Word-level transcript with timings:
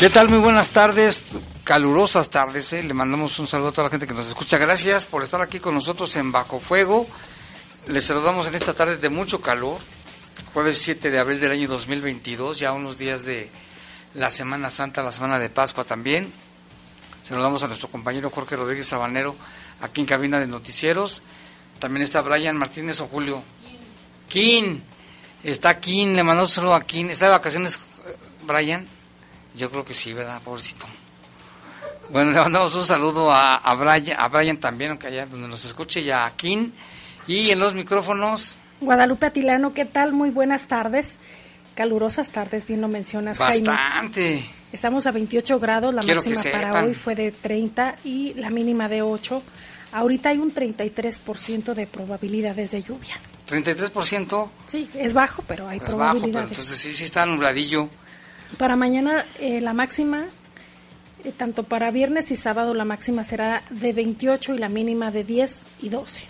¿Qué 0.00 0.08
tal? 0.08 0.30
Muy 0.30 0.38
buenas 0.38 0.70
tardes, 0.70 1.24
calurosas 1.62 2.30
tardes. 2.30 2.72
¿eh? 2.72 2.82
Le 2.82 2.94
mandamos 2.94 3.38
un 3.38 3.46
saludo 3.46 3.68
a 3.68 3.72
toda 3.72 3.84
la 3.84 3.90
gente 3.90 4.06
que 4.06 4.14
nos 4.14 4.26
escucha. 4.28 4.56
Gracias 4.56 5.04
por 5.04 5.22
estar 5.22 5.42
aquí 5.42 5.60
con 5.60 5.74
nosotros 5.74 6.16
en 6.16 6.32
Bajo 6.32 6.58
Fuego. 6.58 7.06
Les 7.86 8.06
saludamos 8.06 8.46
en 8.46 8.54
esta 8.54 8.72
tarde 8.72 8.96
de 8.96 9.10
mucho 9.10 9.42
calor, 9.42 9.78
jueves 10.54 10.78
7 10.78 11.10
de 11.10 11.18
abril 11.18 11.38
del 11.38 11.50
año 11.50 11.68
2022, 11.68 12.58
ya 12.58 12.72
unos 12.72 12.96
días 12.96 13.26
de 13.26 13.50
la 14.14 14.30
Semana 14.30 14.70
Santa, 14.70 15.02
la 15.02 15.10
Semana 15.10 15.38
de 15.38 15.50
Pascua 15.50 15.84
también. 15.84 16.32
Saludamos 17.22 17.62
a 17.62 17.66
nuestro 17.66 17.90
compañero 17.90 18.30
Jorge 18.30 18.56
Rodríguez 18.56 18.86
Sabanero 18.88 19.36
aquí 19.82 20.00
en 20.00 20.06
cabina 20.06 20.40
de 20.40 20.46
noticieros. 20.46 21.20
También 21.78 22.04
está 22.04 22.22
Brian 22.22 22.56
Martínez 22.56 23.02
o 23.02 23.06
Julio. 23.06 23.42
Kin. 24.30 24.82
Está 25.44 25.78
Kin, 25.78 26.16
le 26.16 26.24
mandamos 26.24 26.52
un 26.52 26.54
saludo 26.54 26.74
a 26.74 26.80
Kin. 26.84 27.10
¿Está 27.10 27.26
de 27.26 27.32
vacaciones 27.32 27.78
eh, 28.06 28.16
Brian? 28.46 28.88
Yo 29.54 29.70
creo 29.70 29.84
que 29.84 29.94
sí, 29.94 30.12
¿verdad? 30.12 30.40
Pobrecito. 30.42 30.86
Bueno, 32.10 32.32
le 32.32 32.40
mandamos 32.40 32.74
un 32.74 32.84
saludo 32.84 33.30
a, 33.30 33.56
a, 33.56 33.74
Brian, 33.74 34.18
a 34.18 34.28
Brian 34.28 34.56
también, 34.56 34.90
aunque 34.90 35.06
allá 35.06 35.26
donde 35.26 35.46
nos 35.46 35.64
escuche, 35.64 36.00
y 36.00 36.10
a 36.10 36.30
Kim. 36.36 36.72
Y 37.26 37.50
en 37.50 37.60
los 37.60 37.74
micrófonos. 37.74 38.56
Guadalupe 38.80 39.26
Atilano, 39.26 39.72
¿qué 39.72 39.84
tal? 39.84 40.12
Muy 40.12 40.30
buenas 40.30 40.66
tardes. 40.66 41.18
Calurosas 41.74 42.30
tardes, 42.30 42.66
bien 42.66 42.80
lo 42.80 42.88
mencionas, 42.88 43.38
Bastante. 43.38 44.44
Estamos 44.72 45.06
a 45.06 45.12
28 45.12 45.58
grados, 45.58 45.94
la 45.94 46.02
máxima 46.02 46.42
para 46.52 46.84
hoy 46.84 46.94
fue 46.94 47.14
de 47.14 47.32
30 47.32 47.96
y 48.04 48.34
la 48.34 48.50
mínima 48.50 48.88
de 48.88 49.02
8. 49.02 49.42
Ahorita 49.92 50.28
hay 50.28 50.38
un 50.38 50.54
33% 50.54 51.74
de 51.74 51.86
probabilidades 51.86 52.70
de 52.70 52.82
lluvia. 52.82 53.20
¿33%? 53.48 54.48
Sí, 54.66 54.88
es 54.94 55.12
bajo, 55.12 55.42
pero 55.46 55.68
hay 55.68 55.78
es 55.78 55.84
probabilidades. 55.84 56.32
Bajo, 56.32 56.32
pero 56.32 56.48
entonces 56.48 56.78
sí, 56.78 56.92
sí 56.92 57.04
está 57.04 57.26
nubladillo. 57.26 57.88
Para 58.58 58.76
mañana 58.76 59.24
eh, 59.38 59.60
la 59.60 59.72
máxima, 59.72 60.26
eh, 61.24 61.32
tanto 61.36 61.62
para 61.62 61.90
viernes 61.90 62.30
y 62.30 62.36
sábado, 62.36 62.74
la 62.74 62.84
máxima 62.84 63.24
será 63.24 63.62
de 63.70 63.92
28 63.92 64.54
y 64.54 64.58
la 64.58 64.68
mínima 64.68 65.10
de 65.10 65.24
10 65.24 65.62
y 65.82 65.88
12. 65.88 66.22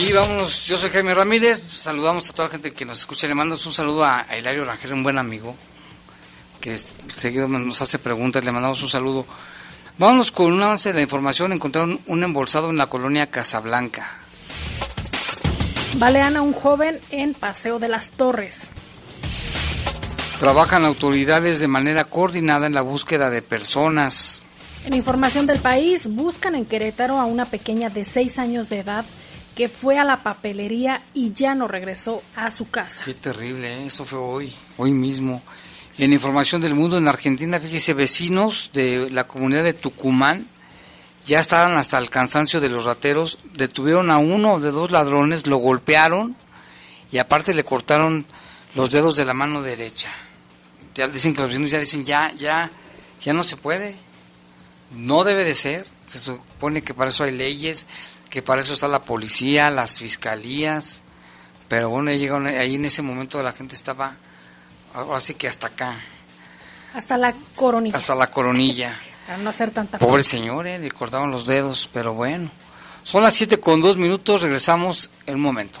Y 0.00 0.12
vámonos, 0.12 0.66
yo 0.66 0.78
soy 0.78 0.88
Jaime 0.88 1.14
Ramírez, 1.14 1.60
saludamos 1.68 2.30
a 2.30 2.32
toda 2.32 2.48
la 2.48 2.52
gente 2.52 2.72
que 2.72 2.86
nos 2.86 3.00
escucha, 3.00 3.26
le 3.26 3.34
mando 3.34 3.54
un 3.54 3.72
saludo 3.72 4.04
a, 4.04 4.26
Hilario 4.36 4.64
Rangel, 4.64 4.94
un 4.94 5.02
buen 5.02 5.18
amigo, 5.18 5.54
que 6.58 6.78
seguido 7.16 7.48
nos 7.48 7.82
hace 7.82 7.98
preguntas, 7.98 8.42
le 8.42 8.50
mandamos 8.50 8.80
un 8.82 8.88
saludo. 8.88 9.26
Vámonos 9.98 10.32
con 10.32 10.52
un 10.52 10.62
avance 10.62 10.88
de 10.88 10.94
la 10.94 11.02
información, 11.02 11.52
encontraron 11.52 12.00
un 12.06 12.24
embolsado 12.24 12.70
en 12.70 12.78
la 12.78 12.86
colonia 12.86 13.30
Casablanca. 13.30 14.10
Balean 15.96 16.36
a 16.36 16.42
un 16.42 16.54
joven 16.54 16.98
en 17.10 17.34
Paseo 17.34 17.78
de 17.78 17.88
las 17.88 18.10
Torres. 18.10 18.70
Trabajan 20.40 20.86
autoridades 20.86 21.60
de 21.60 21.68
manera 21.68 22.04
coordinada 22.04 22.66
en 22.66 22.72
la 22.72 22.80
búsqueda 22.80 23.28
de 23.28 23.42
personas. 23.42 24.42
En 24.86 24.94
información 24.94 25.44
del 25.44 25.58
país, 25.58 26.06
buscan 26.06 26.54
en 26.54 26.64
Querétaro 26.64 27.20
a 27.20 27.26
una 27.26 27.44
pequeña 27.44 27.90
de 27.90 28.06
6 28.06 28.38
años 28.38 28.70
de 28.70 28.78
edad 28.78 29.04
que 29.54 29.68
fue 29.68 29.98
a 29.98 30.04
la 30.04 30.22
papelería 30.22 31.02
y 31.12 31.34
ya 31.34 31.54
no 31.54 31.68
regresó 31.68 32.22
a 32.36 32.50
su 32.50 32.70
casa. 32.70 33.04
Qué 33.04 33.12
terrible, 33.12 33.82
¿eh? 33.82 33.86
eso 33.88 34.06
fue 34.06 34.18
hoy, 34.18 34.54
hoy 34.78 34.92
mismo. 34.92 35.42
En 35.98 36.14
información 36.14 36.62
del 36.62 36.74
mundo, 36.74 36.96
en 36.96 37.06
Argentina, 37.06 37.60
fíjese, 37.60 37.92
vecinos 37.92 38.70
de 38.72 39.10
la 39.10 39.26
comunidad 39.26 39.62
de 39.62 39.74
Tucumán 39.74 40.46
ya 41.26 41.38
estaban 41.38 41.76
hasta 41.76 41.98
el 41.98 42.08
cansancio 42.08 42.62
de 42.62 42.70
los 42.70 42.86
rateros, 42.86 43.38
detuvieron 43.52 44.10
a 44.10 44.16
uno 44.16 44.58
de 44.58 44.70
dos 44.70 44.90
ladrones, 44.90 45.46
lo 45.46 45.58
golpearon 45.58 46.34
y 47.12 47.18
aparte 47.18 47.52
le 47.52 47.62
cortaron 47.62 48.24
los 48.74 48.90
dedos 48.90 49.16
de 49.16 49.26
la 49.26 49.34
mano 49.34 49.60
derecha 49.60 50.10
ya 50.94 51.08
dicen 51.08 51.34
que 51.34 51.40
los 51.40 51.50
vecinos 51.50 51.70
ya 51.70 51.78
dicen, 51.78 52.04
ya, 52.04 52.32
ya, 52.34 52.70
ya 53.20 53.32
no 53.32 53.42
se 53.42 53.56
puede. 53.56 53.96
No 54.90 55.24
debe 55.24 55.44
de 55.44 55.54
ser. 55.54 55.86
Se 56.04 56.18
supone 56.18 56.82
que 56.82 56.94
para 56.94 57.10
eso 57.10 57.24
hay 57.24 57.32
leyes, 57.32 57.86
que 58.28 58.42
para 58.42 58.60
eso 58.60 58.72
está 58.72 58.88
la 58.88 59.02
policía, 59.02 59.70
las 59.70 59.98
fiscalías. 59.98 61.02
Pero 61.68 61.90
bueno, 61.90 62.10
ahí 62.10 62.74
en 62.74 62.84
ese 62.84 63.02
momento 63.02 63.42
la 63.42 63.52
gente 63.52 63.74
estaba, 63.76 64.16
ahora 64.92 65.20
sí 65.20 65.34
que 65.34 65.46
hasta 65.46 65.68
acá. 65.68 66.00
Hasta 66.94 67.16
la 67.16 67.34
coronilla. 67.54 67.96
Hasta 67.96 68.14
la 68.14 68.26
coronilla. 68.28 69.00
Para 69.26 69.38
no 69.38 69.50
hacer 69.50 69.70
tanta... 69.70 69.98
Pobre 69.98 70.24
señor, 70.24 70.66
eh, 70.66 70.80
le 70.80 70.90
cortaban 70.90 71.30
los 71.30 71.46
dedos, 71.46 71.88
pero 71.92 72.14
bueno. 72.14 72.50
Son 73.04 73.22
las 73.22 73.34
7 73.34 73.60
con 73.60 73.80
2 73.80 73.96
minutos, 73.96 74.42
regresamos 74.42 75.08
en 75.26 75.36
un 75.36 75.40
momento. 75.40 75.80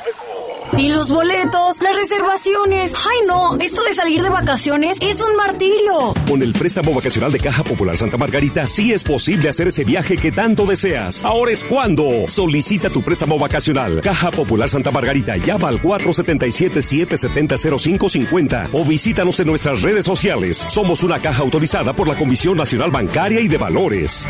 y 0.81 0.89
los 0.89 1.09
boletos, 1.09 1.79
las 1.79 1.95
reservaciones. 1.95 2.93
Ay, 2.95 3.19
no, 3.27 3.55
esto 3.59 3.83
de 3.83 3.93
salir 3.93 4.23
de 4.23 4.29
vacaciones 4.29 4.97
es 4.99 5.21
un 5.21 5.35
martirio. 5.35 6.15
Con 6.27 6.41
el 6.41 6.53
préstamo 6.53 6.95
vacacional 6.95 7.31
de 7.31 7.39
Caja 7.39 7.63
Popular 7.63 7.95
Santa 7.95 8.17
Margarita, 8.17 8.65
sí 8.65 8.91
es 8.91 9.03
posible 9.03 9.47
hacer 9.47 9.67
ese 9.67 9.83
viaje 9.83 10.17
que 10.17 10.31
tanto 10.31 10.65
deseas. 10.65 11.23
Ahora 11.23 11.51
es 11.51 11.63
cuando. 11.63 12.25
Solicita 12.29 12.89
tu 12.89 13.03
préstamo 13.03 13.37
vacacional. 13.37 14.01
Caja 14.01 14.31
Popular 14.31 14.69
Santa 14.69 14.89
Margarita, 14.89 15.37
llama 15.37 15.67
al 15.67 15.79
477-770-0550 15.83 18.69
o 18.73 18.83
visítanos 18.83 19.39
en 19.39 19.45
nuestras 19.47 19.83
redes 19.83 20.05
sociales. 20.05 20.65
Somos 20.67 21.03
una 21.03 21.19
caja 21.19 21.43
autorizada 21.43 21.93
por 21.93 22.07
la 22.07 22.15
Comisión 22.15 22.57
Nacional 22.57 22.89
Bancaria 22.89 23.39
y 23.39 23.47
de 23.47 23.57
Valores. 23.57 24.27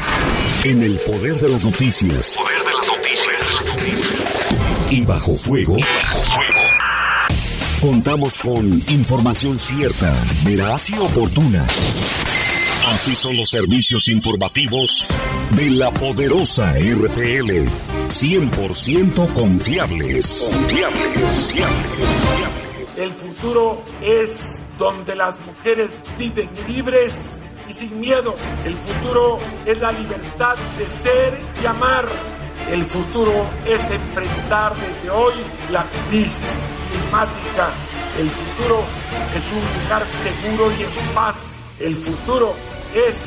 En 0.66 0.83
el 0.83 1.00
poder 1.00 1.38
de 1.38 1.47
las 1.47 1.63
noticias. 1.63 2.35
Poder 2.38 2.59
de 2.59 2.73
las 2.73 2.88
noticias. 2.88 3.01
Y 4.89 5.06
bajo 5.06 5.38
fuego. 5.38 5.78
Contamos 7.81 8.38
con 8.38 8.64
información 8.90 9.58
cierta, 9.58 10.14
veraz 10.46 10.92
y 10.92 11.00
oportuna. 11.00 11.66
Así 12.94 13.16
son 13.16 13.36
los 13.36 13.50
servicios 13.50 14.08
informativos 14.08 15.08
de 15.56 15.72
la 15.72 15.90
poderosa 15.90 16.74
RTL. 16.74 17.66
100% 18.08 19.34
confiables. 19.34 20.52
Confiables, 20.53 21.12
El 22.97 23.12
futuro 23.14 23.81
es 24.03 24.68
donde 24.78 25.16
las 25.16 25.40
mujeres 25.44 26.03
viven 26.19 26.52
libres 26.68 27.50
y 27.68 27.74
sin 27.74 28.00
miedo. 28.00 28.36
El 28.63 28.75
futuro 28.75 29.40
es 29.66 29.81
la 29.81 29.92
libertad 29.92 30.56
de 30.77 30.88
ser 30.88 31.39
y 31.63 31.66
amar 31.66 32.07
el 32.69 32.84
futuro 32.86 33.50
es 33.66 33.90
enfrentar 33.90 34.74
desde 34.75 35.10
hoy 35.10 35.34
la 35.72 35.86
crisis 36.10 36.60
climática. 36.90 37.69
El 38.19 38.30
futuro 38.30 38.84
es 39.36 39.44
un 39.52 39.84
lugar 39.84 40.06
seguro 40.06 40.72
y 40.78 40.84
en 40.84 41.16
paz. 41.16 41.36
El 41.80 41.96
futuro 41.96 42.56
es 42.94 43.18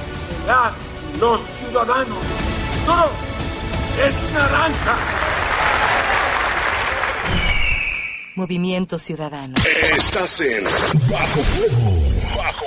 las 0.47 0.73
los 1.21 1.41
ciudadanos. 1.59 2.19
No, 2.87 3.05
es 4.05 4.33
naranja. 4.33 4.97
Movimiento 8.37 8.99
Ciudadano. 8.99 9.55
Estás 9.97 10.41
en 10.41 10.65
Bajo 11.09 11.41
Fuego. 11.41 12.03
Bajo 12.37 12.67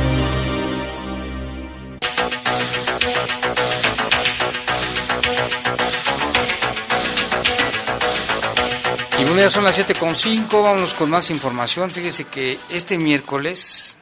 Ya 9.41 9.49
son 9.49 9.63
las 9.63 9.79
7.5, 9.79 10.49
vámonos 10.61 10.93
con 10.93 11.09
más 11.09 11.31
información. 11.31 11.89
Fíjese 11.89 12.25
que 12.25 12.59
este 12.69 12.99
miércoles, 12.99 13.97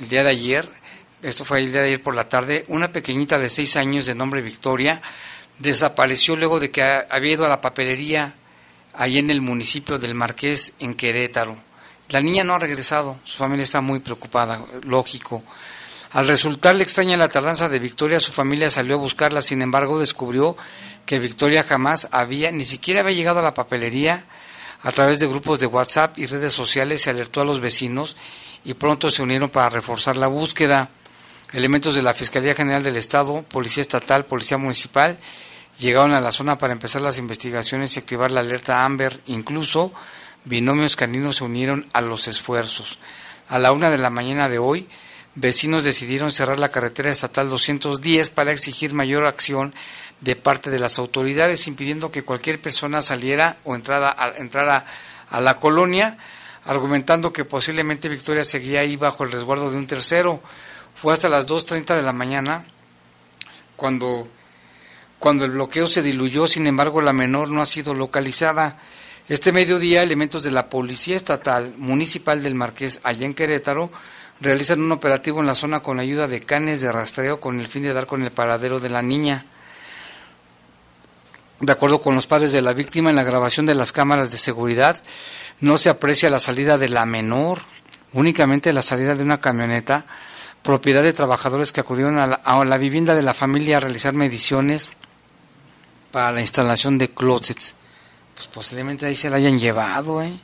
el 0.00 0.08
día 0.08 0.22
de 0.22 0.30
ayer, 0.30 0.66
esto 1.22 1.44
fue 1.44 1.58
el 1.58 1.70
día 1.70 1.82
de 1.82 1.88
ayer 1.88 2.02
por 2.02 2.14
la 2.14 2.30
tarde, 2.30 2.64
una 2.68 2.90
pequeñita 2.90 3.38
de 3.38 3.50
6 3.50 3.76
años 3.76 4.06
de 4.06 4.14
nombre 4.14 4.40
Victoria 4.40 5.02
desapareció 5.58 6.36
luego 6.36 6.58
de 6.58 6.70
que 6.70 6.82
había 6.82 7.32
ido 7.32 7.44
a 7.44 7.50
la 7.50 7.60
papelería 7.60 8.32
ahí 8.94 9.18
en 9.18 9.28
el 9.28 9.42
municipio 9.42 9.98
del 9.98 10.14
Marqués, 10.14 10.72
en 10.78 10.94
Querétaro. 10.94 11.54
La 12.08 12.22
niña 12.22 12.42
no 12.42 12.54
ha 12.54 12.58
regresado, 12.58 13.20
su 13.24 13.36
familia 13.36 13.64
está 13.64 13.82
muy 13.82 14.00
preocupada, 14.00 14.64
lógico. 14.84 15.42
Al 16.12 16.28
resultarle 16.28 16.82
extraña 16.82 17.18
la 17.18 17.28
tardanza 17.28 17.68
de 17.68 17.78
Victoria, 17.78 18.20
su 18.20 18.32
familia 18.32 18.70
salió 18.70 18.94
a 18.94 19.00
buscarla, 19.00 19.42
sin 19.42 19.60
embargo 19.60 20.00
descubrió 20.00 20.56
que 21.04 21.18
Victoria 21.18 21.62
jamás 21.62 22.08
había, 22.10 22.50
ni 22.52 22.64
siquiera 22.64 23.00
había 23.00 23.16
llegado 23.16 23.40
a 23.40 23.42
la 23.42 23.52
papelería. 23.52 24.24
A 24.86 24.92
través 24.92 25.18
de 25.18 25.26
grupos 25.26 25.58
de 25.58 25.66
WhatsApp 25.66 26.16
y 26.16 26.26
redes 26.26 26.52
sociales 26.52 27.02
se 27.02 27.10
alertó 27.10 27.40
a 27.40 27.44
los 27.44 27.58
vecinos 27.58 28.16
y 28.64 28.74
pronto 28.74 29.10
se 29.10 29.20
unieron 29.20 29.50
para 29.50 29.68
reforzar 29.68 30.16
la 30.16 30.28
búsqueda. 30.28 30.90
Elementos 31.52 31.96
de 31.96 32.02
la 32.02 32.14
Fiscalía 32.14 32.54
General 32.54 32.84
del 32.84 32.94
Estado, 32.94 33.42
Policía 33.42 33.80
Estatal, 33.80 34.26
Policía 34.26 34.58
Municipal 34.58 35.18
llegaron 35.80 36.12
a 36.12 36.20
la 36.20 36.30
zona 36.30 36.56
para 36.56 36.72
empezar 36.72 37.02
las 37.02 37.18
investigaciones 37.18 37.96
y 37.96 37.98
activar 37.98 38.30
la 38.30 38.42
alerta 38.42 38.84
Amber. 38.84 39.20
Incluso 39.26 39.92
binomios 40.44 40.94
caninos 40.94 41.38
se 41.38 41.44
unieron 41.44 41.88
a 41.92 42.00
los 42.00 42.28
esfuerzos. 42.28 43.00
A 43.48 43.58
la 43.58 43.72
una 43.72 43.90
de 43.90 43.98
la 43.98 44.10
mañana 44.10 44.48
de 44.48 44.60
hoy, 44.60 44.86
vecinos 45.34 45.82
decidieron 45.82 46.30
cerrar 46.30 46.60
la 46.60 46.68
carretera 46.68 47.10
estatal 47.10 47.50
210 47.50 48.30
para 48.30 48.52
exigir 48.52 48.92
mayor 48.92 49.24
acción 49.24 49.74
de 50.20 50.36
parte 50.36 50.70
de 50.70 50.78
las 50.78 50.98
autoridades, 50.98 51.66
impidiendo 51.66 52.10
que 52.10 52.22
cualquier 52.22 52.60
persona 52.60 53.02
saliera 53.02 53.58
o 53.64 53.74
entrara 53.74 54.14
a, 54.16 54.36
entrara 54.38 54.86
a 55.28 55.40
la 55.40 55.58
colonia, 55.58 56.18
argumentando 56.64 57.32
que 57.32 57.44
posiblemente 57.44 58.08
Victoria 58.08 58.44
seguía 58.44 58.80
ahí 58.80 58.96
bajo 58.96 59.24
el 59.24 59.32
resguardo 59.32 59.70
de 59.70 59.76
un 59.76 59.86
tercero. 59.86 60.42
Fue 60.94 61.12
hasta 61.12 61.28
las 61.28 61.46
2.30 61.46 61.94
de 61.94 62.02
la 62.02 62.12
mañana 62.12 62.64
cuando 63.76 64.28
cuando 65.18 65.44
el 65.44 65.52
bloqueo 65.52 65.86
se 65.86 66.02
diluyó, 66.02 66.46
sin 66.46 66.66
embargo, 66.66 67.00
la 67.00 67.12
menor 67.12 67.48
no 67.48 67.62
ha 67.62 67.66
sido 67.66 67.94
localizada. 67.94 68.78
Este 69.28 69.50
mediodía, 69.50 70.02
elementos 70.02 70.42
de 70.42 70.50
la 70.50 70.68
Policía 70.68 71.16
Estatal 71.16 71.74
Municipal 71.78 72.42
del 72.42 72.54
Marqués, 72.54 73.00
allá 73.02 73.26
en 73.26 73.34
Querétaro, 73.34 73.90
realizan 74.40 74.80
un 74.80 74.92
operativo 74.92 75.40
en 75.40 75.46
la 75.46 75.54
zona 75.54 75.80
con 75.80 75.98
ayuda 75.98 76.28
de 76.28 76.40
canes 76.40 76.80
de 76.80 76.92
rastreo 76.92 77.40
con 77.40 77.58
el 77.58 77.66
fin 77.66 77.82
de 77.82 77.94
dar 77.94 78.06
con 78.06 78.22
el 78.22 78.30
paradero 78.30 78.78
de 78.78 78.90
la 78.90 79.02
niña. 79.02 79.46
De 81.60 81.72
acuerdo 81.72 82.02
con 82.02 82.14
los 82.14 82.26
padres 82.26 82.52
de 82.52 82.60
la 82.60 82.74
víctima, 82.74 83.10
en 83.10 83.16
la 83.16 83.22
grabación 83.22 83.64
de 83.64 83.74
las 83.74 83.92
cámaras 83.92 84.30
de 84.30 84.36
seguridad 84.36 85.02
no 85.60 85.78
se 85.78 85.88
aprecia 85.88 86.28
la 86.28 86.40
salida 86.40 86.76
de 86.76 86.90
la 86.90 87.06
menor, 87.06 87.60
únicamente 88.12 88.72
la 88.72 88.82
salida 88.82 89.14
de 89.14 89.22
una 89.22 89.40
camioneta, 89.40 90.04
propiedad 90.62 91.02
de 91.02 91.12
trabajadores 91.12 91.72
que 91.72 91.80
acudieron 91.80 92.18
a 92.18 92.64
la, 92.64 92.76
vivienda 92.76 93.14
de 93.14 93.22
la 93.22 93.34
familia 93.34 93.78
a 93.78 93.80
realizar 93.80 94.12
mediciones 94.12 94.90
para 96.10 96.32
la 96.32 96.40
instalación 96.40 96.98
de 96.98 97.10
closets. 97.10 97.74
Pues 98.34 98.48
posiblemente 98.48 99.06
ahí 99.06 99.14
se 99.14 99.30
la 99.30 99.36
hayan 99.36 99.58
llevado, 99.58 100.22
¿eh? 100.22 100.38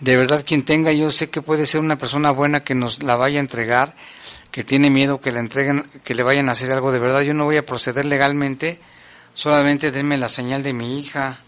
De 0.00 0.16
verdad, 0.16 0.42
quien 0.46 0.64
tenga, 0.64 0.92
yo 0.92 1.10
sé 1.10 1.28
que 1.28 1.42
puede 1.42 1.66
ser 1.66 1.80
una 1.80 1.98
persona 1.98 2.30
buena 2.30 2.64
que 2.64 2.74
nos 2.74 3.02
la 3.02 3.16
vaya 3.16 3.38
a 3.38 3.40
entregar, 3.40 3.94
que 4.50 4.64
tiene 4.64 4.88
miedo 4.88 5.20
que 5.20 5.30
la 5.30 5.40
entreguen, 5.40 5.82
que 6.02 6.14
le 6.14 6.22
vayan 6.22 6.48
a 6.48 6.52
hacer 6.52 6.72
algo 6.72 6.90
de 6.90 6.98
verdad. 6.98 7.20
Yo 7.20 7.34
no 7.34 7.44
voy 7.44 7.58
a 7.58 7.66
proceder 7.66 8.06
legalmente, 8.06 8.80
solamente 9.40 9.90
denme 9.90 10.18
la 10.18 10.28
señal 10.28 10.62
de 10.62 10.74
mi 10.74 10.98
hija. 10.98 11.38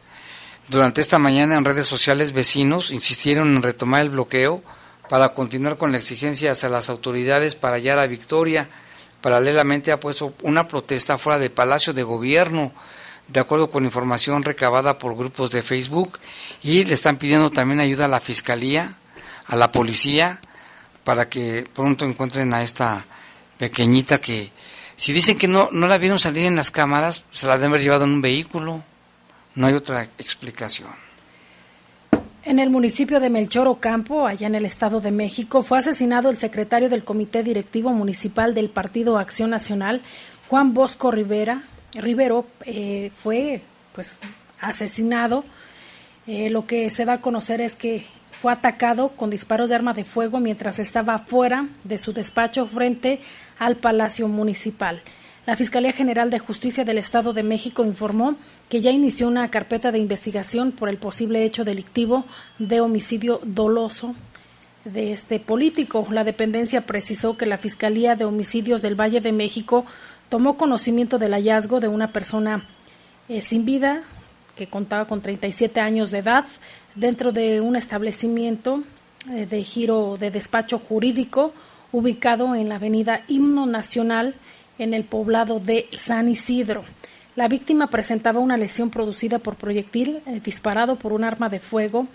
Durante 0.68 1.02
esta 1.02 1.18
mañana 1.18 1.58
en 1.58 1.64
redes 1.66 1.86
sociales 1.86 2.32
vecinos 2.32 2.90
insistieron 2.90 3.54
en 3.54 3.62
retomar 3.62 4.00
el 4.00 4.08
bloqueo 4.08 4.62
para 5.10 5.34
continuar 5.34 5.76
con 5.76 5.92
la 5.92 5.98
exigencia 5.98 6.52
hacia 6.52 6.70
las 6.70 6.88
autoridades 6.88 7.54
para 7.54 7.76
hallar 7.76 7.98
a 7.98 8.06
Victoria. 8.06 8.70
Paralelamente 9.20 9.92
ha 9.92 10.00
puesto 10.00 10.32
una 10.40 10.68
protesta 10.68 11.18
fuera 11.18 11.38
del 11.38 11.50
Palacio 11.50 11.92
de 11.92 12.02
Gobierno 12.02 12.72
de 13.28 13.40
acuerdo 13.40 13.68
con 13.68 13.84
información 13.84 14.42
recabada 14.42 14.98
por 14.98 15.14
grupos 15.14 15.50
de 15.50 15.62
Facebook 15.62 16.18
y 16.62 16.84
le 16.84 16.94
están 16.94 17.18
pidiendo 17.18 17.50
también 17.50 17.80
ayuda 17.80 18.06
a 18.06 18.08
la 18.08 18.20
fiscalía, 18.20 18.94
a 19.46 19.54
la 19.54 19.70
policía, 19.70 20.40
para 21.04 21.28
que 21.28 21.68
pronto 21.74 22.06
encuentren 22.06 22.54
a 22.54 22.62
esta 22.62 23.04
pequeñita 23.58 24.18
que, 24.18 24.50
si 25.02 25.12
dicen 25.12 25.36
que 25.36 25.48
no, 25.48 25.68
no 25.72 25.88
la 25.88 25.98
vieron 25.98 26.20
salir 26.20 26.46
en 26.46 26.54
las 26.54 26.70
cámaras, 26.70 27.24
se 27.32 27.48
la 27.48 27.56
deben 27.56 27.70
haber 27.70 27.80
llevado 27.80 28.04
en 28.04 28.10
un 28.10 28.22
vehículo. 28.22 28.84
No 29.56 29.66
hay 29.66 29.74
otra 29.74 30.04
explicación. 30.16 30.90
En 32.44 32.60
el 32.60 32.70
municipio 32.70 33.18
de 33.18 33.28
Melchor 33.28 33.66
Ocampo, 33.66 34.28
allá 34.28 34.46
en 34.46 34.54
el 34.54 34.64
Estado 34.64 35.00
de 35.00 35.10
México, 35.10 35.64
fue 35.64 35.78
asesinado 35.78 36.30
el 36.30 36.36
secretario 36.36 36.88
del 36.88 37.02
Comité 37.02 37.42
Directivo 37.42 37.90
Municipal 37.90 38.54
del 38.54 38.70
Partido 38.70 39.18
Acción 39.18 39.50
Nacional, 39.50 40.02
Juan 40.46 40.72
Bosco 40.72 41.10
Rivera, 41.10 41.64
Rivero 41.94 42.46
eh, 42.64 43.10
fue 43.12 43.60
pues 43.96 44.20
asesinado. 44.60 45.44
Eh, 46.28 46.48
lo 46.48 46.64
que 46.64 46.90
se 46.90 47.04
da 47.04 47.14
a 47.14 47.20
conocer 47.20 47.60
es 47.60 47.74
que 47.74 48.04
fue 48.42 48.52
atacado 48.52 49.10
con 49.10 49.30
disparos 49.30 49.68
de 49.68 49.76
arma 49.76 49.94
de 49.94 50.04
fuego 50.04 50.40
mientras 50.40 50.80
estaba 50.80 51.16
fuera 51.20 51.68
de 51.84 51.96
su 51.96 52.12
despacho 52.12 52.66
frente 52.66 53.20
al 53.60 53.76
Palacio 53.76 54.26
Municipal. 54.26 55.00
La 55.46 55.54
Fiscalía 55.56 55.92
General 55.92 56.28
de 56.28 56.40
Justicia 56.40 56.84
del 56.84 56.98
Estado 56.98 57.32
de 57.32 57.44
México 57.44 57.84
informó 57.84 58.34
que 58.68 58.80
ya 58.80 58.90
inició 58.90 59.28
una 59.28 59.48
carpeta 59.48 59.92
de 59.92 60.00
investigación 60.00 60.72
por 60.72 60.88
el 60.88 60.96
posible 60.96 61.44
hecho 61.44 61.64
delictivo 61.64 62.24
de 62.58 62.80
homicidio 62.80 63.38
doloso 63.44 64.16
de 64.84 65.12
este 65.12 65.38
político. 65.38 66.04
La 66.10 66.24
dependencia 66.24 66.80
precisó 66.80 67.36
que 67.36 67.46
la 67.46 67.58
Fiscalía 67.58 68.16
de 68.16 68.24
Homicidios 68.24 68.82
del 68.82 69.00
Valle 69.00 69.20
de 69.20 69.30
México 69.30 69.86
tomó 70.28 70.56
conocimiento 70.56 71.16
del 71.16 71.34
hallazgo 71.34 71.78
de 71.78 71.86
una 71.86 72.12
persona 72.12 72.66
eh, 73.28 73.40
sin 73.40 73.64
vida 73.64 74.02
que 74.56 74.66
contaba 74.66 75.06
con 75.06 75.22
37 75.22 75.80
años 75.80 76.10
de 76.10 76.18
edad 76.18 76.44
dentro 76.94 77.32
de 77.32 77.60
un 77.60 77.76
establecimiento 77.76 78.82
eh, 79.30 79.46
de 79.46 79.62
giro 79.64 80.16
de 80.18 80.30
despacho 80.30 80.78
jurídico 80.78 81.52
ubicado 81.92 82.54
en 82.54 82.68
la 82.68 82.76
avenida 82.76 83.22
Himno 83.28 83.66
Nacional 83.66 84.34
en 84.78 84.94
el 84.94 85.04
poblado 85.04 85.60
de 85.60 85.88
San 85.96 86.28
Isidro. 86.28 86.84
La 87.36 87.48
víctima 87.48 87.88
presentaba 87.88 88.40
una 88.40 88.56
lesión 88.56 88.90
producida 88.90 89.38
por 89.38 89.56
proyectil 89.56 90.20
eh, 90.26 90.40
disparado 90.44 90.96
por 90.96 91.12
un 91.12 91.24
arma 91.24 91.48
de 91.48 91.60
fuego 91.60 92.06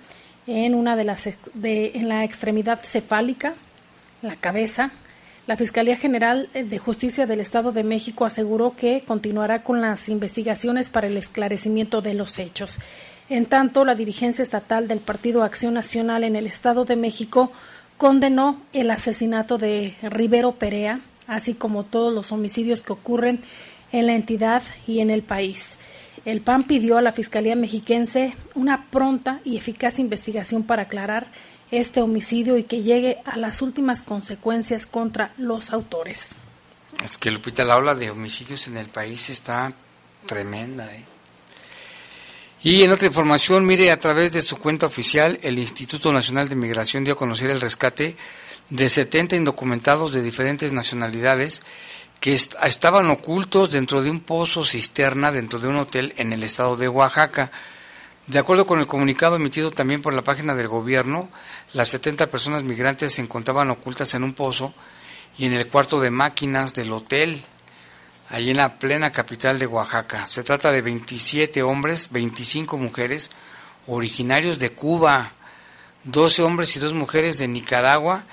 en 0.48 0.76
una 0.76 0.96
de 0.96 1.04
las 1.04 1.30
de, 1.54 1.92
en 1.96 2.08
la 2.08 2.24
extremidad 2.24 2.80
cefálica, 2.82 3.54
la 4.22 4.36
cabeza, 4.36 4.92
la 5.48 5.56
Fiscalía 5.56 5.96
General 5.96 6.50
de 6.54 6.78
Justicia 6.78 7.26
del 7.26 7.40
Estado 7.40 7.72
de 7.72 7.86
México 7.86 8.26
aseguró 8.26 8.76
que 8.76 9.02
continuará 9.08 9.64
con 9.64 9.80
las 9.80 10.10
investigaciones 10.10 10.90
para 10.90 11.08
el 11.08 11.16
esclarecimiento 11.16 12.02
de 12.02 12.14
los 12.14 12.38
hechos. 12.38 12.80
En 13.30 13.46
tanto, 13.46 13.84
la 13.84 13.96
dirigencia 13.96 14.42
estatal 14.42 14.88
del 14.88 15.00
Partido 15.00 15.44
Acción 15.44 15.74
Nacional 15.74 16.24
en 16.24 16.36
el 16.36 16.48
Estado 16.48 16.86
de 16.86 16.96
México 16.96 17.52
condenó 17.98 18.62
el 18.74 18.90
asesinato 18.90 19.58
de 19.58 19.96
Rivero 20.02 20.54
Perea, 20.54 21.02
así 21.28 21.54
como 21.54 21.84
todos 21.84 22.14
los 22.14 22.32
homicidios 22.32 22.82
que 22.82 22.94
ocurren 22.94 23.42
en 23.92 24.08
la 24.08 24.14
entidad 24.14 24.64
y 24.86 25.00
en 25.00 25.10
el 25.10 25.24
país. 25.24 25.78
El 26.26 26.42
PAN 26.42 26.64
pidió 26.64 26.98
a 26.98 27.02
la 27.02 27.12
Fiscalía 27.12 27.56
Mexiquense 27.56 28.36
una 28.54 28.86
pronta 28.90 29.40
y 29.44 29.58
eficaz 29.58 30.00
investigación 30.00 30.64
para 30.64 30.84
aclarar 30.84 31.28
este 31.72 32.02
homicidio 32.02 32.58
y 32.58 32.64
que 32.64 32.82
llegue 32.82 33.18
a 33.26 33.38
las 33.38 33.62
últimas 33.62 34.04
consecuencias 34.04 34.86
contra 34.86 35.32
los 35.38 35.72
autores. 35.74 36.32
Es 37.04 37.18
que 37.18 37.32
Lupita, 37.32 37.66
la 37.66 37.78
ola 37.78 37.94
de 37.94 38.10
homicidios 38.10 38.68
en 38.68 38.78
el 38.78 38.88
país 38.88 39.30
está 39.30 39.74
tremenda. 40.26 40.86
¿eh? 40.94 41.04
Y 42.64 42.84
en 42.84 42.92
otra 42.92 43.08
información, 43.08 43.66
mire, 43.66 43.92
a 43.92 44.00
través 44.00 44.32
de 44.32 44.42
su 44.42 44.58
cuenta 44.58 44.88
oficial, 44.88 45.40
el 45.44 45.60
Instituto 45.60 46.12
Nacional 46.12 46.50
de 46.50 46.56
Migración 46.56 47.04
dio 47.04 47.14
a 47.14 47.18
conocer 47.18 47.52
el 47.52 47.62
rescate 47.62 48.18
de 48.70 48.90
70 48.90 49.36
indocumentados 49.36 50.12
de 50.12 50.24
diferentes 50.24 50.74
nacionalidades 50.74 51.62
que 52.20 52.34
estaban 52.34 53.10
ocultos 53.10 53.72
dentro 53.72 54.02
de 54.02 54.10
un 54.10 54.22
pozo 54.22 54.66
cisterna 54.66 55.32
dentro 55.32 55.60
de 55.60 55.68
un 55.68 55.78
hotel 55.78 56.14
en 56.18 56.34
el 56.34 56.44
estado 56.44 56.76
de 56.76 56.90
Oaxaca. 56.90 57.52
De 58.26 58.40
acuerdo 58.40 58.66
con 58.66 58.80
el 58.80 58.88
comunicado 58.88 59.36
emitido 59.36 59.72
también 59.72 60.02
por 60.02 60.14
la 60.14 60.24
página 60.24 60.56
del 60.56 60.68
gobierno, 60.68 61.30
las 61.74 61.90
70 61.90 62.28
personas 62.28 62.64
migrantes 62.64 63.14
se 63.14 63.22
encontraban 63.22 63.70
ocultas 63.70 64.14
en 64.16 64.24
un 64.24 64.34
pozo 64.34 64.74
y 65.38 65.46
en 65.46 65.54
el 65.54 65.68
cuarto 65.68 66.00
de 66.00 66.10
máquinas 66.10 66.74
del 66.74 66.92
hotel, 66.92 67.44
allí 68.30 68.52
en 68.52 68.58
la 68.58 68.78
plena 68.78 69.12
capital 69.12 69.60
de 69.60 69.68
Oaxaca. 69.68 70.26
Se 70.26 70.44
trata 70.44 70.72
de 70.72 70.82
27 70.82 71.64
hombres, 71.64 72.10
25 72.12 72.78
mujeres, 72.78 73.32
originarios 73.88 74.60
de 74.60 74.72
Cuba, 74.72 75.34
12 76.04 76.44
hombres 76.44 76.76
y 76.76 76.80
dos 76.80 76.94
mujeres 76.94 77.38
de 77.38 77.48
Nicaragua 77.48 78.24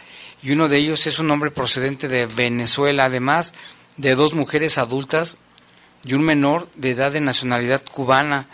y 0.42 0.52
uno 0.52 0.68
de 0.68 0.76
ellos 0.78 1.06
es 1.06 1.18
un 1.18 1.30
hombre 1.30 1.50
procedente 1.50 2.08
de 2.08 2.26
Venezuela, 2.26 3.06
además 3.06 3.54
de 3.96 4.14
dos 4.14 4.34
mujeres 4.34 4.78
adultas 4.78 5.38
y 6.04 6.14
un 6.14 6.22
menor 6.22 6.68
de 6.74 6.90
edad 6.90 7.12
de 7.12 7.20
nacionalidad 7.20 7.82
cubana. 7.84 8.46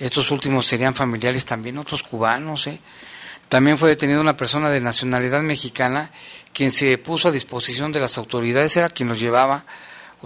Estos 0.00 0.30
últimos 0.30 0.66
serían 0.66 0.94
familiares 0.94 1.44
también, 1.44 1.78
otros 1.78 2.02
cubanos. 2.02 2.66
¿eh? 2.66 2.80
También 3.48 3.78
fue 3.78 3.90
detenida 3.90 4.20
una 4.20 4.36
persona 4.36 4.70
de 4.70 4.80
nacionalidad 4.80 5.42
mexicana 5.42 6.10
quien 6.52 6.72
se 6.72 6.96
puso 6.98 7.28
a 7.28 7.32
disposición 7.32 7.92
de 7.92 8.00
las 8.00 8.16
autoridades, 8.16 8.76
era 8.76 8.88
quien 8.88 9.08
los 9.08 9.20
llevaba 9.20 9.64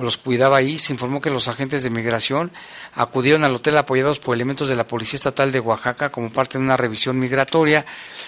los 0.03 0.19
cuidaba 0.19 0.59
ahí. 0.59 0.79
Se 0.79 0.93
informó 0.93 1.21
que 1.21 1.31
los 1.31 1.49
agentes 1.49 1.83
de 1.83 1.91
migración 1.91 2.53
acudieron 2.95 3.45
al 3.45 3.55
hotel 3.55 3.77
apoyados 3.77 4.19
por 4.19 4.35
elementos 4.35 4.69
de 4.69 4.77
la 4.77 4.87
Policía 4.87 5.17
Estatal 5.17 5.53
de 5.53 5.61
Oaxaca 5.61 6.11
como 6.11 6.31
parte 6.31 6.59
de 6.59 6.65
una 6.65 6.77
revisión 6.77 7.19
migratoria. 7.19 7.85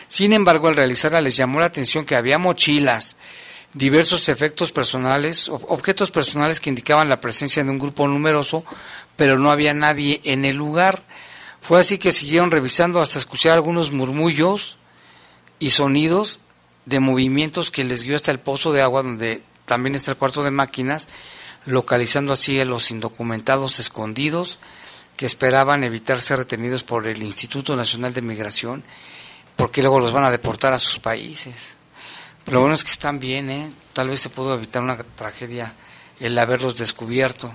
Sin 0.08 0.32
embargo, 0.32 0.68
al 0.68 0.76
realizarla 0.76 1.20
les 1.20 1.36
llamó 1.36 1.60
la 1.60 1.66
atención 1.66 2.04
que 2.04 2.16
había 2.16 2.38
mochilas, 2.38 3.16
diversos 3.72 4.28
efectos 4.28 4.72
personales, 4.72 5.48
objetos 5.48 6.10
personales 6.10 6.60
que 6.60 6.70
indicaban 6.70 7.08
la 7.08 7.20
presencia 7.20 7.62
de 7.62 7.70
un 7.70 7.78
grupo 7.78 8.08
numeroso, 8.08 8.64
pero 9.16 9.38
no 9.38 9.50
había 9.50 9.74
nadie 9.74 10.20
en 10.24 10.44
el 10.44 10.56
lugar. 10.56 11.02
Fue 11.60 11.78
así 11.78 11.98
que 11.98 12.12
siguieron 12.12 12.50
revisando 12.50 13.00
hasta 13.00 13.18
escuchar 13.18 13.52
algunos 13.52 13.92
murmullos 13.92 14.76
y 15.58 15.70
sonidos 15.70 16.40
de 16.86 17.00
movimientos 17.00 17.70
que 17.70 17.84
les 17.84 18.02
guió 18.02 18.16
hasta 18.16 18.30
el 18.30 18.40
pozo 18.40 18.72
de 18.72 18.82
agua 18.82 19.02
donde 19.02 19.42
también 19.66 19.94
está 19.94 20.10
el 20.12 20.16
cuarto 20.16 20.42
de 20.42 20.50
máquinas 20.50 21.06
localizando 21.66 22.32
así 22.32 22.58
a 22.60 22.64
los 22.64 22.90
indocumentados 22.90 23.78
escondidos 23.78 24.58
que 25.16 25.26
esperaban 25.26 25.84
evitar 25.84 26.20
ser 26.20 26.38
retenidos 26.38 26.82
por 26.82 27.06
el 27.06 27.22
Instituto 27.22 27.76
Nacional 27.76 28.14
de 28.14 28.22
Migración, 28.22 28.82
porque 29.56 29.82
luego 29.82 30.00
los 30.00 30.12
van 30.12 30.24
a 30.24 30.30
deportar 30.30 30.72
a 30.72 30.78
sus 30.78 30.98
países. 30.98 31.76
Lo 32.46 32.60
bueno 32.60 32.74
es 32.74 32.84
que 32.84 32.90
están 32.90 33.20
bien, 33.20 33.50
¿eh? 33.50 33.70
tal 33.92 34.08
vez 34.08 34.20
se 34.20 34.30
pudo 34.30 34.54
evitar 34.54 34.82
una 34.82 34.96
tragedia 34.96 35.74
el 36.20 36.38
haberlos 36.38 36.76
descubierto. 36.76 37.52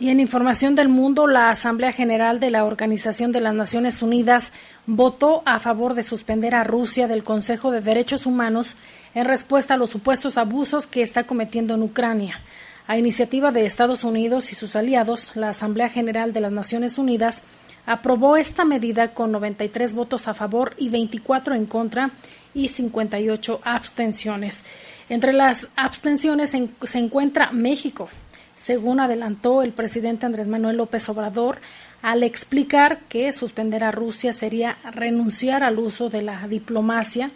Y 0.00 0.08
en 0.08 0.18
información 0.18 0.74
del 0.74 0.88
mundo, 0.88 1.28
la 1.28 1.50
Asamblea 1.50 1.92
General 1.92 2.40
de 2.40 2.50
la 2.50 2.64
Organización 2.64 3.30
de 3.30 3.40
las 3.40 3.54
Naciones 3.54 4.02
Unidas 4.02 4.50
votó 4.86 5.42
a 5.46 5.60
favor 5.60 5.94
de 5.94 6.02
suspender 6.02 6.56
a 6.56 6.64
Rusia 6.64 7.06
del 7.06 7.22
Consejo 7.22 7.70
de 7.70 7.80
Derechos 7.80 8.26
Humanos 8.26 8.76
en 9.14 9.24
respuesta 9.24 9.74
a 9.74 9.76
los 9.76 9.90
supuestos 9.90 10.36
abusos 10.36 10.88
que 10.88 11.02
está 11.02 11.24
cometiendo 11.24 11.74
en 11.74 11.82
Ucrania. 11.84 12.40
A 12.88 12.98
iniciativa 12.98 13.52
de 13.52 13.66
Estados 13.66 14.02
Unidos 14.02 14.50
y 14.50 14.56
sus 14.56 14.74
aliados, 14.74 15.36
la 15.36 15.50
Asamblea 15.50 15.88
General 15.88 16.32
de 16.32 16.40
las 16.40 16.52
Naciones 16.52 16.98
Unidas 16.98 17.42
aprobó 17.86 18.36
esta 18.36 18.64
medida 18.64 19.14
con 19.14 19.30
93 19.30 19.94
votos 19.94 20.26
a 20.26 20.34
favor 20.34 20.74
y 20.76 20.88
24 20.88 21.54
en 21.54 21.66
contra 21.66 22.10
y 22.52 22.68
58 22.68 23.60
abstenciones. 23.62 24.64
Entre 25.08 25.32
las 25.32 25.68
abstenciones 25.76 26.50
se 26.50 26.98
encuentra 26.98 27.52
México, 27.52 28.08
según 28.64 28.98
adelantó 28.98 29.60
el 29.60 29.72
presidente 29.72 30.24
Andrés 30.24 30.48
Manuel 30.48 30.78
López 30.78 31.06
Obrador 31.10 31.58
al 32.00 32.22
explicar 32.22 33.00
que 33.10 33.30
suspender 33.34 33.84
a 33.84 33.90
Rusia 33.90 34.32
sería 34.32 34.78
renunciar 34.90 35.62
al 35.62 35.78
uso 35.78 36.08
de 36.08 36.22
la 36.22 36.48
diplomacia 36.48 37.30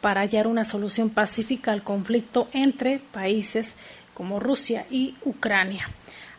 para 0.00 0.22
hallar 0.22 0.46
una 0.46 0.64
solución 0.64 1.10
pacífica 1.10 1.72
al 1.72 1.82
conflicto 1.82 2.48
entre 2.54 3.00
países 3.00 3.76
como 4.14 4.40
Rusia 4.40 4.86
y 4.90 5.14
Ucrania. 5.26 5.90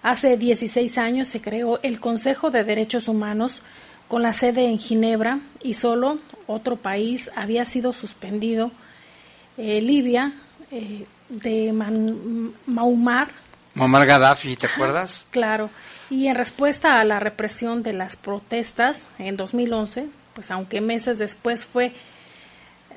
Hace 0.02 0.36
16 0.36 0.98
años 0.98 1.28
se 1.28 1.40
creó 1.40 1.80
el 1.84 2.00
Consejo 2.00 2.50
de 2.50 2.64
Derechos 2.64 3.08
Humanos 3.08 3.62
con 4.08 4.24
la 4.24 4.34
sede 4.34 4.66
en 4.66 4.80
Ginebra 4.80 5.42
y 5.62 5.76
solo 5.76 6.18
otro 6.48 6.78
país 6.78 7.30
había 7.36 7.66
sido 7.66 7.94
suspendido, 7.94 8.72
eh, 9.58 9.80
Libia, 9.80 10.34
eh, 10.72 11.06
de 11.30 11.72
Man 11.72 12.54
Maumar. 12.66 13.43
Muammar 13.76 14.06
Gaddafi, 14.06 14.56
¿te 14.56 14.68
acuerdas? 14.68 15.28
Claro. 15.32 15.70
Y 16.10 16.28
en 16.28 16.36
respuesta 16.36 17.00
a 17.00 17.04
la 17.04 17.20
represión 17.20 17.82
de 17.82 17.94
las 17.94 18.16
protestas 18.16 19.06
en 19.18 19.36
2011, 19.36 20.08
pues 20.36 20.52
aunque 20.52 20.82
meses 20.82 21.18
después 21.18 21.66
fue 21.66 21.94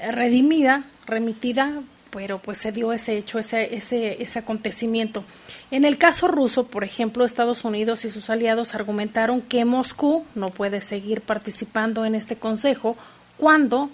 redimida, 0.01 0.85
remitida 1.07 1.73
pero 2.17 2.39
pues 2.39 2.57
se 2.57 2.73
dio 2.73 2.95
ese 2.95 3.19
hecho, 3.19 3.39
ese, 3.39 3.75
ese, 3.75 4.23
ese 4.23 4.39
acontecimiento. 4.39 5.23
En 5.71 5.85
el 5.85 5.99
caso 5.99 6.29
ruso, 6.29 6.67
por 6.67 6.83
ejemplo, 6.83 7.27
Estados 7.27 7.63
Unidos 7.63 8.07
y 8.07 8.11
sus 8.11 8.31
aliados 8.31 8.75
argumentaron 8.75 9.43
que 9.43 9.67
Moscú 9.67 10.25
no 10.35 10.49
puede 10.49 10.81
seguir 10.81 11.21
participando 11.21 12.07
en 12.07 12.15
este 12.15 12.37
consejo 12.37 12.97
cuando, 13.37 13.91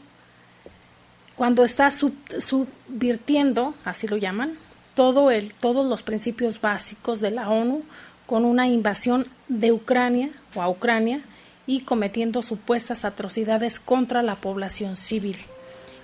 cuando 1.34 1.64
está 1.64 1.90
subvirtiendo, 1.90 3.74
así 3.84 4.06
lo 4.06 4.16
llaman, 4.16 4.56
todo 4.94 5.30
el, 5.30 5.52
todos 5.54 5.87
los 5.87 6.02
principios 6.02 6.61
básicos 6.61 7.20
de 7.20 7.30
la 7.30 7.50
ONU 7.50 7.82
con 8.26 8.44
una 8.44 8.68
invasión 8.68 9.26
de 9.49 9.72
Ucrania 9.72 10.30
o 10.54 10.62
a 10.62 10.68
Ucrania 10.68 11.20
y 11.66 11.80
cometiendo 11.80 12.42
supuestas 12.42 13.04
atrocidades 13.04 13.78
contra 13.78 14.22
la 14.22 14.37
población 14.37 14.96
civil. 14.96 15.37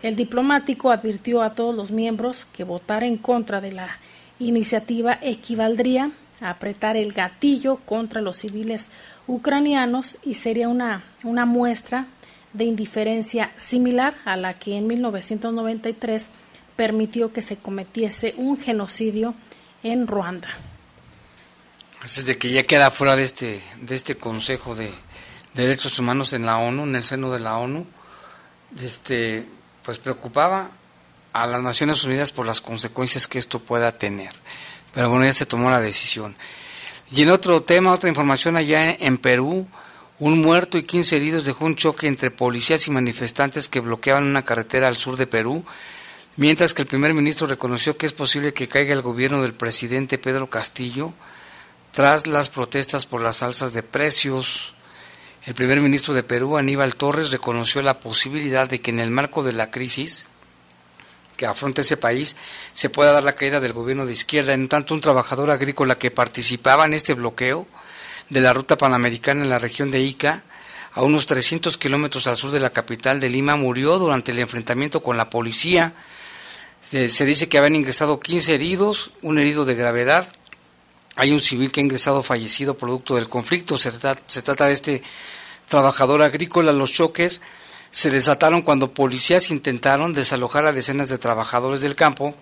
El 0.03 0.15
diplomático 0.15 0.91
advirtió 0.91 1.43
a 1.43 1.51
todos 1.51 1.75
los 1.75 1.91
miembros 1.91 2.47
que 2.53 2.65
votar 2.65 3.03
en 3.03 3.17
contra 3.17 3.61
de 3.61 3.73
la 3.73 3.99
iniciativa 4.39 5.19
equivaldría 5.21 6.11
a 6.41 6.51
apretar 6.51 6.97
el 6.97 7.13
gatillo 7.13 7.77
contra 7.85 8.21
los 8.21 8.37
civiles 8.37 8.91
ucranianos 9.27 10.19
y 10.23 10.35
sería 10.35 10.69
una, 10.69 11.05
una 11.25 11.47
muestra 11.47 12.07
de 12.53 12.65
indiferencia 12.65 13.51
similar 13.57 14.15
a 14.25 14.37
la 14.37 14.55
que 14.55 14.77
en 14.77 14.87
1993 14.87 16.31
permitió 16.79 17.33
que 17.33 17.43
se 17.43 17.57
cometiese 17.57 18.35
un 18.37 18.57
genocidio 18.57 19.35
en 19.83 20.07
Ruanda. 20.07 20.49
Así 22.01 22.21
es 22.21 22.27
de 22.27 22.39
que 22.39 22.53
ya 22.53 22.63
queda 22.63 22.93
fuera 22.93 23.17
de 23.17 23.25
este, 23.25 23.61
de 23.81 23.97
este 23.97 24.15
Consejo 24.15 24.77
de 24.77 24.95
Derechos 25.55 25.99
Humanos 25.99 26.35
en 26.35 26.47
la 26.47 26.59
ONU, 26.59 26.85
en 26.85 26.95
el 26.95 27.03
seno 27.03 27.33
de 27.33 27.41
la 27.41 27.59
ONU. 27.59 27.85
Este, 28.81 29.45
pues 29.83 29.99
preocupaba 29.99 30.71
a 31.33 31.49
las 31.49 31.61
Naciones 31.65 32.05
Unidas 32.05 32.31
por 32.31 32.47
las 32.47 32.61
consecuencias 32.61 33.27
que 33.27 33.41
esto 33.41 33.59
pueda 33.59 33.99
tener. 33.99 34.31
Pero 34.95 35.11
bueno, 35.11 35.25
ya 35.25 35.33
se 35.33 35.47
tomó 35.47 35.71
la 35.71 35.81
decisión. 35.81 36.37
Y 37.11 37.23
en 37.23 37.31
otro 37.31 37.61
tema, 37.65 37.93
otra 37.93 38.09
información 38.09 38.57
allá 38.57 38.89
en 38.93 39.19
Perú, 39.19 39.67
un 40.21 40.41
muerto 40.41 40.79
y 40.79 40.85
15 40.85 41.17
heridos 41.17 41.45
dejó 41.45 41.65
un 41.65 41.75
choque 41.75 42.07
entre 42.07 42.31
policías 42.31 42.87
y 42.87 42.93
manifestantes 42.93 43.69
que 43.69 43.81
bloqueaban 43.81 44.23
una 44.23 44.45
carretera 44.45 44.87
al 44.87 44.97
sur 44.97 45.17
de 45.17 45.27
Perú, 45.27 45.65
mientras 46.39 46.73
que 46.73 46.83
el 46.83 46.89
primer 46.89 47.13
ministro 47.15 47.47
reconoció 47.47 47.97
que 47.99 48.07
es 48.07 48.13
posible 48.13 48.55
que 48.55 48.69
caiga 48.69 48.95
el 48.95 49.03
gobierno 49.03 49.43
del 49.43 49.55
presidente 49.55 50.19
Pedro 50.19 50.49
Castillo 50.49 51.13
tras 51.93 52.29
las 52.29 52.49
protestas 52.49 53.07
por 53.07 53.21
las 53.21 53.43
alzas 53.43 53.73
de 53.73 53.83
precios. 53.83 54.75
El 55.45 55.55
primer 55.55 55.81
ministro 55.81 56.15
de 56.15 56.23
Perú, 56.23 56.57
Aníbal 56.57 56.95
Torres, 56.95 57.33
reconoció 57.33 57.83
la 57.83 57.99
posibilidad 57.99 58.69
de 58.69 58.81
que 58.81 58.93
en 58.93 59.01
el 59.01 59.11
marco 59.11 59.43
de 59.43 59.53
la 59.53 59.71
crisis 59.71 60.29
que 61.37 61.47
afronta 61.47 61.81
ese 61.81 61.97
país 61.97 62.37
se 62.73 62.89
pueda 62.89 63.13
dar 63.13 63.25
la 63.25 63.35
caída 63.35 63.59
del 63.59 63.73
gobierno 63.73 64.07
de 64.07 64.13
izquierda. 64.13 64.53
En 64.53 64.69
tanto, 64.69 64.95
un 64.95 65.01
trabajador 65.01 65.51
agrícola 65.51 65.99
que 65.99 66.13
participaba 66.13 66.87
en 66.87 66.95
este 66.95 67.15
bloqueo 67.15 67.67
de 68.29 68.41
la 68.41 68.53
ruta 68.53 68.79
panamericana 68.79 69.43
en 69.43 69.51
la 69.51 69.59
región 69.59 69.91
de 69.91 70.01
Ica, 70.01 70.45
a 70.93 71.03
unos 71.03 71.27
300 71.27 71.79
kilómetros 71.79 72.29
al 72.29 72.37
sur 72.37 72.53
de 72.53 72.61
la 72.61 72.71
capital 72.71 73.19
de 73.19 73.29
Lima, 73.29 73.57
murió 73.57 73.99
durante 73.99 74.31
el 74.31 74.39
enfrentamiento 74.39 75.03
con 75.03 75.17
la 75.17 75.31
policía. 75.31 75.95
Se, 76.89 77.09
se 77.09 77.27
dice 77.27 77.51
que 77.51 77.59
habían 77.59 77.77
ingresado 77.77 78.19
15 78.19 78.55
heridos, 78.55 79.11
un 79.21 79.39
herido 79.39 79.67
de 79.67 79.75
gravedad. 79.75 80.27
Hay 81.17 81.33
un 81.33 81.41
civil 81.41 81.71
que 81.71 81.81
ha 81.81 81.83
ingresado 81.83 82.23
fallecido 82.23 82.79
producto 82.79 83.17
del 83.17 83.29
conflicto. 83.29 83.77
Se 83.77 83.93
trata, 83.93 84.23
se 84.25 84.41
trata 84.41 84.67
de 84.67 84.73
este 84.73 85.03
trabajador 85.69 86.23
agrícola, 86.23 86.73
los 86.73 86.93
choques 86.93 87.43
se 87.91 88.11
desataron 88.11 88.63
cuando 88.63 88.95
policías 88.95 89.51
intentaron 89.51 90.15
desalojar 90.15 90.65
a 90.65 90.73
decenas 90.73 91.11
de 91.11 91.19
trabajadores 91.19 91.83
del 91.83 91.95
campo 91.95 92.35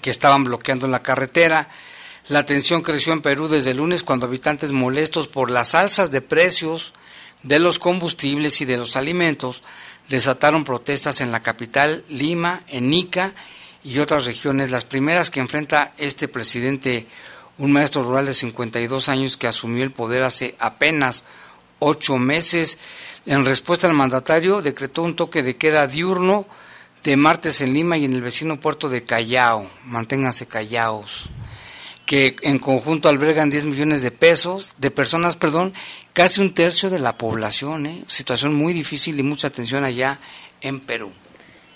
que 0.00 0.10
estaban 0.10 0.44
bloqueando 0.44 0.88
la 0.88 1.02
carretera. 1.02 1.68
La 2.28 2.46
tensión 2.46 2.80
creció 2.80 3.12
en 3.12 3.20
Perú 3.20 3.48
desde 3.48 3.72
el 3.72 3.78
lunes 3.78 4.02
cuando 4.02 4.26
habitantes 4.26 4.72
molestos 4.72 5.28
por 5.28 5.50
las 5.50 5.74
alzas 5.74 6.10
de 6.10 6.22
precios 6.22 6.94
de 7.42 7.58
los 7.58 7.78
combustibles 7.78 8.62
y 8.62 8.64
de 8.64 8.78
los 8.78 8.96
alimentos 8.96 9.62
desataron 10.12 10.62
protestas 10.62 11.22
en 11.22 11.32
la 11.32 11.40
capital, 11.40 12.04
Lima, 12.10 12.64
en 12.68 12.92
Ica 12.92 13.32
y 13.82 13.98
otras 13.98 14.26
regiones, 14.26 14.70
las 14.70 14.84
primeras 14.84 15.30
que 15.30 15.40
enfrenta 15.40 15.94
este 15.96 16.28
presidente, 16.28 17.06
un 17.56 17.72
maestro 17.72 18.02
rural 18.02 18.26
de 18.26 18.34
52 18.34 19.08
años 19.08 19.38
que 19.38 19.46
asumió 19.46 19.82
el 19.82 19.90
poder 19.90 20.22
hace 20.22 20.54
apenas 20.58 21.24
ocho 21.78 22.18
meses. 22.18 22.76
En 23.24 23.46
respuesta 23.46 23.86
al 23.86 23.94
mandatario, 23.94 24.60
decretó 24.60 25.02
un 25.02 25.16
toque 25.16 25.42
de 25.42 25.56
queda 25.56 25.86
diurno 25.86 26.44
de 27.02 27.16
martes 27.16 27.62
en 27.62 27.72
Lima 27.72 27.96
y 27.96 28.04
en 28.04 28.12
el 28.12 28.20
vecino 28.20 28.60
puerto 28.60 28.90
de 28.90 29.04
Callao. 29.04 29.66
Manténganse 29.86 30.46
callaos. 30.46 31.30
Que 32.04 32.36
en 32.42 32.58
conjunto 32.58 33.08
albergan 33.08 33.48
10 33.48 33.64
millones 33.64 34.02
de 34.02 34.10
pesos, 34.10 34.74
de 34.76 34.90
personas, 34.90 35.36
perdón, 35.36 35.72
casi 36.12 36.40
un 36.40 36.54
tercio 36.54 36.90
de 36.90 36.98
la 36.98 37.16
población. 37.16 37.86
¿eh? 37.86 38.04
Situación 38.06 38.54
muy 38.54 38.72
difícil 38.72 39.18
y 39.18 39.22
mucha 39.22 39.48
atención 39.48 39.84
allá 39.84 40.18
en 40.60 40.80
Perú. 40.80 41.10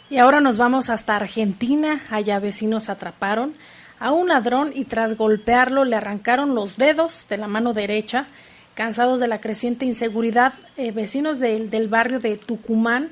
Y 0.08 0.18
ahora 0.18 0.40
nos 0.40 0.56
vamos 0.56 0.90
hasta 0.90 1.16
Argentina. 1.16 2.04
Allá 2.10 2.38
vecinos 2.38 2.88
atraparon 2.88 3.54
a 3.98 4.12
un 4.12 4.28
ladrón 4.28 4.72
y 4.74 4.84
tras 4.84 5.16
golpearlo 5.16 5.84
le 5.84 5.96
arrancaron 5.96 6.54
los 6.54 6.76
dedos 6.76 7.26
de 7.28 7.38
la 7.38 7.48
mano 7.48 7.72
derecha. 7.72 8.26
Cansados 8.74 9.20
de 9.20 9.26
la 9.26 9.40
creciente 9.40 9.86
inseguridad, 9.86 10.52
eh, 10.76 10.92
vecinos 10.92 11.38
del 11.40 11.88
barrio 11.88 12.20
de 12.20 12.36
Tucumán 12.36 13.10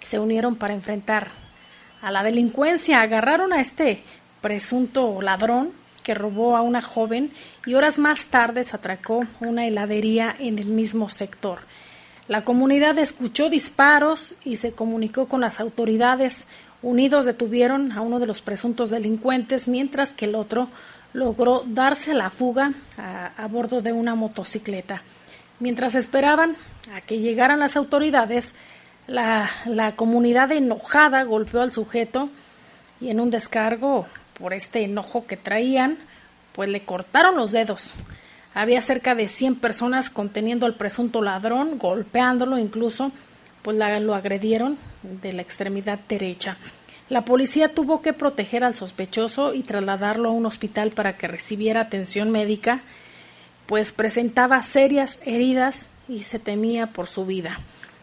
se 0.00 0.18
unieron 0.18 0.56
para 0.56 0.74
enfrentar 0.74 1.28
a 2.02 2.10
la 2.10 2.24
delincuencia. 2.24 3.00
Agarraron 3.00 3.52
a 3.52 3.60
este 3.60 4.02
presunto 4.40 5.22
ladrón 5.22 5.72
que 6.04 6.14
robó 6.14 6.56
a 6.56 6.62
una 6.62 6.82
joven 6.82 7.32
y 7.66 7.74
horas 7.74 7.98
más 7.98 8.26
tarde 8.26 8.62
se 8.62 8.76
atracó 8.76 9.26
una 9.40 9.66
heladería 9.66 10.36
en 10.38 10.60
el 10.60 10.66
mismo 10.66 11.08
sector. 11.08 11.60
La 12.28 12.42
comunidad 12.42 12.98
escuchó 12.98 13.50
disparos 13.50 14.34
y 14.44 14.56
se 14.56 14.72
comunicó 14.72 15.26
con 15.26 15.40
las 15.40 15.60
autoridades. 15.60 16.46
Unidos 16.82 17.24
detuvieron 17.24 17.92
a 17.92 18.02
uno 18.02 18.18
de 18.18 18.26
los 18.26 18.40
presuntos 18.40 18.90
delincuentes, 18.90 19.66
mientras 19.66 20.10
que 20.10 20.26
el 20.26 20.34
otro 20.34 20.68
logró 21.12 21.64
darse 21.66 22.12
a 22.12 22.14
la 22.14 22.30
fuga 22.30 22.72
a, 22.96 23.46
bordo 23.48 23.80
de 23.80 23.92
una 23.92 24.14
motocicleta. 24.14 25.02
Mientras 25.60 25.94
esperaban 25.94 26.56
a 26.94 27.00
que 27.00 27.18
llegaran 27.18 27.60
las 27.60 27.76
autoridades, 27.76 28.54
la, 29.06 29.50
la 29.66 29.92
comunidad 29.92 30.52
enojada 30.52 31.22
golpeó 31.24 31.62
al 31.62 31.72
sujeto 31.72 32.28
y 33.00 33.10
en 33.10 33.20
un 33.20 33.30
descargo 33.30 34.06
por 34.38 34.52
este 34.52 34.82
enojo 34.82 35.26
que 35.26 35.36
traían, 35.36 35.98
pues 36.52 36.68
le 36.68 36.84
cortaron 36.84 37.36
los 37.36 37.50
dedos. 37.50 37.94
Había 38.54 38.82
cerca 38.82 39.14
de 39.14 39.28
100 39.28 39.56
personas 39.56 40.10
conteniendo 40.10 40.66
al 40.66 40.74
presunto 40.74 41.22
ladrón, 41.22 41.78
golpeándolo 41.78 42.58
incluso, 42.58 43.10
pues 43.62 43.76
lo 43.76 44.14
agredieron 44.14 44.78
de 45.02 45.32
la 45.32 45.42
extremidad 45.42 45.98
derecha. 46.08 46.56
La 47.08 47.24
policía 47.24 47.74
tuvo 47.74 48.00
que 48.00 48.12
proteger 48.12 48.64
al 48.64 48.74
sospechoso 48.74 49.54
y 49.54 49.62
trasladarlo 49.62 50.30
a 50.30 50.32
un 50.32 50.46
hospital 50.46 50.90
para 50.90 51.16
que 51.16 51.28
recibiera 51.28 51.80
atención 51.80 52.30
médica, 52.30 52.80
pues 53.66 53.92
presentaba 53.92 54.62
serias 54.62 55.18
heridas 55.24 55.88
y 56.08 56.22
se 56.22 56.38
temía 56.38 56.88
por 56.88 57.08
su 57.08 57.26
vida. 57.26 57.58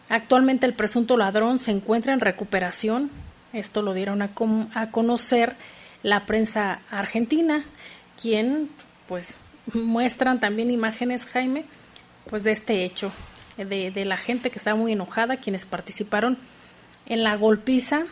Actualmente 0.08 0.66
el 0.66 0.74
presunto 0.74 1.16
ladrón 1.16 1.58
se 1.58 1.70
encuentra 1.70 2.12
en 2.12 2.20
recuperación. 2.20 3.10
Esto 3.52 3.82
lo 3.82 3.94
dieron 3.94 4.22
a, 4.22 4.30
a 4.74 4.90
conocer 4.90 5.56
la 6.02 6.26
prensa 6.26 6.80
argentina, 6.90 7.64
quien 8.20 8.70
pues 9.06 9.36
muestran 9.72 10.40
también 10.40 10.70
imágenes, 10.70 11.26
Jaime, 11.26 11.64
pues 12.28 12.44
de 12.44 12.52
este 12.52 12.84
hecho, 12.84 13.12
de, 13.56 13.90
de 13.90 14.04
la 14.04 14.16
gente 14.16 14.50
que 14.50 14.58
estaba 14.58 14.76
muy 14.76 14.92
enojada, 14.92 15.36
quienes 15.36 15.66
participaron 15.66 16.38
en 17.06 17.22
la 17.22 17.36
golpiza 17.36 18.04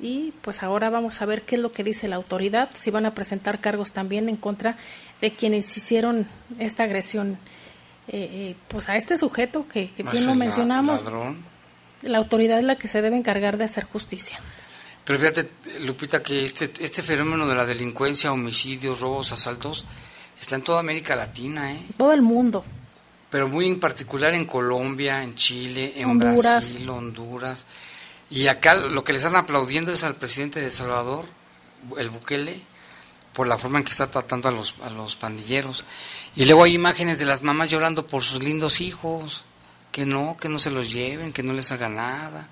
y 0.00 0.32
pues 0.42 0.62
ahora 0.62 0.90
vamos 0.90 1.20
a 1.20 1.26
ver 1.26 1.42
qué 1.42 1.56
es 1.56 1.60
lo 1.60 1.72
que 1.72 1.84
dice 1.84 2.08
la 2.08 2.16
autoridad, 2.16 2.70
si 2.74 2.90
van 2.90 3.06
a 3.06 3.14
presentar 3.14 3.60
cargos 3.60 3.92
también 3.92 4.28
en 4.28 4.36
contra 4.36 4.76
de 5.20 5.32
quienes 5.32 5.76
hicieron 5.76 6.26
esta 6.58 6.84
agresión 6.84 7.38
eh, 8.08 8.28
eh, 8.32 8.56
pues 8.68 8.88
a 8.88 8.96
este 8.96 9.16
sujeto 9.16 9.66
que, 9.68 9.90
que 9.90 10.02
bien 10.02 10.26
lo 10.26 10.34
mencionamos. 10.34 11.02
La 12.02 12.18
autoridad 12.18 12.58
es 12.58 12.64
la 12.64 12.76
que 12.76 12.86
se 12.86 13.02
debe 13.02 13.16
encargar 13.16 13.58
de 13.58 13.64
hacer 13.64 13.84
justicia. 13.84 14.38
Pero 15.08 15.18
fíjate, 15.20 15.50
Lupita, 15.80 16.22
que 16.22 16.44
este, 16.44 16.70
este 16.84 17.02
fenómeno 17.02 17.46
de 17.46 17.54
la 17.54 17.64
delincuencia, 17.64 18.30
homicidios, 18.30 19.00
robos, 19.00 19.32
asaltos, 19.32 19.86
Está 20.38 20.56
en 20.56 20.62
toda 20.62 20.80
América 20.80 21.16
Latina, 21.16 21.72
¿eh? 21.72 21.80
Todo 21.96 22.12
el 22.12 22.20
mundo. 22.22 22.62
Pero 23.30 23.48
muy 23.48 23.66
en 23.66 23.80
particular 23.80 24.34
en 24.34 24.44
Colombia, 24.44 25.22
en 25.22 25.34
Chile, 25.34 25.94
en 25.96 26.18
Brasil, 26.18 26.88
Honduras. 26.88 27.66
Y 28.30 28.46
acá 28.46 28.74
lo 28.74 29.02
que 29.02 29.12
le 29.12 29.16
están 29.16 29.36
aplaudiendo 29.36 29.92
es 29.92 30.04
al 30.04 30.14
presidente 30.14 30.60
de 30.60 30.66
El 30.66 30.72
Salvador, 30.72 31.24
el 31.96 32.10
Bukele, 32.10 32.60
por 33.32 33.46
la 33.46 33.58
forma 33.58 33.78
en 33.78 33.84
que 33.84 33.90
está 33.90 34.10
tratando 34.10 34.48
a 34.48 34.52
los, 34.52 34.74
a 34.82 34.90
los 34.90 35.16
pandilleros. 35.16 35.84
Y 36.36 36.44
luego 36.44 36.64
hay 36.64 36.74
imágenes 36.74 37.18
de 37.18 37.24
las 37.24 37.42
mamás 37.42 37.70
llorando 37.70 38.06
por 38.06 38.22
sus 38.22 38.42
lindos 38.42 38.80
hijos, 38.80 39.44
que 39.90 40.06
no, 40.06 40.36
que 40.38 40.48
no 40.48 40.58
se 40.58 40.70
los 40.70 40.92
lleven, 40.92 41.32
que 41.32 41.42
no 41.42 41.52
les 41.52 41.72
haga 41.72 41.88
nada. 41.88 42.48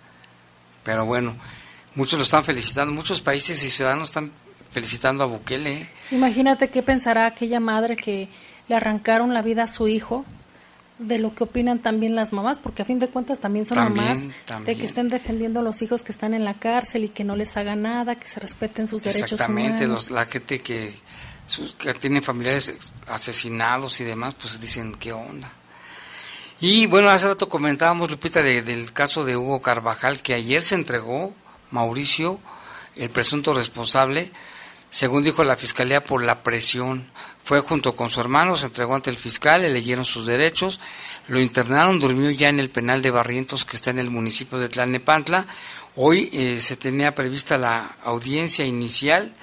Pero 0.83 1.07
bueno, 1.07 1.37
muchos 1.97 2.19
lo 2.19 2.23
están 2.23 2.45
felicitando, 2.45 2.95
muchos 2.95 3.21
países 3.21 3.63
y 3.65 3.71
ciudadanos 3.71 4.11
están 4.11 4.31
felicitando 4.71 5.25
a 5.25 5.27
Bukele. 5.27 5.89
Imagínate 6.11 6.69
qué 6.69 6.83
pensará 6.83 7.27
aquella 7.27 7.61
madre 7.61 7.97
que 7.97 8.29
le 8.69 8.75
arrancaron 8.75 9.35
la 9.35 9.43
vida 9.43 9.65
a 9.65 9.69
su 9.69 9.89
hijo, 9.89 10.25
de 10.99 11.19
lo 11.19 11.35
que 11.35 11.45
opinan 11.45 11.81
también 11.81 12.15
las 12.15 12.33
mamás, 12.33 12.59
porque 12.59 12.83
a 12.83 12.85
fin 12.85 12.99
de 12.99 13.09
cuentas 13.09 13.41
también 13.41 13.67
son 13.67 13.79
mamás, 13.79 14.21
de 14.65 14.77
que 14.77 14.85
estén 14.85 15.09
defendiendo 15.09 15.61
a 15.61 15.63
los 15.63 15.83
hijos 15.83 16.03
que 16.03 16.13
están 16.13 16.33
en 16.33 16.45
la 16.45 16.55
cárcel 16.55 17.05
y 17.05 17.09
que 17.09 17.25
no 17.25 17.37
les 17.37 17.57
haga 17.57 17.77
nada, 17.77 18.17
que 18.17 18.29
se 18.29 18.41
respeten 18.41 18.87
sus 18.87 19.03
derechos 19.03 19.41
humanos. 19.41 19.83
Exactamente, 19.83 20.15
la 20.15 20.25
gente 20.27 20.61
que, 20.61 20.95
que 21.79 21.95
tiene 21.95 22.23
familiares 22.23 22.73
asesinados 23.09 24.01
y 24.01 24.05
demás, 24.05 24.35
pues 24.35 24.61
dicen, 24.61 24.95
¿qué 24.95 25.13
onda? 25.13 25.53
Y 26.61 26.87
bueno, 26.87 27.11
hace 27.11 27.29
rato 27.29 27.49
comentábamos, 27.49 28.11
Lupita, 28.11 28.43
del 28.43 28.93
caso 28.93 29.27
de 29.27 29.37
Hugo 29.37 29.61
Carvajal, 29.61 30.23
que 30.23 30.33
ayer 30.33 30.63
se 30.63 30.75
entregó 30.75 31.35
Mauricio, 31.70 32.40
el 32.96 33.11
presunto 33.11 33.55
responsable, 33.55 34.31
según 34.90 35.22
dijo 35.22 35.44
la 35.44 35.57
fiscalía, 35.57 36.05
por 36.05 36.22
la 36.22 36.42
presión. 36.42 37.11
Fue 37.42 37.61
junto 37.61 37.94
con 37.94 38.09
su 38.09 38.20
hermano, 38.20 38.57
se 38.57 38.66
entregó 38.66 38.94
ante 38.94 39.11
el 39.11 39.18
fiscal, 39.18 39.62
le 39.62 39.70
leyeron 39.70 40.05
sus 40.05 40.26
derechos, 40.26 40.81
lo 41.29 41.40
internaron, 41.40 42.00
durmió 42.00 42.31
ya 42.31 42.48
en 42.48 42.61
el 42.61 42.70
penal 42.70 43.02
de 43.02 43.11
Barrientos 43.11 43.64
que 43.64 43.76
está 43.76 43.90
en 43.90 43.98
el 43.98 44.11
municipio 44.11 44.59
de 44.59 44.68
Tlalnepantla. 44.68 45.46
Hoy 45.96 46.31
eh, 46.33 46.61
se 46.61 46.76
tenía 46.76 47.14
prevista 47.14 47.59
la 47.59 47.96
audiencia 48.05 48.64
inicial 48.64 49.35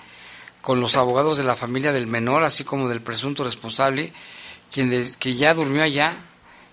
con 0.61 0.79
los 0.79 0.95
abogados 0.95 1.37
de 1.37 1.43
la 1.43 1.55
familia 1.55 1.91
del 1.91 2.07
menor, 2.07 2.43
así 2.43 2.63
como 2.63 2.87
del 2.87 3.01
presunto 3.01 3.43
responsable, 3.43 4.13
quien 4.71 4.89
que 5.19 5.35
ya 5.35 5.53
durmió 5.53 5.83
allá, 5.83 6.15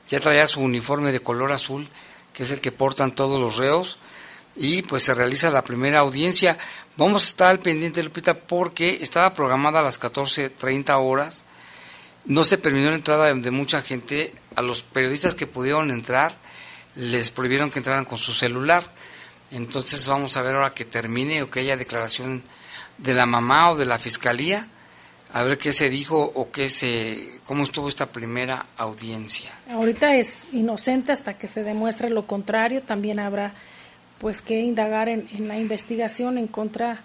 ya 0.09 0.21
traía 0.21 0.47
su 0.47 0.61
uniforme 0.61 1.13
de 1.13 1.21
color 1.21 1.53
azul, 1.53 1.89
que 2.33 2.45
es 2.45 2.51
el 2.51 2.61
que 2.61 2.73
portan 2.73 3.15
todos 3.15 3.41
los 3.41 3.57
reos, 3.57 3.99
y 4.61 4.83
pues 4.83 5.05
se 5.05 5.15
realiza 5.15 5.49
la 5.49 5.65
primera 5.65 6.01
audiencia. 6.01 6.59
Vamos 6.99 7.25
a 7.25 7.29
estar 7.29 7.49
al 7.49 7.61
pendiente, 7.61 8.03
Lupita, 8.03 8.35
porque 8.35 8.99
estaba 9.01 9.33
programada 9.33 9.81
a 9.81 9.83
las 9.83 9.99
14.30 9.99 11.03
horas. 11.03 11.45
No 12.27 12.45
se 12.45 12.59
permitió 12.59 12.91
la 12.91 12.97
entrada 12.97 13.33
de, 13.33 13.51
mucha 13.51 13.81
gente. 13.81 14.35
A 14.57 14.61
los 14.61 14.83
periodistas 14.83 15.35
que 15.35 15.47
pudieron 15.47 15.91
entrar, 15.91 16.35
les 16.95 17.31
prohibieron 17.31 17.71
que 17.71 17.79
entraran 17.79 18.05
con 18.05 18.19
su 18.19 18.35
celular. 18.35 18.85
Entonces 19.51 20.07
vamos 20.07 20.37
a 20.37 20.43
ver 20.43 20.55
ahora 20.55 20.75
que 20.75 20.85
termine 20.85 21.43
o 21.43 21.49
que 21.49 21.61
haya 21.61 21.79
declaración 21.79 22.43
de 22.99 23.15
la 23.15 23.25
mamá 23.25 23.71
o 23.71 23.77
de 23.77 23.87
la 23.87 23.99
fiscalía, 23.99 24.69
a 25.33 25.43
ver 25.43 25.57
qué 25.57 25.73
se 25.73 25.89
dijo 25.89 26.21
o 26.35 26.51
qué 26.51 26.69
se, 26.69 27.39
cómo 27.47 27.63
estuvo 27.63 27.89
esta 27.89 28.13
primera 28.13 28.67
audiencia. 28.77 29.53
Ahorita 29.71 30.17
es 30.17 30.53
inocente 30.53 31.13
hasta 31.13 31.39
que 31.39 31.49
se 31.49 31.63
demuestre 31.63 32.11
lo 32.11 32.27
contrario. 32.27 32.83
También 32.83 33.21
habrá 33.21 33.55
pues 34.21 34.43
que 34.43 34.61
indagar 34.61 35.09
en, 35.09 35.27
la 35.49 35.59
investigación 35.59 36.39
en 36.39 36.47
contra 36.47 37.03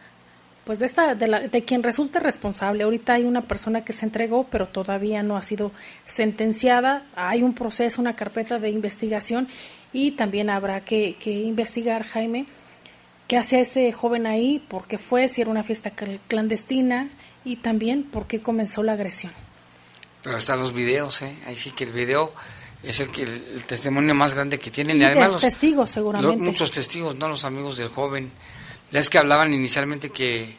pues 0.65 0.79
de 0.79 0.85
esta 0.85 1.15
de, 1.15 1.27
la, 1.27 1.41
de 1.41 1.63
quien 1.63 1.81
resulte 1.81 2.19
responsable. 2.19 2.83
Ahorita 2.83 3.13
hay 3.13 3.23
una 3.23 3.41
persona 3.41 3.85
que 3.85 3.93
se 3.93 4.05
entregó 4.05 4.45
pero 4.51 4.67
todavía 4.67 5.23
no 5.23 5.37
ha 5.37 5.41
sido 5.41 5.71
sentenciada. 6.05 7.05
Hay 7.15 7.41
un 7.41 7.53
proceso 7.53 8.01
una 8.01 8.15
carpeta 8.15 8.59
de 8.59 8.69
investigación 8.69 9.47
y 9.93 10.11
también 10.11 10.49
habrá 10.49 10.81
que, 10.81 11.15
que 11.19 11.31
investigar 11.31 12.03
Jaime 12.03 12.45
qué 13.27 13.37
hacía 13.37 13.59
ese 13.59 13.91
joven 13.91 14.27
ahí 14.27 14.63
por 14.67 14.85
qué 14.87 14.97
fue 14.97 15.27
si 15.27 15.41
era 15.41 15.49
una 15.49 15.63
fiesta 15.63 15.91
clandestina 16.27 17.09
y 17.45 17.57
también 17.57 18.03
por 18.03 18.27
qué 18.27 18.41
comenzó 18.41 18.83
la 18.83 18.93
agresión. 18.93 19.31
Pero 20.21 20.37
están 20.37 20.59
los 20.59 20.73
videos 20.73 21.21
¿eh? 21.21 21.37
ahí 21.45 21.55
sí 21.55 21.71
que 21.71 21.85
el 21.85 21.91
video 21.91 22.33
es 22.85 22.99
el, 22.99 23.09
que, 23.09 23.23
el 23.23 23.63
testimonio 23.65 24.13
más 24.13 24.33
grande 24.33 24.59
que 24.59 24.71
tienen. 24.71 25.01
Y, 25.01 25.03
además 25.03 25.31
los 25.31 25.41
testigos, 25.41 25.89
seguramente. 25.89 26.37
muchos 26.37 26.71
testigos, 26.71 27.15
no 27.15 27.27
los 27.27 27.45
amigos 27.45 27.77
del 27.77 27.89
joven. 27.89 28.31
Ya 28.91 28.99
es 28.99 29.09
que 29.09 29.17
hablaban 29.17 29.53
inicialmente 29.53 30.09
que, 30.09 30.57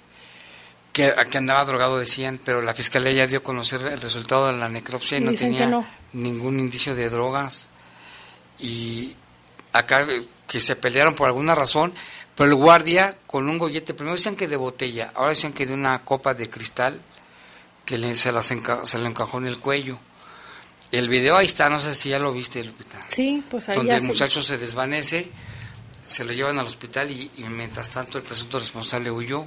que, 0.93 1.15
que, 1.31 1.39
andaba 1.39 1.65
drogado, 1.65 1.99
decían, 1.99 2.41
pero 2.45 2.61
la 2.61 2.75
fiscalía 2.75 3.13
ya 3.13 3.27
dio 3.27 3.39
a 3.39 3.43
conocer 3.43 3.81
el 3.83 4.01
resultado 4.01 4.49
de 4.49 4.55
la 4.55 4.69
necropsia 4.69 5.19
y, 5.19 5.21
no 5.21 5.35
tenía 5.35 5.89
ningún 6.13 6.59
indicio 6.59 6.95
de 6.95 7.09
drogas. 7.09 7.69
Y 8.59 9.15
acá 9.73 10.07
que 10.47 10.61
se 10.61 10.77
pelearon 10.77 11.15
por 11.15 11.29
alguna 11.29 11.55
razón, 11.55 11.95
pero 12.35 12.51
el 12.51 12.57
guardia 12.57 13.17
con 13.27 13.49
un 13.49 13.59
gollete, 13.59 13.95
primero 13.95 14.17
decían 14.17 14.37
que 14.37 14.49
de 14.49 14.57
botella, 14.57 15.13
ahora 15.15 15.31
decían 15.31 15.53
que 15.53 15.67
de 15.67 15.75
una 15.75 16.05
copa 16.05 16.35
de 16.35 16.51
cristal 16.51 17.01
que 17.85 17.99
le, 17.99 18.15
se, 18.15 18.33
las 18.33 18.47
se 18.47 18.99
le 18.99 19.07
encajó 19.07 19.39
en 19.39 19.47
el 19.47 19.59
cuello. 19.59 19.99
El 20.97 21.09
video 21.09 21.37
ahí 21.37 21.47
está, 21.47 21.69
no 21.69 21.79
sé 21.79 21.95
si 21.95 22.09
ya 22.09 22.19
lo 22.19 22.33
viste, 22.33 22.65
Lupita. 22.65 22.99
Sí, 23.09 23.45
pues 23.51 23.69
ahí 23.69 23.77
Donde 23.77 23.97
el 23.97 24.03
muchacho 24.03 24.43
se 24.43 24.57
desvanece, 24.57 25.29
se 26.05 26.25
lo 26.25 26.33
llevan 26.33 26.59
al 26.59 26.67
hospital 26.67 27.11
y, 27.11 27.31
mientras 27.49 27.91
tanto 27.91 28.19
el 28.19 28.25
presunto 28.25 28.59
responsable 28.59 29.11
huyó. 29.11 29.47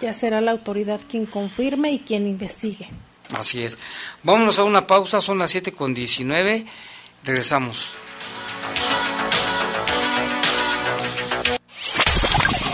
Ya 0.00 0.12
será 0.12 0.40
la 0.40 0.52
autoridad 0.52 1.00
quien 1.08 1.26
confirme 1.26 1.92
y 1.92 2.00
quien 2.00 2.26
investigue. 2.26 2.88
Así 3.32 3.62
es. 3.62 3.78
Vámonos 4.22 4.58
a 4.58 4.64
una 4.64 4.86
pausa, 4.86 5.20
son 5.20 5.38
las 5.38 5.50
7 5.50 5.72
con 5.72 5.94
19. 5.94 6.66
Regresamos. 7.24 7.90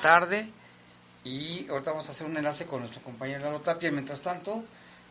Tarde 0.00 0.50
y 1.24 1.68
ahorita 1.68 1.90
vamos 1.90 2.08
a 2.08 2.12
hacer 2.12 2.26
un 2.26 2.36
enlace 2.36 2.66
con 2.66 2.80
nuestro 2.80 3.02
compañero 3.02 3.44
Lalo 3.44 3.60
Tapia. 3.60 3.90
Mientras 3.90 4.20
tanto, 4.20 4.64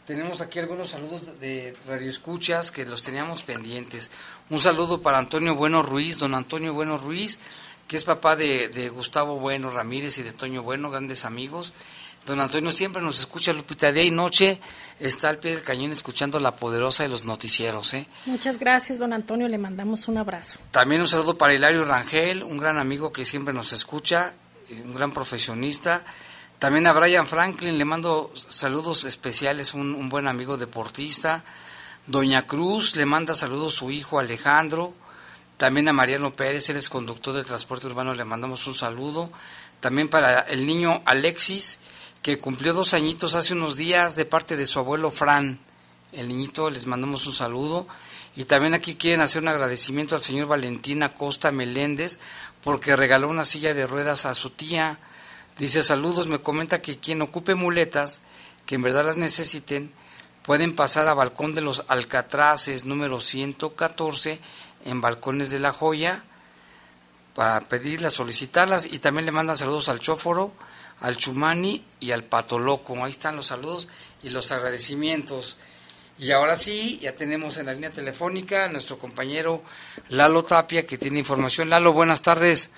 tenemos 0.05 0.41
aquí 0.41 0.59
algunos 0.59 0.89
saludos 0.89 1.39
de 1.39 1.75
Radio 1.87 2.09
Escuchas 2.09 2.71
que 2.71 2.85
los 2.85 3.03
teníamos 3.03 3.43
pendientes. 3.43 4.11
Un 4.49 4.59
saludo 4.59 5.01
para 5.01 5.19
Antonio 5.19 5.55
Bueno 5.55 5.83
Ruiz, 5.83 6.17
don 6.17 6.33
Antonio 6.33 6.73
Bueno 6.73 6.97
Ruiz, 6.97 7.39
que 7.87 7.97
es 7.97 8.03
papá 8.03 8.35
de, 8.35 8.69
de 8.69 8.89
Gustavo 8.89 9.39
Bueno 9.39 9.69
Ramírez 9.69 10.17
y 10.17 10.23
de 10.23 10.33
Toño 10.33 10.63
Bueno, 10.63 10.89
grandes 10.89 11.25
amigos. 11.25 11.73
Don 12.25 12.39
Antonio 12.39 12.71
siempre 12.71 13.01
nos 13.01 13.19
escucha, 13.19 13.53
Lupita, 13.53 13.91
día 13.91 14.03
y 14.03 14.11
noche 14.11 14.59
está 14.99 15.29
al 15.29 15.39
pie 15.39 15.51
del 15.51 15.63
cañón 15.63 15.91
escuchando 15.91 16.39
la 16.39 16.55
poderosa 16.55 17.03
de 17.03 17.09
los 17.09 17.25
noticieros. 17.25 17.93
¿eh? 17.93 18.07
Muchas 18.25 18.59
gracias, 18.59 18.99
don 18.99 19.13
Antonio. 19.13 19.47
Le 19.47 19.57
mandamos 19.57 20.07
un 20.07 20.17
abrazo. 20.17 20.59
También 20.71 21.01
un 21.01 21.07
saludo 21.07 21.37
para 21.37 21.53
Hilario 21.53 21.85
Rangel, 21.85 22.43
un 22.43 22.57
gran 22.57 22.77
amigo 22.77 23.11
que 23.11 23.25
siempre 23.25 23.53
nos 23.53 23.73
escucha, 23.73 24.33
un 24.71 24.93
gran 24.93 25.11
profesionista. 25.11 26.03
También 26.59 26.87
a 26.87 26.93
Brian 26.93 27.25
Franklin 27.25 27.77
le 27.77 27.85
mando 27.85 28.33
saludos 28.35 29.05
especiales, 29.05 29.73
un, 29.73 30.09
buen 30.09 30.27
amigo 30.27 30.57
deportista. 30.57 31.43
Doña 32.05 32.45
Cruz 32.45 32.95
le 32.95 33.05
manda 33.05 33.33
saludos 33.33 33.75
su 33.75 33.91
hijo 33.91 34.19
Alejandro. 34.19 34.93
También 35.57 35.87
a 35.87 35.93
Mariano 35.93 36.31
Pérez, 36.31 36.69
él 36.69 36.77
es 36.77 36.89
conductor 36.89 37.33
del 37.33 37.45
transporte 37.45 37.87
urbano, 37.87 38.13
le 38.13 38.25
mandamos 38.25 38.67
un 38.67 38.75
saludo. 38.75 39.29
También 39.79 40.09
para 40.09 40.41
el 40.41 40.65
niño 40.65 41.01
Alexis, 41.05 41.79
que 42.21 42.39
cumplió 42.39 42.73
dos 42.73 42.93
añitos 42.93 43.35
hace 43.35 43.53
unos 43.53 43.77
días 43.77 44.15
de 44.15 44.25
parte 44.25 44.57
de 44.57 44.67
su 44.67 44.79
abuelo 44.79 45.11
Fran. 45.11 45.59
El 46.11 46.27
niñito, 46.27 46.69
les 46.69 46.87
mandamos 46.87 47.25
un 47.25 47.33
saludo. 47.33 47.87
Y 48.35 48.45
también 48.45 48.73
aquí 48.73 48.95
quieren 48.95 49.21
hacer 49.21 49.41
un 49.41 49.47
agradecimiento 49.47 50.15
al 50.15 50.21
señor 50.21 50.47
Valentín 50.47 51.03
Acosta 51.03 51.51
Meléndez 51.51 52.19
porque 52.63 52.95
regaló 52.95 53.29
una 53.29 53.45
silla 53.45 53.73
de 53.73 53.87
ruedas 53.87 54.25
a 54.25 54.35
su 54.35 54.49
tía. 54.49 54.99
Dice 55.57 55.83
saludos, 55.83 56.27
me 56.27 56.39
comenta 56.39 56.81
que 56.81 56.99
quien 56.99 57.21
ocupe 57.21 57.55
muletas, 57.55 58.21
que 58.65 58.75
en 58.75 58.81
verdad 58.81 59.05
las 59.05 59.17
necesiten, 59.17 59.91
pueden 60.43 60.75
pasar 60.75 61.07
a 61.07 61.13
Balcón 61.13 61.53
de 61.53 61.61
los 61.61 61.83
Alcatraces 61.87 62.85
número 62.85 63.19
114 63.19 64.39
en 64.85 65.01
Balcones 65.01 65.49
de 65.49 65.59
la 65.59 65.71
Joya 65.71 66.23
para 67.35 67.59
pedirlas, 67.61 68.13
solicitarlas 68.13 68.85
y 68.85 68.99
también 68.99 69.25
le 69.25 69.31
mandan 69.31 69.57
saludos 69.57 69.89
al 69.89 69.99
Chóforo, 69.99 70.53
al 70.99 71.17
Chumani 71.17 71.85
y 71.99 72.11
al 72.11 72.23
Patoloco. 72.23 73.03
Ahí 73.03 73.11
están 73.11 73.35
los 73.35 73.47
saludos 73.47 73.87
y 74.23 74.29
los 74.29 74.51
agradecimientos. 74.51 75.57
Y 76.19 76.33
ahora 76.33 76.57
sí, 76.57 76.99
ya 77.01 77.15
tenemos 77.15 77.57
en 77.57 77.67
la 77.67 77.73
línea 77.73 77.91
telefónica 77.91 78.65
a 78.65 78.67
nuestro 78.67 78.97
compañero 78.97 79.63
Lalo 80.09 80.43
Tapia 80.43 80.85
que 80.85 80.97
tiene 80.97 81.19
información. 81.19 81.69
Lalo, 81.69 81.93
buenas 81.93 82.21
tardes. 82.21 82.73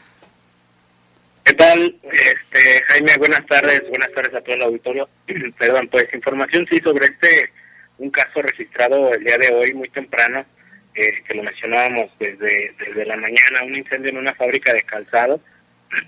¿Qué 1.44 1.54
tal, 1.56 2.00
este, 2.04 2.84
Jaime? 2.86 3.18
Buenas 3.18 3.44
tardes, 3.48 3.82
buenas 3.90 4.12
tardes 4.14 4.36
a 4.36 4.42
todo 4.42 4.56
el 4.56 4.62
auditorio. 4.62 5.10
Perdón, 5.58 5.88
pues 5.92 6.06
información 6.14 6.68
sí 6.70 6.78
sobre 6.84 7.08
este, 7.08 7.52
un 7.98 8.12
caso 8.12 8.44
registrado 8.44 9.12
el 9.12 9.24
día 9.24 9.40
de 9.40 9.52
hoy, 9.56 9.74
muy 9.74 9.90
temprano, 9.90 10.46
eh, 10.94 11.24
que 11.28 11.34
lo 11.34 11.42
mencionábamos 11.42 12.12
desde, 12.20 12.76
desde 12.78 13.06
la 13.08 13.16
mañana, 13.16 13.66
un 13.66 13.76
incendio 13.76 14.12
en 14.12 14.18
una 14.18 14.36
fábrica 14.36 14.72
de 14.72 14.82
calzado. 14.82 15.42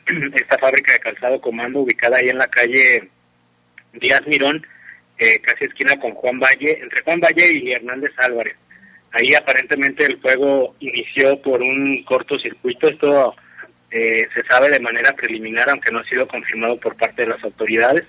Esta 0.36 0.60
fábrica 0.60 0.93
de 0.93 1.00
calzado 1.00 1.41
comando 1.41 1.80
ubicada 1.80 2.17
ahí 2.17 2.30
en 2.30 2.38
la 2.38 2.48
calle 2.48 3.10
Díaz 3.93 4.22
Mirón, 4.28 4.67
eh, 5.24 5.40
casi 5.42 5.66
esquina 5.66 5.96
con 6.00 6.12
Juan 6.12 6.40
Valle, 6.40 6.80
entre 6.82 7.02
Juan 7.04 7.20
Valle 7.20 7.52
y 7.54 7.72
Hernández 7.72 8.12
Álvarez. 8.18 8.56
Ahí 9.12 9.34
aparentemente 9.36 10.06
el 10.06 10.20
fuego 10.20 10.76
inició 10.80 11.42
por 11.42 11.62
un 11.62 12.04
cortocircuito, 12.04 12.88
esto 12.88 13.36
eh, 13.92 14.28
se 14.36 14.44
sabe 14.50 14.70
de 14.70 14.80
manera 14.80 15.14
preliminar, 15.14 15.70
aunque 15.70 15.92
no 15.92 16.00
ha 16.00 16.06
sido 16.06 16.28
confirmado 16.28 16.78
por 16.80 16.98
parte 16.98 17.22
de 17.22 17.30
las 17.30 17.44
autoridades, 17.44 18.04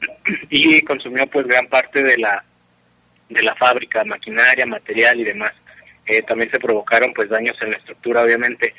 y 0.50 0.80
consumió 0.82 1.26
pues 1.26 1.46
gran 1.46 1.66
parte 1.66 2.02
de 2.02 2.16
la 2.16 2.44
de 3.28 3.42
la 3.42 3.54
fábrica, 3.56 4.04
maquinaria, 4.04 4.64
material 4.64 5.20
y 5.20 5.24
demás. 5.24 5.52
Eh, 6.06 6.22
también 6.22 6.50
se 6.50 6.58
provocaron 6.58 7.12
pues 7.12 7.28
daños 7.28 7.56
en 7.60 7.72
la 7.72 7.76
estructura, 7.76 8.22
obviamente. 8.22 8.74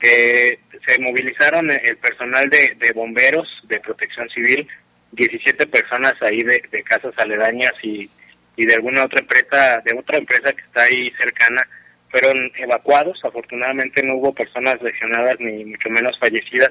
Eh, 0.00 0.58
se 0.86 0.98
movilizaron 1.02 1.70
el 1.70 1.98
personal 1.98 2.48
de, 2.48 2.76
de 2.78 2.92
bomberos, 2.92 3.46
de 3.64 3.78
protección 3.80 4.26
civil, 4.30 4.66
17 5.12 5.66
personas 5.66 6.14
ahí 6.20 6.42
de, 6.42 6.62
de 6.70 6.82
casas 6.82 7.12
aledañas 7.16 7.72
y, 7.82 8.08
y 8.56 8.66
de 8.66 8.74
alguna 8.74 9.04
otra 9.04 9.20
empresa, 9.20 9.82
de 9.84 9.98
otra 9.98 10.18
empresa 10.18 10.52
que 10.52 10.62
está 10.62 10.82
ahí 10.82 11.10
cercana, 11.20 11.62
fueron 12.10 12.50
evacuados. 12.56 13.18
Afortunadamente 13.24 14.02
no 14.02 14.16
hubo 14.16 14.34
personas 14.34 14.80
lesionadas 14.82 15.38
ni 15.40 15.64
mucho 15.64 15.88
menos 15.90 16.18
fallecidas. 16.18 16.70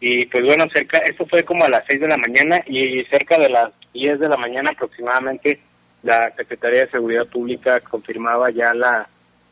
Y 0.00 0.26
pues 0.26 0.44
bueno, 0.44 0.64
cerca, 0.72 0.98
esto 0.98 1.26
fue 1.26 1.44
como 1.44 1.64
a 1.64 1.68
las 1.68 1.84
6 1.86 2.00
de 2.00 2.08
la 2.08 2.16
mañana 2.16 2.62
y 2.66 3.04
cerca 3.04 3.38
de 3.38 3.50
las 3.50 3.70
10 3.92 4.18
de 4.18 4.28
la 4.28 4.36
mañana 4.36 4.70
aproximadamente 4.70 5.60
la 6.02 6.32
Secretaría 6.36 6.86
de 6.86 6.90
Seguridad 6.90 7.26
Pública 7.26 7.80
confirmaba 7.80 8.50
ya 8.50 8.72
la, 8.72 9.06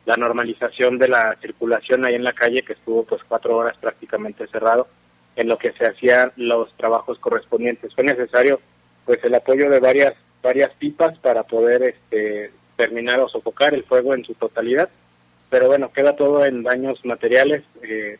la 0.05 0.15
normalización 0.15 0.97
de 0.97 1.07
la 1.07 1.35
circulación 1.41 2.05
ahí 2.05 2.15
en 2.15 2.23
la 2.23 2.33
calle, 2.33 2.63
que 2.63 2.73
estuvo 2.73 3.03
pues 3.03 3.21
cuatro 3.27 3.55
horas 3.57 3.77
prácticamente 3.77 4.47
cerrado, 4.47 4.87
en 5.39 5.47
lo 5.47 5.57
que 5.57 5.71
se 5.71 5.85
hacían 5.85 6.33
los 6.35 6.71
trabajos 6.73 7.17
correspondientes. 7.19 7.95
Fue 7.95 8.03
necesario 8.03 8.59
pues 9.05 9.23
el 9.23 9.33
apoyo 9.33 9.69
de 9.69 9.79
varias 9.79 10.13
varias 10.43 10.71
pipas 10.77 11.17
para 11.19 11.43
poder 11.43 11.81
este, 11.83 12.51
terminar 12.75 13.19
o 13.21 13.29
sofocar 13.29 13.73
el 13.73 13.83
fuego 13.83 14.13
en 14.13 14.23
su 14.25 14.33
totalidad, 14.33 14.89
pero 15.49 15.67
bueno, 15.67 15.91
queda 15.91 16.15
todo 16.15 16.45
en 16.45 16.63
daños 16.63 17.03
materiales. 17.05 17.63
Eh, 17.81 18.17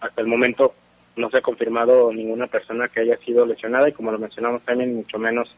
hasta 0.00 0.20
el 0.20 0.28
momento 0.28 0.74
no 1.16 1.28
se 1.30 1.38
ha 1.38 1.42
confirmado 1.42 2.12
ninguna 2.12 2.46
persona 2.46 2.88
que 2.88 3.00
haya 3.00 3.16
sido 3.18 3.44
lesionada 3.44 3.88
y 3.88 3.92
como 3.92 4.12
lo 4.12 4.18
mencionamos 4.18 4.62
también, 4.62 4.94
mucho 4.94 5.18
menos 5.18 5.54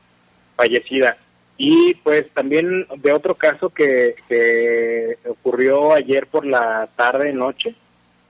fallecida. 0.56 1.16
Y 1.58 1.94
pues 1.96 2.30
también 2.30 2.86
de 2.96 3.12
otro 3.12 3.34
caso 3.34 3.68
que, 3.68 4.16
que 4.28 5.18
ocurrió 5.28 5.92
ayer 5.92 6.26
por 6.26 6.46
la 6.46 6.88
tarde, 6.96 7.32
noche, 7.34 7.74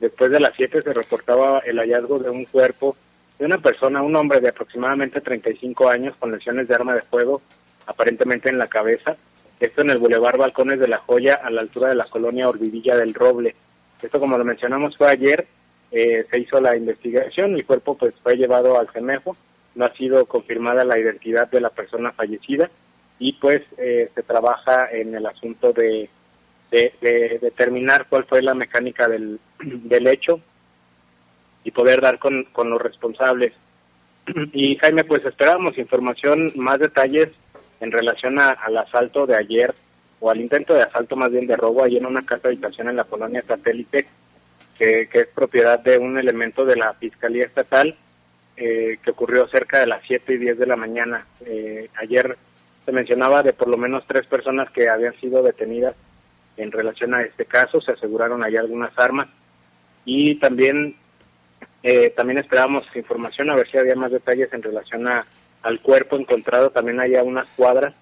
después 0.03 0.33
de 0.33 0.41
las 0.41 0.53
7 0.57 0.83
se 0.83 0.93
reportaba 0.93 1.61
el 1.61 1.79
hallazgo 1.79 2.19
de 2.19 2.29
un 2.29 2.45
cuerpo 2.45 2.97
de 3.39 3.47
una 3.47 3.59
persona, 3.59 4.03
un 4.03 4.17
hombre 4.17 4.41
de 4.41 4.49
aproximadamente 4.49 5.21
35 5.21 5.89
años 5.89 6.17
con 6.19 6.33
lesiones 6.33 6.67
de 6.67 6.75
arma 6.75 6.95
de 6.95 7.03
fuego, 7.03 7.41
aparentemente 7.87 8.49
en 8.49 8.59
la 8.59 8.67
cabeza. 8.67 9.17
Esto 9.61 9.83
en 9.83 9.91
el 9.91 9.99
Boulevard 9.99 10.37
Balcones 10.37 10.81
de 10.81 10.89
la 10.89 10.99
Joya, 10.99 11.35
a 11.35 11.51
la 11.51 11.61
altura 11.61 11.89
de 11.89 11.95
la 11.95 12.05
colonia 12.05 12.49
Orvidilla 12.49 12.97
del 12.97 13.15
Roble. 13.15 13.55
Esto, 14.03 14.19
como 14.19 14.37
lo 14.37 14.45
mencionamos, 14.45 14.97
fue 14.97 15.09
ayer. 15.09 15.47
Eh, 15.93 16.27
se 16.29 16.39
hizo 16.41 16.61
la 16.61 16.77
investigación, 16.77 17.55
el 17.55 17.65
cuerpo 17.65 17.97
pues 17.97 18.15
fue 18.23 18.37
llevado 18.37 18.79
al 18.79 18.89
CEMEFO, 18.89 19.37
no 19.77 19.85
ha 19.85 19.93
sido 19.95 20.25
confirmada 20.27 20.85
la 20.85 20.99
identidad 20.99 21.49
de 21.51 21.61
la 21.61 21.71
persona 21.71 22.13
fallecida 22.13 22.71
y 23.19 23.35
pues 23.35 23.63
eh, 23.77 24.11
se 24.15 24.23
trabaja 24.23 24.91
en 24.91 25.15
el 25.15 25.27
asunto 25.27 25.73
de, 25.73 26.09
de, 26.73 27.39
determinar 27.41 28.07
cuál 28.09 28.25
fue 28.25 28.43
la 28.43 28.55
mecánica 28.55 29.07
del, 29.07 29.39
del 29.61 30.07
hecho 30.09 30.41
y 31.65 31.71
poder 31.71 32.01
dar 32.01 32.19
con, 32.19 32.45
con 32.53 32.71
los 32.71 32.81
responsables. 32.81 33.53
Y 34.53 34.77
Jaime, 34.77 35.05
pues 35.05 35.25
esperábamos 35.25 35.79
información, 35.79 36.51
más 36.57 36.79
detalles 36.79 37.29
en 37.81 37.91
relación 37.91 38.39
al 38.41 38.77
asalto 38.77 39.27
de 39.27 39.37
ayer, 39.37 39.75
o 40.21 40.31
al 40.31 40.41
intento 40.41 40.73
de 40.73 40.83
asalto 40.83 41.17
más 41.17 41.33
bien 41.33 41.49
de 41.49 41.57
robo, 41.57 41.83
ahí 41.83 41.97
en 41.97 42.07
una 42.07 42.25
casa 42.25 42.43
de 42.43 42.49
habitación 42.51 42.89
en 42.89 42.97
la 42.97 43.05
colonia 43.05 43.43
satélite, 43.43 44.07
que, 44.79 45.09
que 45.09 45.19
es 45.19 45.27
propiedad 45.27 45.81
de 45.81 45.99
un 45.99 46.17
elemento 46.17 46.65
de 46.65 46.77
la 46.77 46.95
Fiscalía 46.95 47.45
Estatal, 47.45 47.97
eh, 48.57 48.99
que 49.03 49.11
ocurrió 49.11 49.49
cerca 49.49 49.81
de 49.81 49.89
las 49.89 50.03
7 50.07 50.35
y 50.35 50.37
10 50.37 50.59
de 50.59 50.67
la 50.67 50.77
mañana. 50.77 51.27
Eh, 51.45 51.89
ayer 51.97 52.37
se 52.85 52.93
mencionaba 52.93 53.43
de 53.43 53.53
por 53.53 53.67
lo 53.67 53.77
menos 53.77 54.05
tres 54.07 54.27
personas 54.27 54.71
que 54.71 54.89
habían 54.89 55.19
sido 55.21 55.43
detenidas 55.43 55.97
en 56.57 56.71
relación 56.71 57.15
a 57.15 57.23
este 57.23 57.45
caso, 57.45 57.81
se 57.81 57.93
aseguraron 57.93 58.43
ahí 58.43 58.57
algunas 58.57 58.97
armas 58.99 59.29
y 60.05 60.37
también 60.37 60.97
eh, 61.83 62.11
también 62.17 62.39
esperábamos 62.39 62.85
información 62.95 63.51
a 63.51 63.57
ver 63.57 63.69
si 63.71 63.79
había 63.79 63.97
más 63.97 64.13
detalles 64.13 64.53
en 64.53 64.63
relación 64.63 65.09
a, 65.09 65.27
al 65.63 65.81
cuerpo 65.81 66.17
encontrado, 66.17 66.71
también 66.71 67.01
hay 67.01 67.15
unas 67.15 67.49
cuadras 67.57 67.95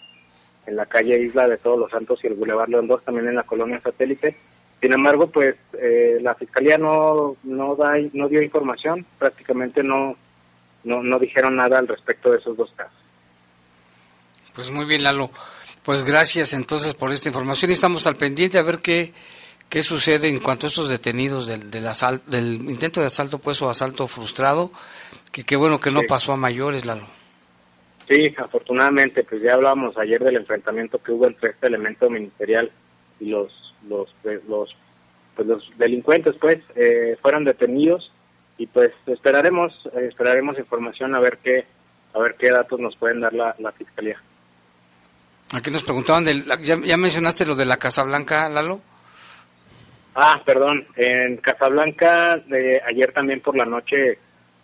en 0.67 0.77
la 0.77 0.87
calle 0.87 1.23
Isla 1.23 1.49
de 1.49 1.59
Todos 1.59 1.79
los 1.79 1.91
Santos 1.91 2.21
y 2.23 2.27
el 2.27 2.35
Boulevard 2.35 2.69
León 2.69 2.87
2, 2.87 3.05
también 3.05 3.29
en 3.29 3.37
la 3.37 3.45
colonia 3.45 3.81
satélite. 3.81 4.37
Sin 4.81 4.93
embargo, 4.93 5.27
pues 5.29 5.57
eh, 5.79 6.19
la 6.23 6.35
fiscalía 6.35 6.79
no 6.79 7.37
no 7.43 7.77
da 7.77 7.95
no 8.13 8.29
dio 8.29 8.43
información, 8.43 9.05
prácticamente 9.19 9.83
no, 9.83 10.17
no 10.85 11.03
no 11.03 11.19
dijeron 11.19 11.57
nada 11.57 11.79
al 11.79 11.89
respecto 11.89 12.31
de 12.31 12.39
esos 12.39 12.57
dos 12.57 12.73
casos. 12.75 12.97
Pues 14.55 14.71
muy 14.71 14.87
bien, 14.87 15.03
Lalo. 15.03 15.31
Pues 15.85 16.05
gracias 16.05 16.53
entonces 16.53 16.95
por 16.95 17.13
esta 17.13 17.29
información 17.29 17.71
y 17.71 17.75
estamos 17.75 18.07
al 18.07 18.17
pendiente 18.17 18.59
a 18.59 18.63
ver 18.63 18.79
qué, 18.79 19.13
qué 19.69 19.83
sucede 19.83 20.29
en 20.29 20.39
cuanto 20.41 20.67
a 20.67 20.69
estos 20.69 20.89
detenidos 20.89 21.47
del, 21.47 21.71
del, 21.71 21.85
del 22.27 22.55
intento 22.71 23.01
de 23.01 23.07
asalto 23.07 23.39
pues 23.39 23.63
o 23.63 23.71
asalto 23.71 24.07
frustrado, 24.07 24.71
que 25.33 25.45
qué 25.45 25.57
bueno 25.57 25.81
que 25.81 25.91
no 25.91 26.03
pasó 26.07 26.33
a 26.33 26.37
mayores, 26.37 26.85
Lalo. 26.85 27.07
Sí, 28.09 28.35
afortunadamente, 28.37 29.23
pues 29.23 29.41
ya 29.41 29.55
hablábamos 29.55 29.97
ayer 29.97 30.23
del 30.23 30.37
enfrentamiento 30.37 31.01
que 31.01 31.13
hubo 31.13 31.29
entre 31.29 31.51
este 31.51 31.69
elemento 31.69 32.11
ministerial 32.11 32.71
y 33.21 33.27
los 33.27 33.53
los 33.89 34.13
pues, 34.23 34.45
los 34.47 34.77
pues 35.37 35.47
los 35.47 35.71
delincuentes 35.79 36.35
pues 36.39 36.59
eh, 36.75 37.17
fueron 37.23 37.45
detenidos 37.45 38.13
y 38.59 38.67
pues 38.67 38.91
esperaremos 39.07 39.73
eh, 39.95 40.07
esperaremos 40.09 40.59
información 40.59 41.15
a 41.15 41.21
ver 41.21 41.39
qué 41.39 41.67
a 42.13 42.19
ver 42.19 42.35
qué 42.35 42.51
datos 42.51 42.81
nos 42.81 42.97
pueden 42.97 43.21
dar 43.21 43.33
la, 43.33 43.55
la 43.59 43.73
fiscalía. 43.73 44.21
Aquí 45.53 45.71
nos 45.71 45.83
preguntaban, 45.83 46.25
ya, 46.25 46.79
ya 46.81 46.97
mencionaste 46.97 47.45
lo 47.45 47.57
de 47.57 47.65
la 47.65 47.77
Casa 47.77 48.05
Blanca, 48.05 48.49
Lalo. 48.49 48.81
Ah, 50.15 50.41
perdón, 50.45 50.87
en 50.97 51.37
Casablanca 51.39 52.37
de 52.37 52.81
ayer 52.87 53.13
también 53.13 53.41
por 53.41 53.57
la 53.57 53.65
noche 53.65 54.19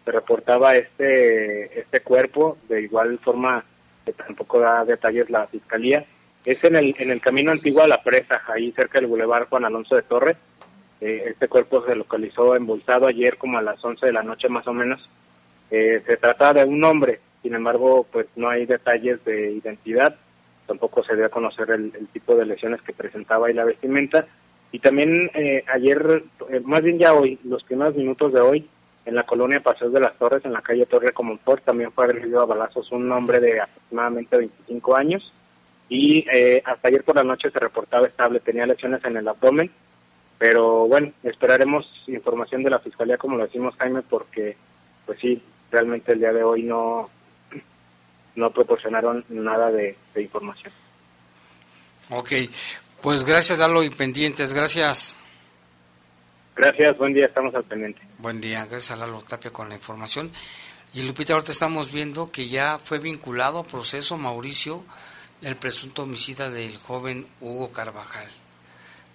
se 0.04 0.12
reportaba 0.12 0.76
este 0.76 1.80
este 1.80 2.00
cuerpo, 2.00 2.58
de 2.68 2.82
igual 2.82 3.18
forma 3.18 3.64
que 4.04 4.12
tampoco 4.12 4.60
da 4.60 4.84
detalles 4.84 5.30
la 5.30 5.46
fiscalía. 5.46 6.04
Es 6.44 6.62
en 6.62 6.76
el 6.76 6.94
en 6.98 7.10
el 7.10 7.20
camino 7.20 7.52
antiguo 7.52 7.82
a 7.82 7.88
la 7.88 8.02
presa, 8.02 8.42
ahí 8.46 8.72
cerca 8.72 9.00
del 9.00 9.08
Boulevard 9.08 9.48
Juan 9.48 9.64
Alonso 9.64 9.96
de 9.96 10.02
Torres. 10.02 10.36
Eh, 11.00 11.24
este 11.26 11.48
cuerpo 11.48 11.84
se 11.84 11.94
localizó 11.94 12.56
embolsado 12.56 13.06
ayer 13.06 13.36
como 13.36 13.58
a 13.58 13.62
las 13.62 13.84
11 13.84 14.06
de 14.06 14.12
la 14.12 14.22
noche 14.22 14.48
más 14.48 14.66
o 14.66 14.72
menos. 14.72 15.08
Eh, 15.70 16.02
se 16.06 16.16
trata 16.16 16.54
de 16.54 16.64
un 16.64 16.82
hombre, 16.84 17.20
sin 17.42 17.54
embargo, 17.54 18.06
pues 18.10 18.26
no 18.36 18.48
hay 18.48 18.66
detalles 18.66 19.24
de 19.24 19.52
identidad 19.52 20.16
tampoco 20.66 21.02
se 21.04 21.16
dio 21.16 21.26
a 21.26 21.30
conocer 21.30 21.70
el, 21.70 21.92
tipo 22.12 22.34
de 22.34 22.46
lesiones 22.46 22.82
que 22.82 22.92
presentaba 22.92 23.50
y 23.50 23.54
la 23.54 23.64
vestimenta. 23.64 24.26
Y 24.72 24.80
también 24.80 25.30
eh, 25.34 25.64
ayer, 25.72 26.24
eh, 26.50 26.60
más 26.64 26.82
bien 26.82 26.98
ya 26.98 27.14
hoy, 27.14 27.38
los 27.44 27.62
primeros 27.62 27.94
minutos 27.94 28.32
de 28.32 28.40
hoy, 28.40 28.68
en 29.04 29.14
la 29.14 29.24
colonia 29.24 29.60
Paseos 29.60 29.92
de 29.92 30.00
las 30.00 30.16
Torres, 30.18 30.44
en 30.44 30.52
la 30.52 30.62
calle 30.62 30.86
Torre 30.86 31.12
Comonfort, 31.12 31.64
también 31.64 31.92
fue 31.92 32.04
agredido 32.04 32.40
a 32.40 32.46
balazos 32.46 32.90
un 32.90 33.10
hombre 33.12 33.38
de 33.40 33.60
aproximadamente 33.60 34.36
25 34.36 34.96
años. 34.96 35.32
Y 35.88 36.26
eh, 36.32 36.60
hasta 36.64 36.88
ayer 36.88 37.04
por 37.04 37.14
la 37.14 37.22
noche 37.22 37.50
se 37.50 37.58
reportaba 37.60 38.08
estable, 38.08 38.40
tenía 38.40 38.66
lesiones 38.66 39.04
en 39.04 39.16
el 39.16 39.28
abdomen. 39.28 39.70
Pero 40.38 40.88
bueno, 40.88 41.12
esperaremos 41.22 41.86
información 42.08 42.62
de 42.62 42.70
la 42.70 42.80
Fiscalía, 42.80 43.16
como 43.16 43.36
lo 43.36 43.46
decimos 43.46 43.74
Jaime, 43.76 44.02
porque 44.02 44.56
pues 45.06 45.18
sí, 45.20 45.40
realmente 45.70 46.12
el 46.12 46.18
día 46.18 46.32
de 46.32 46.42
hoy 46.42 46.64
no, 46.64 47.08
no 48.36 48.50
proporcionaron 48.50 49.24
nada 49.28 49.70
de, 49.70 49.96
información. 50.16 50.72
Ok, 52.10 52.32
pues 53.02 53.24
gracias 53.24 53.58
Lalo 53.58 53.82
y 53.82 53.90
pendientes, 53.90 54.52
gracias. 54.52 55.18
Gracias, 56.54 56.96
buen 56.96 57.12
día, 57.12 57.26
estamos 57.26 57.54
al 57.54 57.64
pendiente. 57.64 58.00
Buen 58.18 58.40
día, 58.40 58.60
gracias 58.66 58.92
a 58.92 58.96
Lalo 58.96 59.22
Tapia 59.22 59.50
con 59.50 59.68
la 59.68 59.74
información. 59.74 60.30
Y 60.94 61.02
Lupita, 61.02 61.34
ahorita 61.34 61.52
estamos 61.52 61.92
viendo 61.92 62.30
que 62.30 62.48
ya 62.48 62.78
fue 62.78 62.98
vinculado 62.98 63.58
a 63.58 63.66
proceso 63.66 64.16
Mauricio, 64.16 64.84
el 65.42 65.56
presunto 65.56 66.04
homicida 66.04 66.48
del 66.48 66.76
joven 66.78 67.26
Hugo 67.40 67.72
Carvajal. 67.72 68.28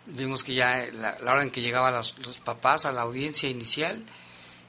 Vimos 0.06 0.44
que 0.44 0.54
ya 0.54 0.86
la, 0.94 1.18
la 1.20 1.34
hora 1.34 1.44
en 1.44 1.52
que 1.52 1.62
llegaban 1.62 1.94
los, 1.94 2.18
los, 2.26 2.40
papás 2.40 2.86
a 2.86 2.92
la 2.92 3.02
audiencia 3.02 3.50
inicial 3.50 4.04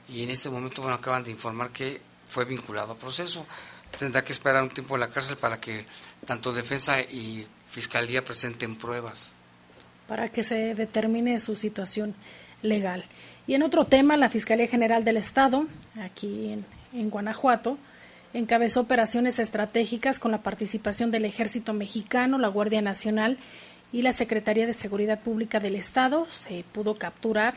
y 0.07 0.23
en 0.23 0.29
este 0.29 0.49
momento 0.49 0.81
bueno 0.81 0.95
acaban 0.95 1.23
de 1.23 1.31
informar 1.31 1.71
que 1.71 2.01
fue 2.27 2.45
vinculado 2.45 2.93
a 2.93 2.97
proceso 2.97 3.45
tendrá 3.97 4.23
que 4.23 4.33
esperar 4.33 4.63
un 4.63 4.69
tiempo 4.69 4.95
en 4.95 5.01
la 5.01 5.09
cárcel 5.09 5.37
para 5.37 5.59
que 5.59 5.85
tanto 6.25 6.53
defensa 6.53 6.99
y 7.01 7.45
fiscalía 7.69 8.23
presenten 8.23 8.75
pruebas. 8.75 9.33
Para 10.07 10.29
que 10.29 10.43
se 10.43 10.75
determine 10.75 11.39
su 11.39 11.55
situación 11.55 12.15
legal. 12.61 13.03
Y 13.47 13.55
en 13.55 13.63
otro 13.63 13.85
tema, 13.85 14.15
la 14.17 14.29
Fiscalía 14.29 14.67
General 14.67 15.03
del 15.03 15.17
Estado, 15.17 15.65
aquí 16.01 16.53
en, 16.53 16.65
en 16.93 17.09
Guanajuato, 17.09 17.77
encabezó 18.33 18.81
operaciones 18.81 19.39
estratégicas 19.39 20.19
con 20.19 20.31
la 20.31 20.41
participación 20.41 21.11
del 21.11 21.25
Ejército 21.25 21.73
Mexicano, 21.73 22.37
la 22.37 22.47
Guardia 22.47 22.81
Nacional 22.81 23.37
y 23.91 24.01
la 24.01 24.13
Secretaría 24.13 24.65
de 24.65 24.73
Seguridad 24.73 25.19
Pública 25.19 25.59
del 25.59 25.75
Estado. 25.75 26.25
Se 26.25 26.63
pudo 26.71 26.95
capturar 26.95 27.55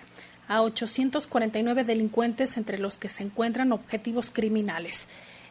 a 0.48 0.62
849 0.62 1.84
delincuentes 1.84 2.56
entre 2.56 2.78
los 2.78 2.96
que 2.96 3.08
se 3.08 3.22
encuentran 3.22 3.72
objetivos 3.72 4.30
criminales. 4.30 5.08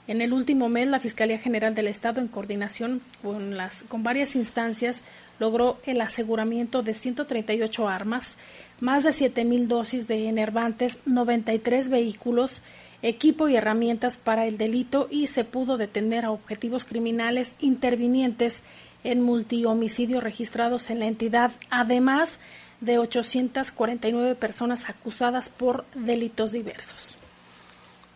En 0.07 0.21
el 0.21 0.33
último 0.33 0.69
mes, 0.69 0.87
la 0.87 0.99
Fiscalía 0.99 1.39
General 1.39 1.73
del 1.73 1.87
Estado, 1.87 2.21
en 2.21 2.27
coordinación 2.27 3.01
con, 3.23 3.57
las, 3.57 3.83
con 3.87 4.03
varias 4.03 4.35
instancias, 4.35 5.01
logró 5.39 5.79
el 5.85 5.99
aseguramiento 5.99 6.83
de 6.83 6.93
138 6.93 7.87
armas, 7.89 8.37
más 8.79 9.03
de 9.03 9.09
7.000 9.09 9.65
dosis 9.65 10.07
de 10.07 10.27
enervantes, 10.27 10.99
93 11.05 11.89
vehículos, 11.89 12.61
equipo 13.01 13.49
y 13.49 13.55
herramientas 13.55 14.17
para 14.17 14.45
el 14.45 14.57
delito 14.57 15.07
y 15.09 15.27
se 15.27 15.43
pudo 15.43 15.77
detener 15.77 16.25
a 16.25 16.31
objetivos 16.31 16.83
criminales 16.83 17.55
intervinientes 17.59 18.63
en 19.03 19.21
multihomicidios 19.21 20.23
registrados 20.23 20.89
en 20.89 20.99
la 20.99 21.07
entidad, 21.07 21.51
además 21.69 22.39
de 22.79 22.99
849 22.99 24.35
personas 24.35 24.87
acusadas 24.89 25.49
por 25.49 25.85
delitos 25.95 26.51
diversos. 26.51 27.17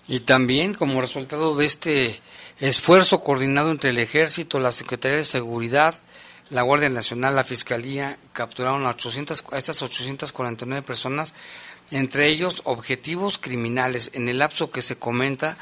Y 0.09 0.21
también 0.21 0.73
como 0.73 1.01
resultado 1.01 1.55
de 1.55 1.67
este 1.67 2.19
esfuerzo 2.59 3.23
coordinado 3.23 3.69
entre 3.69 3.91
el 3.91 3.99
Ejército, 3.99 4.59
la 4.59 4.71
Secretaría 4.71 5.17
de 5.17 5.23
Seguridad, 5.23 5.93
la 6.49 6.63
Guardia 6.63 6.89
Nacional, 6.89 7.35
la 7.35 7.43
Fiscalía 7.43 8.17
capturaron 8.33 8.87
a, 8.87 8.89
800, 8.89 9.45
a 9.51 9.57
estas 9.59 9.83
849 9.83 10.81
personas, 10.81 11.35
entre 11.91 12.27
ellos 12.27 12.63
objetivos 12.63 13.37
criminales. 13.37 14.09
En 14.15 14.27
el 14.29 14.39
lapso 14.39 14.71
que 14.71 14.81
se 14.81 14.97
comenta, 14.97 15.57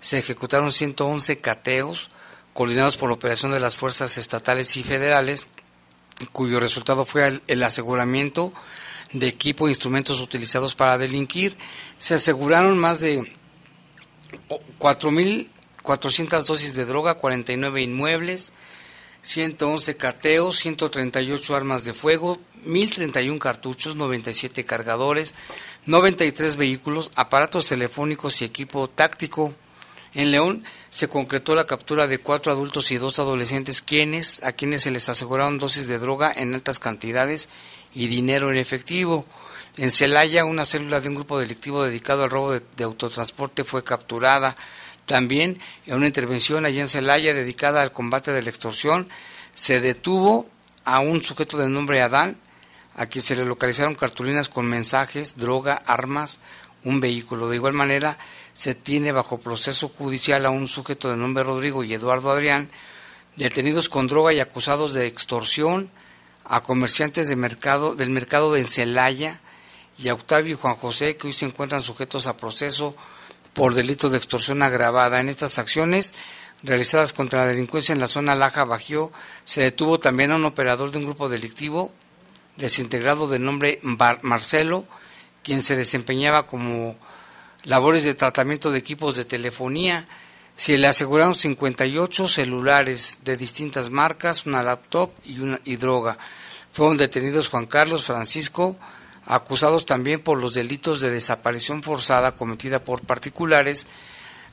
se 0.00 0.18
ejecutaron 0.18 0.72
111 0.72 1.40
cateos 1.40 2.10
coordinados 2.54 2.96
por 2.96 3.10
la 3.10 3.16
operación 3.16 3.52
de 3.52 3.60
las 3.60 3.76
fuerzas 3.76 4.16
estatales 4.16 4.78
y 4.78 4.82
federales, 4.82 5.46
cuyo 6.32 6.58
resultado 6.58 7.04
fue 7.04 7.38
el, 7.46 7.62
aseguramiento 7.62 8.54
de 9.12 9.28
equipo 9.28 9.66
e 9.66 9.72
instrumentos 9.72 10.20
utilizados 10.20 10.74
para 10.74 10.96
delinquir. 10.96 11.58
Se 11.98 12.14
aseguraron 12.14 12.78
más 12.78 13.00
de 13.00 13.39
4.400 14.78 16.44
dosis 16.44 16.74
de 16.74 16.84
droga, 16.84 17.14
49 17.14 17.82
inmuebles, 17.82 18.52
111 19.22 19.96
cateos, 19.96 20.58
138 20.58 21.54
armas 21.54 21.84
de 21.84 21.92
fuego, 21.92 22.38
1.031 22.66 23.38
cartuchos, 23.38 23.96
97 23.96 24.64
cargadores, 24.64 25.34
93 25.86 26.56
vehículos, 26.56 27.10
aparatos 27.14 27.66
telefónicos 27.66 28.40
y 28.40 28.44
equipo 28.44 28.88
táctico. 28.88 29.54
En 30.12 30.30
León 30.32 30.64
se 30.90 31.08
concretó 31.08 31.54
la 31.54 31.66
captura 31.66 32.06
de 32.06 32.18
cuatro 32.18 32.50
adultos 32.50 32.90
y 32.90 32.98
dos 32.98 33.18
adolescentes 33.18 33.80
quienes, 33.80 34.42
a 34.42 34.52
quienes 34.52 34.82
se 34.82 34.90
les 34.90 35.08
aseguraron 35.08 35.58
dosis 35.58 35.86
de 35.86 35.98
droga 35.98 36.32
en 36.34 36.52
altas 36.54 36.78
cantidades 36.78 37.48
y 37.94 38.08
dinero 38.08 38.50
en 38.50 38.56
efectivo. 38.56 39.26
En 39.76 39.90
Celaya, 39.90 40.44
una 40.44 40.64
célula 40.64 41.00
de 41.00 41.08
un 41.08 41.14
grupo 41.14 41.38
delictivo 41.38 41.84
dedicado 41.84 42.24
al 42.24 42.30
robo 42.30 42.52
de 42.52 42.84
autotransporte 42.84 43.64
fue 43.64 43.84
capturada. 43.84 44.56
También 45.06 45.60
en 45.86 45.96
una 45.96 46.06
intervención 46.06 46.64
allá 46.64 46.80
en 46.80 46.88
Celaya 46.88 47.34
dedicada 47.34 47.82
al 47.82 47.92
combate 47.92 48.32
de 48.32 48.42
la 48.42 48.50
extorsión, 48.50 49.08
se 49.54 49.80
detuvo 49.80 50.48
a 50.84 51.00
un 51.00 51.22
sujeto 51.22 51.56
de 51.56 51.68
nombre 51.68 52.02
Adán, 52.02 52.36
a 52.94 53.06
quien 53.06 53.22
se 53.22 53.36
le 53.36 53.44
localizaron 53.44 53.94
cartulinas 53.94 54.48
con 54.48 54.66
mensajes, 54.66 55.36
droga, 55.36 55.74
armas, 55.86 56.40
un 56.84 57.00
vehículo. 57.00 57.48
De 57.48 57.56
igual 57.56 57.72
manera, 57.72 58.18
se 58.52 58.74
tiene 58.74 59.12
bajo 59.12 59.38
proceso 59.38 59.88
judicial 59.88 60.46
a 60.46 60.50
un 60.50 60.66
sujeto 60.66 61.10
de 61.10 61.16
nombre 61.16 61.44
Rodrigo 61.44 61.84
y 61.84 61.94
Eduardo 61.94 62.30
Adrián, 62.30 62.68
detenidos 63.36 63.88
con 63.88 64.08
droga 64.08 64.32
y 64.32 64.40
acusados 64.40 64.94
de 64.94 65.06
extorsión 65.06 65.90
a 66.44 66.62
comerciantes 66.62 67.28
de 67.28 67.36
mercado, 67.36 67.94
del 67.94 68.10
mercado 68.10 68.52
de 68.52 68.66
Celaya 68.66 69.40
y 70.00 70.08
a 70.08 70.14
Octavio 70.14 70.54
y 70.54 70.58
Juan 70.58 70.76
José, 70.76 71.16
que 71.16 71.26
hoy 71.26 71.32
se 71.34 71.44
encuentran 71.44 71.82
sujetos 71.82 72.26
a 72.26 72.36
proceso 72.36 72.96
por 73.52 73.74
delito 73.74 74.08
de 74.08 74.16
extorsión 74.16 74.62
agravada. 74.62 75.20
En 75.20 75.28
estas 75.28 75.58
acciones 75.58 76.14
realizadas 76.62 77.12
contra 77.12 77.40
la 77.40 77.46
delincuencia 77.46 77.92
en 77.92 78.00
la 78.00 78.08
zona 78.08 78.34
Laja 78.34 78.64
Bajío, 78.64 79.12
se 79.44 79.60
detuvo 79.60 80.00
también 80.00 80.30
a 80.30 80.36
un 80.36 80.44
operador 80.46 80.90
de 80.90 80.98
un 80.98 81.04
grupo 81.04 81.28
delictivo 81.28 81.92
desintegrado 82.56 83.28
de 83.28 83.38
nombre 83.38 83.80
Marcelo, 83.82 84.86
quien 85.42 85.62
se 85.62 85.76
desempeñaba 85.76 86.46
como 86.46 86.96
labores 87.64 88.04
de 88.04 88.14
tratamiento 88.14 88.70
de 88.70 88.78
equipos 88.78 89.16
de 89.16 89.26
telefonía. 89.26 90.08
Se 90.54 90.78
le 90.78 90.86
aseguraron 90.86 91.34
58 91.34 92.28
celulares 92.28 93.20
de 93.24 93.36
distintas 93.36 93.90
marcas, 93.90 94.46
una 94.46 94.62
laptop 94.62 95.10
y, 95.24 95.40
una, 95.40 95.60
y 95.64 95.76
droga. 95.76 96.18
Fueron 96.72 96.96
detenidos 96.96 97.48
Juan 97.48 97.66
Carlos 97.66 98.04
Francisco, 98.04 98.76
acusados 99.30 99.86
también 99.86 100.20
por 100.20 100.40
los 100.42 100.54
delitos 100.54 101.00
de 101.00 101.10
desaparición 101.10 101.84
forzada 101.84 102.32
cometida 102.32 102.80
por 102.80 103.02
particulares, 103.02 103.86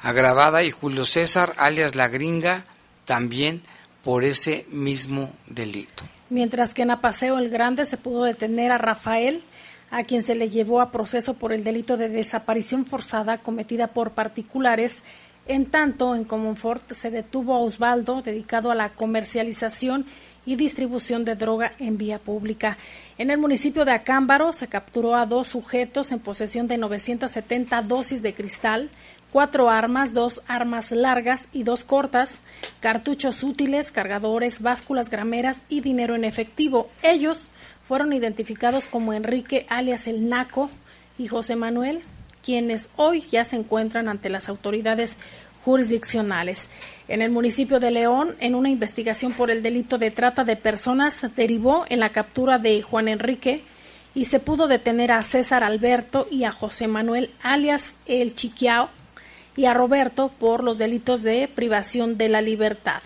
agravada, 0.01 0.61
y 0.63 0.69
Julio 0.69 1.03
César, 1.03 1.55
alias 1.57 1.95
La 1.95 2.09
Gringa, 2.09 2.63
también 3.05 3.63
por 4.03 4.23
ese 4.23 4.67
mismo 4.69 5.33
delito. 5.47 6.03
Mientras 6.29 6.75
que 6.75 6.83
en 6.83 6.91
Apaseo 6.91 7.39
el 7.39 7.49
Grande 7.49 7.85
se 7.85 7.97
pudo 7.97 8.25
detener 8.25 8.71
a 8.71 8.77
Rafael, 8.77 9.41
a 9.89 10.03
quien 10.03 10.21
se 10.21 10.35
le 10.35 10.49
llevó 10.49 10.79
a 10.79 10.91
proceso 10.91 11.33
por 11.33 11.53
el 11.53 11.63
delito 11.63 11.97
de 11.97 12.09
desaparición 12.09 12.85
forzada 12.85 13.39
cometida 13.39 13.87
por 13.87 14.11
particulares, 14.11 15.03
en 15.47 15.65
tanto 15.65 16.13
en 16.13 16.23
Comonfort 16.23 16.91
se 16.91 17.09
detuvo 17.09 17.55
a 17.55 17.59
Osvaldo, 17.59 18.21
dedicado 18.21 18.69
a 18.69 18.75
la 18.75 18.89
comercialización 18.89 20.05
y 20.47 20.55
distribución 20.55 21.25
de 21.25 21.35
droga 21.35 21.73
en 21.77 21.97
vía 21.97 22.19
pública. 22.19 22.77
En 23.17 23.29
el 23.29 23.37
municipio 23.37 23.83
de 23.83 23.91
Acámbaro 23.91 24.53
se 24.53 24.67
capturó 24.67 25.13
a 25.15 25.25
dos 25.25 25.49
sujetos 25.49 26.13
en 26.13 26.19
posesión 26.19 26.69
de 26.69 26.77
970 26.77 27.81
dosis 27.81 28.21
de 28.21 28.33
cristal, 28.33 28.89
cuatro 29.31 29.69
armas, 29.69 30.13
dos 30.13 30.41
armas 30.47 30.91
largas 30.91 31.49
y 31.51 31.63
dos 31.63 31.83
cortas, 31.83 32.41
cartuchos 32.79 33.43
útiles, 33.43 33.91
cargadores, 33.91 34.61
básculas 34.61 35.09
grameras 35.09 35.63
y 35.67 35.81
dinero 35.81 36.15
en 36.15 36.23
efectivo. 36.23 36.89
Ellos 37.03 37.49
fueron 37.81 38.13
identificados 38.13 38.87
como 38.87 39.11
Enrique 39.11 39.65
alias 39.69 40.07
el 40.07 40.29
Naco 40.29 40.69
y 41.17 41.27
José 41.27 41.57
Manuel, 41.57 42.01
quienes 42.41 42.89
hoy 42.95 43.19
ya 43.19 43.43
se 43.43 43.57
encuentran 43.57 44.07
ante 44.07 44.29
las 44.29 44.47
autoridades 44.47 45.17
jurisdiccionales. 45.65 46.69
En 47.07 47.21
el 47.21 47.31
municipio 47.31 47.79
de 47.79 47.91
León, 47.91 48.35
en 48.39 48.53
una 48.53 48.69
investigación 48.69 49.31
por 49.31 49.49
el 49.49 49.63
delito 49.63 49.97
de 49.97 50.11
trata 50.11 50.43
de 50.43 50.57
personas, 50.57 51.25
derivó 51.35 51.85
en 51.89 52.01
la 52.01 52.09
captura 52.09 52.59
de 52.59 52.81
Juan 52.81 53.07
Enrique 53.07 53.63
y 54.13 54.25
se 54.25 54.39
pudo 54.39 54.67
detener 54.67 55.11
a 55.11 55.23
César 55.23 55.63
Alberto 55.63 56.27
y 56.29 56.43
a 56.43 56.51
José 56.51 56.87
Manuel 56.87 57.29
alias 57.41 57.95
El 58.07 58.35
Chiquiao 58.35 58.89
y 59.55 59.65
a 59.65 59.73
Roberto 59.73 60.31
por 60.37 60.63
los 60.63 60.77
delitos 60.77 61.23
de 61.23 61.47
privación 61.47 62.17
de 62.17 62.27
la 62.27 62.41
libertad. 62.41 63.01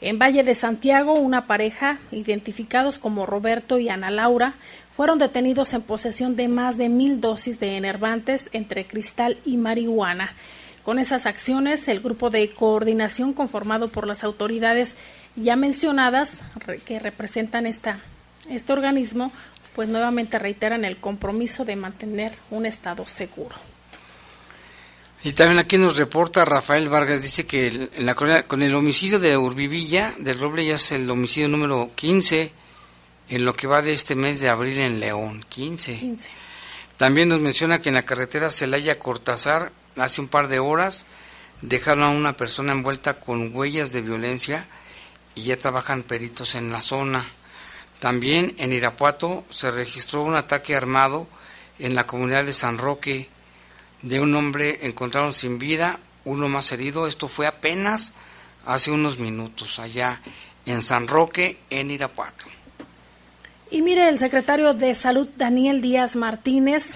En 0.00 0.18
Valle 0.18 0.44
de 0.44 0.54
Santiago, 0.54 1.14
una 1.14 1.46
pareja, 1.46 1.98
identificados 2.12 2.98
como 2.98 3.24
Roberto 3.24 3.78
y 3.78 3.88
Ana 3.88 4.10
Laura, 4.10 4.54
fueron 4.90 5.18
detenidos 5.18 5.74
en 5.74 5.82
posesión 5.82 6.36
de 6.36 6.48
más 6.48 6.76
de 6.76 6.88
mil 6.88 7.20
dosis 7.20 7.58
de 7.58 7.76
enervantes 7.76 8.50
entre 8.52 8.86
cristal 8.86 9.38
y 9.44 9.56
marihuana. 9.56 10.34
Con 10.88 10.98
esas 10.98 11.26
acciones, 11.26 11.86
el 11.88 12.00
grupo 12.00 12.30
de 12.30 12.50
coordinación 12.50 13.34
conformado 13.34 13.88
por 13.88 14.06
las 14.06 14.24
autoridades 14.24 14.96
ya 15.36 15.54
mencionadas, 15.54 16.40
que 16.86 16.98
representan 16.98 17.66
esta, 17.66 17.98
este 18.48 18.72
organismo, 18.72 19.30
pues 19.74 19.86
nuevamente 19.90 20.38
reiteran 20.38 20.86
el 20.86 20.96
compromiso 20.96 21.66
de 21.66 21.76
mantener 21.76 22.32
un 22.50 22.64
Estado 22.64 23.06
seguro. 23.06 23.54
Y 25.22 25.32
también 25.32 25.58
aquí 25.58 25.76
nos 25.76 25.98
reporta 25.98 26.46
Rafael 26.46 26.88
Vargas, 26.88 27.20
dice 27.20 27.44
que 27.44 27.90
en 27.94 28.06
la, 28.06 28.14
con 28.14 28.62
el 28.62 28.74
homicidio 28.74 29.20
de 29.20 29.36
Urbivilla, 29.36 30.14
del 30.16 30.40
Roble, 30.40 30.64
ya 30.64 30.76
es 30.76 30.92
el 30.92 31.10
homicidio 31.10 31.50
número 31.50 31.90
15 31.96 32.50
en 33.28 33.44
lo 33.44 33.52
que 33.54 33.66
va 33.66 33.82
de 33.82 33.92
este 33.92 34.14
mes 34.14 34.40
de 34.40 34.48
abril 34.48 34.78
en 34.78 35.00
León. 35.00 35.44
15. 35.50 35.96
15. 35.96 36.30
También 36.96 37.28
nos 37.28 37.40
menciona 37.40 37.82
que 37.82 37.90
en 37.90 37.96
la 37.96 38.06
carretera 38.06 38.48
Celaya-Cortázar 38.48 39.70
hace 40.00 40.20
un 40.20 40.28
par 40.28 40.48
de 40.48 40.58
horas 40.58 41.06
dejaron 41.62 42.04
a 42.04 42.10
una 42.10 42.36
persona 42.36 42.72
envuelta 42.72 43.20
con 43.20 43.54
huellas 43.54 43.92
de 43.92 44.00
violencia 44.00 44.66
y 45.34 45.44
ya 45.44 45.56
trabajan 45.56 46.02
peritos 46.02 46.54
en 46.54 46.70
la 46.70 46.80
zona. 46.80 47.24
También 48.00 48.54
en 48.58 48.72
Irapuato 48.72 49.44
se 49.50 49.70
registró 49.70 50.22
un 50.22 50.36
ataque 50.36 50.76
armado 50.76 51.26
en 51.78 51.94
la 51.94 52.06
comunidad 52.06 52.44
de 52.44 52.52
San 52.52 52.78
Roque 52.78 53.28
de 54.02 54.20
un 54.20 54.34
hombre 54.34 54.86
encontraron 54.86 55.32
sin 55.32 55.58
vida, 55.58 55.98
uno 56.24 56.48
más 56.48 56.70
herido. 56.72 57.06
Esto 57.06 57.28
fue 57.28 57.46
apenas 57.46 58.14
hace 58.64 58.90
unos 58.90 59.18
minutos 59.18 59.78
allá 59.78 60.20
en 60.66 60.82
San 60.82 61.08
Roque, 61.08 61.58
en 61.70 61.90
Irapuato. 61.90 62.46
Y 63.70 63.82
mire, 63.82 64.08
el 64.08 64.18
secretario 64.18 64.72
de 64.72 64.94
Salud 64.94 65.28
Daniel 65.36 65.80
Díaz 65.80 66.16
Martínez 66.16 66.94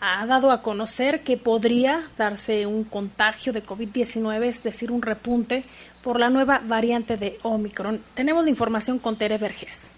ha 0.00 0.26
dado 0.26 0.50
a 0.50 0.62
conocer 0.62 1.22
que 1.22 1.36
podría 1.36 2.02
darse 2.16 2.66
un 2.66 2.84
contagio 2.84 3.52
de 3.52 3.64
COVID-19, 3.64 4.44
es 4.44 4.62
decir, 4.62 4.90
un 4.90 5.02
repunte 5.02 5.64
por 6.02 6.20
la 6.20 6.30
nueva 6.30 6.60
variante 6.64 7.16
de 7.16 7.38
Omicron. 7.42 8.00
Tenemos 8.14 8.44
la 8.44 8.50
información 8.50 8.98
con 8.98 9.16
Tere 9.16 9.38
Vergés. 9.38 9.92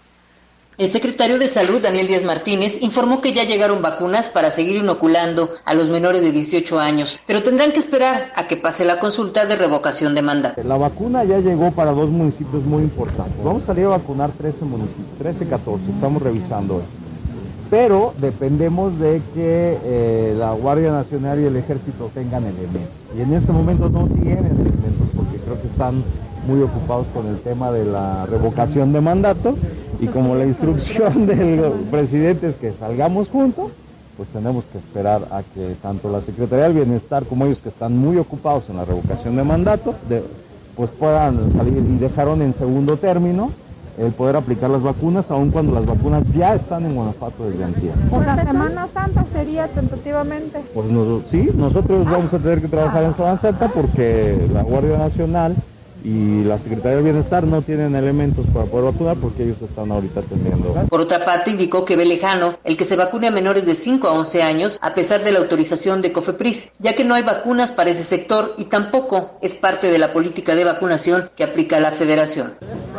El 0.77 0.89
secretario 0.89 1.37
de 1.37 1.47
Salud, 1.47 1.81
Daniel 1.81 2.07
Díaz 2.07 2.23
Martínez, 2.23 2.81
informó 2.81 3.21
que 3.21 3.33
ya 3.33 3.43
llegaron 3.43 3.83
vacunas 3.83 4.29
para 4.29 4.49
seguir 4.49 4.77
inoculando 4.77 5.53
a 5.63 5.75
los 5.75 5.89
menores 5.89 6.23
de 6.23 6.31
18 6.31 6.79
años, 6.79 7.19
pero 7.27 7.43
tendrán 7.43 7.71
que 7.71 7.79
esperar 7.79 8.31
a 8.35 8.47
que 8.47 8.57
pase 8.57 8.85
la 8.85 8.97
consulta 8.99 9.45
de 9.45 9.57
revocación 9.57 10.15
de 10.15 10.23
mandato. 10.23 10.63
La 10.63 10.77
vacuna 10.77 11.23
ya 11.23 11.37
llegó 11.37 11.71
para 11.71 11.91
dos 11.91 12.09
municipios 12.09 12.63
muy 12.63 12.83
importantes. 12.83 13.43
Vamos 13.43 13.63
a 13.63 13.67
salir 13.67 13.85
a 13.85 13.89
vacunar 13.89 14.31
13 14.31 14.65
municipios, 14.65 15.17
13, 15.19 15.47
14, 15.49 15.91
estamos 15.91 16.21
revisando 16.21 16.79
esto 16.79 17.00
pero 17.71 18.13
dependemos 18.19 18.99
de 18.99 19.21
que 19.33 19.77
eh, 19.85 20.35
la 20.37 20.51
Guardia 20.51 20.91
Nacional 20.91 21.39
y 21.39 21.45
el 21.45 21.55
Ejército 21.55 22.11
tengan 22.13 22.43
elementos. 22.43 22.91
Y 23.17 23.21
en 23.21 23.33
este 23.33 23.53
momento 23.53 23.89
no 23.89 24.07
tienen 24.07 24.45
elementos 24.45 25.07
porque 25.15 25.37
creo 25.37 25.59
que 25.59 25.67
están 25.67 26.03
muy 26.45 26.61
ocupados 26.61 27.07
con 27.13 27.27
el 27.27 27.39
tema 27.39 27.71
de 27.71 27.85
la 27.85 28.25
revocación 28.25 28.91
de 28.91 28.99
mandato 28.99 29.55
y 30.01 30.07
como 30.07 30.35
la 30.35 30.45
instrucción 30.45 31.25
del 31.25 31.61
presidente 31.89 32.49
es 32.49 32.55
que 32.57 32.73
salgamos 32.73 33.29
juntos, 33.29 33.71
pues 34.17 34.27
tenemos 34.29 34.65
que 34.65 34.77
esperar 34.77 35.21
a 35.31 35.41
que 35.41 35.75
tanto 35.81 36.11
la 36.11 36.21
Secretaría 36.21 36.65
del 36.65 36.73
Bienestar 36.73 37.23
como 37.23 37.45
ellos 37.45 37.61
que 37.61 37.69
están 37.69 37.97
muy 37.97 38.17
ocupados 38.17 38.69
en 38.69 38.75
la 38.75 38.83
revocación 38.83 39.37
de 39.37 39.45
mandato, 39.45 39.95
pues 40.75 40.89
puedan 40.89 41.53
salir 41.53 41.77
y 41.77 41.97
dejaron 41.97 42.41
en 42.41 42.53
segundo 42.53 42.97
término 42.97 43.49
el 43.97 44.11
poder 44.11 44.35
aplicar 44.35 44.69
las 44.69 44.81
vacunas, 44.81 45.29
aun 45.29 45.51
cuando 45.51 45.73
las 45.73 45.85
vacunas 45.85 46.23
ya 46.33 46.55
están 46.55 46.85
en 46.85 46.95
Guanajuato 46.95 47.49
desde 47.49 47.63
antes. 47.63 47.83
¿Por 48.09 48.25
la 48.25 48.43
Semana 48.43 48.87
Santa 48.93 49.25
sería 49.33 49.67
tentativamente? 49.67 50.59
Pues 50.73 50.87
sí, 51.29 51.49
nosotros 51.55 52.05
vamos 52.05 52.33
a 52.33 52.39
tener 52.39 52.61
que 52.61 52.67
trabajar 52.67 53.03
en 53.03 53.15
Semana 53.15 53.37
Santa 53.37 53.67
porque 53.67 54.47
la 54.53 54.63
Guardia 54.63 54.97
Nacional 54.97 55.55
y 56.03 56.43
la 56.43 56.57
Secretaría 56.57 56.97
de 56.97 57.03
Bienestar 57.03 57.43
no 57.43 57.61
tienen 57.61 57.95
elementos 57.95 58.45
para 58.53 58.65
poder 58.65 58.91
vacunar 58.91 59.17
porque 59.17 59.43
ellos 59.43 59.57
están 59.61 59.91
ahorita 59.91 60.21
atendiendo. 60.21 60.73
Por 60.89 61.01
otra 61.01 61.23
parte, 61.25 61.51
indicó 61.51 61.85
que 61.85 61.95
ve 61.95 62.05
lejano 62.05 62.57
el 62.63 62.77
que 62.77 62.83
se 62.83 62.95
vacune 62.95 63.27
a 63.27 63.31
menores 63.31 63.65
de 63.65 63.75
5 63.75 64.07
a 64.07 64.13
11 64.13 64.43
años 64.43 64.79
a 64.81 64.95
pesar 64.95 65.23
de 65.23 65.31
la 65.31 65.39
autorización 65.39 66.01
de 66.01 66.11
COFEPRIS, 66.11 66.71
ya 66.79 66.93
que 66.93 67.03
no 67.03 67.13
hay 67.13 67.23
vacunas 67.23 67.71
para 67.71 67.89
ese 67.89 68.03
sector 68.03 68.55
y 68.57 68.65
tampoco 68.65 69.31
es 69.41 69.55
parte 69.55 69.91
de 69.91 69.97
la 69.97 70.11
política 70.13 70.55
de 70.55 70.63
vacunación 70.63 71.29
que 71.35 71.43
aplica 71.43 71.79
la 71.79 71.91
Federación. 71.91 72.53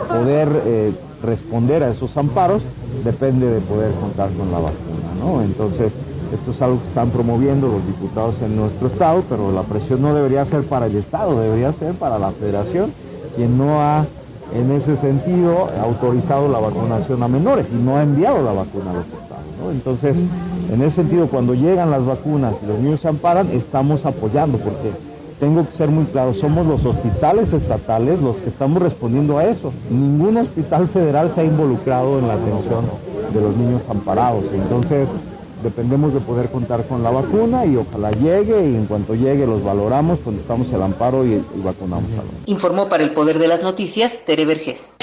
Poder 0.09 0.48
eh, 0.64 0.92
responder 1.22 1.82
a 1.82 1.90
esos 1.90 2.16
amparos 2.16 2.62
depende 3.05 3.46
de 3.46 3.61
poder 3.61 3.92
contar 3.94 4.30
con 4.30 4.50
la 4.53 4.59
vacuna, 4.59 5.14
¿no? 5.18 5.42
Entonces, 5.42 5.92
esto 6.33 6.51
es 6.51 6.62
algo 6.62 6.80
que 6.80 6.89
están 6.89 7.11
promoviendo 7.11 7.68
los 7.68 7.87
diputados 7.87 8.37
en 8.43 8.57
nuestro 8.57 8.89
estado, 8.89 9.22
pero 9.28 9.53
la 9.53 9.62
presión 9.62 10.03
no 10.03 10.14
debería 10.14 10.45
ser 10.47 10.62
para 10.62 10.87
el 10.87 10.97
estado, 10.97 11.41
debería 11.41 11.72
ser 11.72 11.95
para 11.95 12.18
la 12.18 12.30
federación, 12.30 12.93
quien 13.37 13.59
no 13.59 13.80
ha 13.80 14.05
en 14.55 14.70
ese 14.72 14.97
sentido 14.97 15.68
autorizado 15.83 16.49
la 16.49 16.59
vacunación 16.59 17.22
a 17.22 17.28
menores 17.28 17.66
y 17.72 17.83
no 17.83 17.97
ha 17.97 18.03
enviado 18.03 18.43
la 18.43 18.53
vacuna 18.53 18.91
a 18.91 18.95
los 18.95 19.05
estados. 19.07 19.72
Entonces, 19.72 20.16
en 20.72 20.83
ese 20.83 20.97
sentido, 20.97 21.26
cuando 21.26 21.55
llegan 21.55 21.91
las 21.91 22.05
vacunas 22.05 22.55
y 22.62 22.66
los 22.66 22.78
niños 22.78 23.01
se 23.01 23.09
amparan, 23.09 23.49
estamos 23.51 24.05
apoyando, 24.05 24.59
porque 24.59 24.91
tengo 25.39 25.64
que 25.66 25.72
ser 25.72 25.89
muy 25.89 26.05
claro, 26.05 26.35
somos 26.35 26.66
los 26.66 26.85
hospitales 26.85 27.53
estatales 27.53 28.20
los 28.20 28.37
que 28.37 28.49
estamos 28.49 28.83
respondiendo 28.83 29.39
a 29.39 29.45
eso. 29.45 29.72
Ningún 29.91 30.37
hospital 30.37 30.89
federal 30.89 31.30
se 31.33 31.41
ha 31.41 31.45
involucrado 31.45 32.18
en 32.18 32.28
la 32.28 32.35
atención 32.35 32.85
de 33.33 33.41
los 33.41 33.57
niños 33.57 33.83
amparados. 33.89 34.45
Entonces, 34.55 35.09
dependemos 35.62 36.14
de 36.14 36.20
poder 36.20 36.50
contar 36.50 36.86
con 36.86 37.02
la 37.02 37.10
vacuna 37.10 37.64
y 37.64 37.76
ojalá 37.76 38.10
llegue 38.12 38.68
y 38.68 38.74
en 38.74 38.86
cuanto 38.86 39.14
llegue 39.14 39.46
los 39.46 39.62
valoramos, 39.62 40.18
estamos 40.38 40.72
el 40.72 40.82
amparo 40.82 41.24
y, 41.24 41.42
vacunamos 41.56 42.10
a 42.12 42.16
los. 42.16 42.32
Informó 42.46 42.88
para 42.88 43.02
el 43.02 43.12
Poder 43.12 43.38
de 43.38 43.48
las 43.48 43.62
Noticias 43.62 44.24
Tere 44.24 44.44
Vergés. 44.44 44.96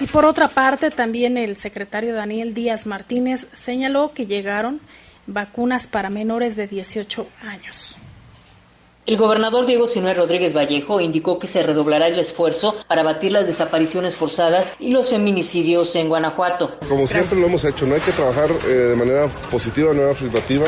Y 0.00 0.06
por 0.06 0.24
otra 0.24 0.48
parte, 0.48 0.90
también 0.90 1.36
el 1.36 1.56
secretario 1.56 2.14
Daniel 2.14 2.54
Díaz 2.54 2.86
Martínez 2.86 3.48
señaló 3.52 4.12
que 4.12 4.26
llegaron 4.26 4.80
vacunas 5.26 5.86
para 5.86 6.08
menores 6.08 6.56
de 6.56 6.66
18 6.66 7.26
años. 7.42 7.98
El 9.08 9.16
gobernador 9.16 9.64
Diego 9.64 9.86
Sinue 9.86 10.12
Rodríguez 10.12 10.54
Vallejo 10.54 11.00
indicó 11.00 11.38
que 11.38 11.46
se 11.46 11.62
redoblará 11.62 12.08
el 12.08 12.18
esfuerzo 12.18 12.76
para 12.88 13.02
batir 13.02 13.32
las 13.32 13.46
desapariciones 13.46 14.16
forzadas 14.16 14.74
y 14.78 14.90
los 14.90 15.08
feminicidios 15.08 15.96
en 15.96 16.10
Guanajuato. 16.10 16.76
Como 16.86 17.06
siempre 17.06 17.40
lo 17.40 17.46
hemos 17.46 17.64
hecho, 17.64 17.86
no 17.86 17.94
hay 17.94 18.02
que 18.02 18.12
trabajar 18.12 18.50
eh, 18.66 18.68
de 18.68 18.96
manera 18.96 19.26
positiva, 19.50 19.88
de 19.88 19.94
manera 19.94 20.12
afirmativa, 20.12 20.66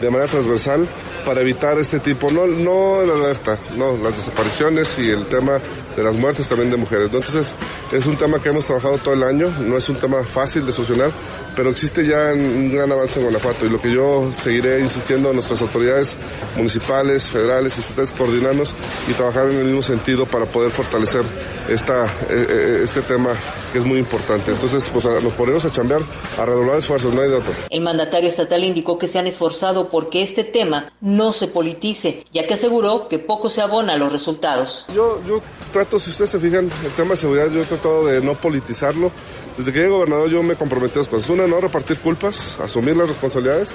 de 0.00 0.10
manera 0.10 0.26
transversal 0.26 0.88
para 1.26 1.42
evitar 1.42 1.78
este 1.78 2.00
tipo, 2.00 2.30
no, 2.30 2.46
no 2.46 3.02
la 3.04 3.12
alerta, 3.12 3.58
no, 3.76 3.94
las 3.98 4.16
desapariciones 4.16 4.98
y 4.98 5.10
el 5.10 5.26
tema 5.26 5.60
de 5.96 6.02
las 6.02 6.14
muertes 6.14 6.48
también 6.48 6.70
de 6.70 6.76
mujeres. 6.76 7.10
Entonces 7.12 7.54
es 7.92 8.06
un 8.06 8.16
tema 8.16 8.40
que 8.40 8.48
hemos 8.48 8.66
trabajado 8.66 8.98
todo 8.98 9.14
el 9.14 9.22
año, 9.22 9.52
no 9.60 9.76
es 9.76 9.88
un 9.88 9.96
tema 9.96 10.22
fácil 10.22 10.64
de 10.66 10.72
solucionar, 10.72 11.10
pero 11.56 11.70
existe 11.70 12.06
ya 12.06 12.32
un 12.32 12.72
gran 12.72 12.90
avance 12.90 13.18
en 13.18 13.26
Guanajuato 13.26 13.66
y 13.66 13.70
lo 13.70 13.80
que 13.80 13.92
yo 13.92 14.30
seguiré 14.32 14.80
insistiendo 14.80 15.30
a 15.30 15.32
nuestras 15.32 15.60
autoridades 15.62 16.16
municipales, 16.56 17.28
federales 17.28 17.76
y 17.76 17.80
estatales, 17.80 18.12
coordinarnos 18.12 18.74
y 19.08 19.12
trabajar 19.12 19.50
en 19.50 19.58
el 19.58 19.64
mismo 19.66 19.82
sentido 19.82 20.26
para 20.26 20.46
poder 20.46 20.70
fortalecer 20.70 21.24
esta, 21.68 22.06
eh, 22.06 22.46
eh, 22.48 22.80
este 22.82 23.02
tema 23.02 23.30
que 23.72 23.78
es 23.78 23.84
muy 23.84 23.98
importante. 23.98 24.50
Entonces, 24.50 24.88
pues 24.90 25.04
nos 25.04 25.32
ponemos 25.34 25.64
a 25.64 25.70
chambear, 25.70 26.02
a 26.38 26.44
redoblar 26.44 26.78
esfuerzos, 26.78 27.12
no 27.12 27.22
hay 27.22 27.30
de 27.30 27.36
otro. 27.36 27.52
El 27.70 27.80
mandatario 27.80 28.28
estatal 28.28 28.64
indicó 28.64 28.98
que 28.98 29.06
se 29.06 29.18
han 29.18 29.26
esforzado 29.26 29.88
porque 29.88 30.22
este 30.22 30.44
tema 30.44 30.92
no 31.00 31.32
se 31.32 31.48
politice, 31.48 32.26
ya 32.32 32.46
que 32.46 32.54
aseguró 32.54 33.08
que 33.08 33.18
poco 33.18 33.50
se 33.50 33.60
abona 33.62 33.94
a 33.94 33.96
los 33.96 34.12
resultados. 34.12 34.86
Yo, 34.94 35.20
yo 35.26 35.40
trato, 35.82 35.98
si 35.98 36.10
ustedes 36.10 36.30
se 36.30 36.38
fijan, 36.38 36.70
el 36.84 36.92
tema 36.92 37.10
de 37.10 37.16
seguridad, 37.16 37.50
yo 37.50 37.62
he 37.62 37.64
tratado 37.64 38.06
de 38.06 38.20
no 38.20 38.34
politizarlo. 38.34 39.10
Desde 39.56 39.72
que 39.72 39.78
llegué 39.78 39.90
gobernador 39.90 40.30
yo 40.30 40.42
me 40.42 40.54
comprometí 40.54 40.94
a 40.94 40.98
dos 40.98 41.08
cosas. 41.08 41.28
Una, 41.30 41.46
no 41.46 41.60
repartir 41.60 41.98
culpas, 41.98 42.58
asumir 42.60 42.96
las 42.96 43.08
responsabilidades. 43.08 43.70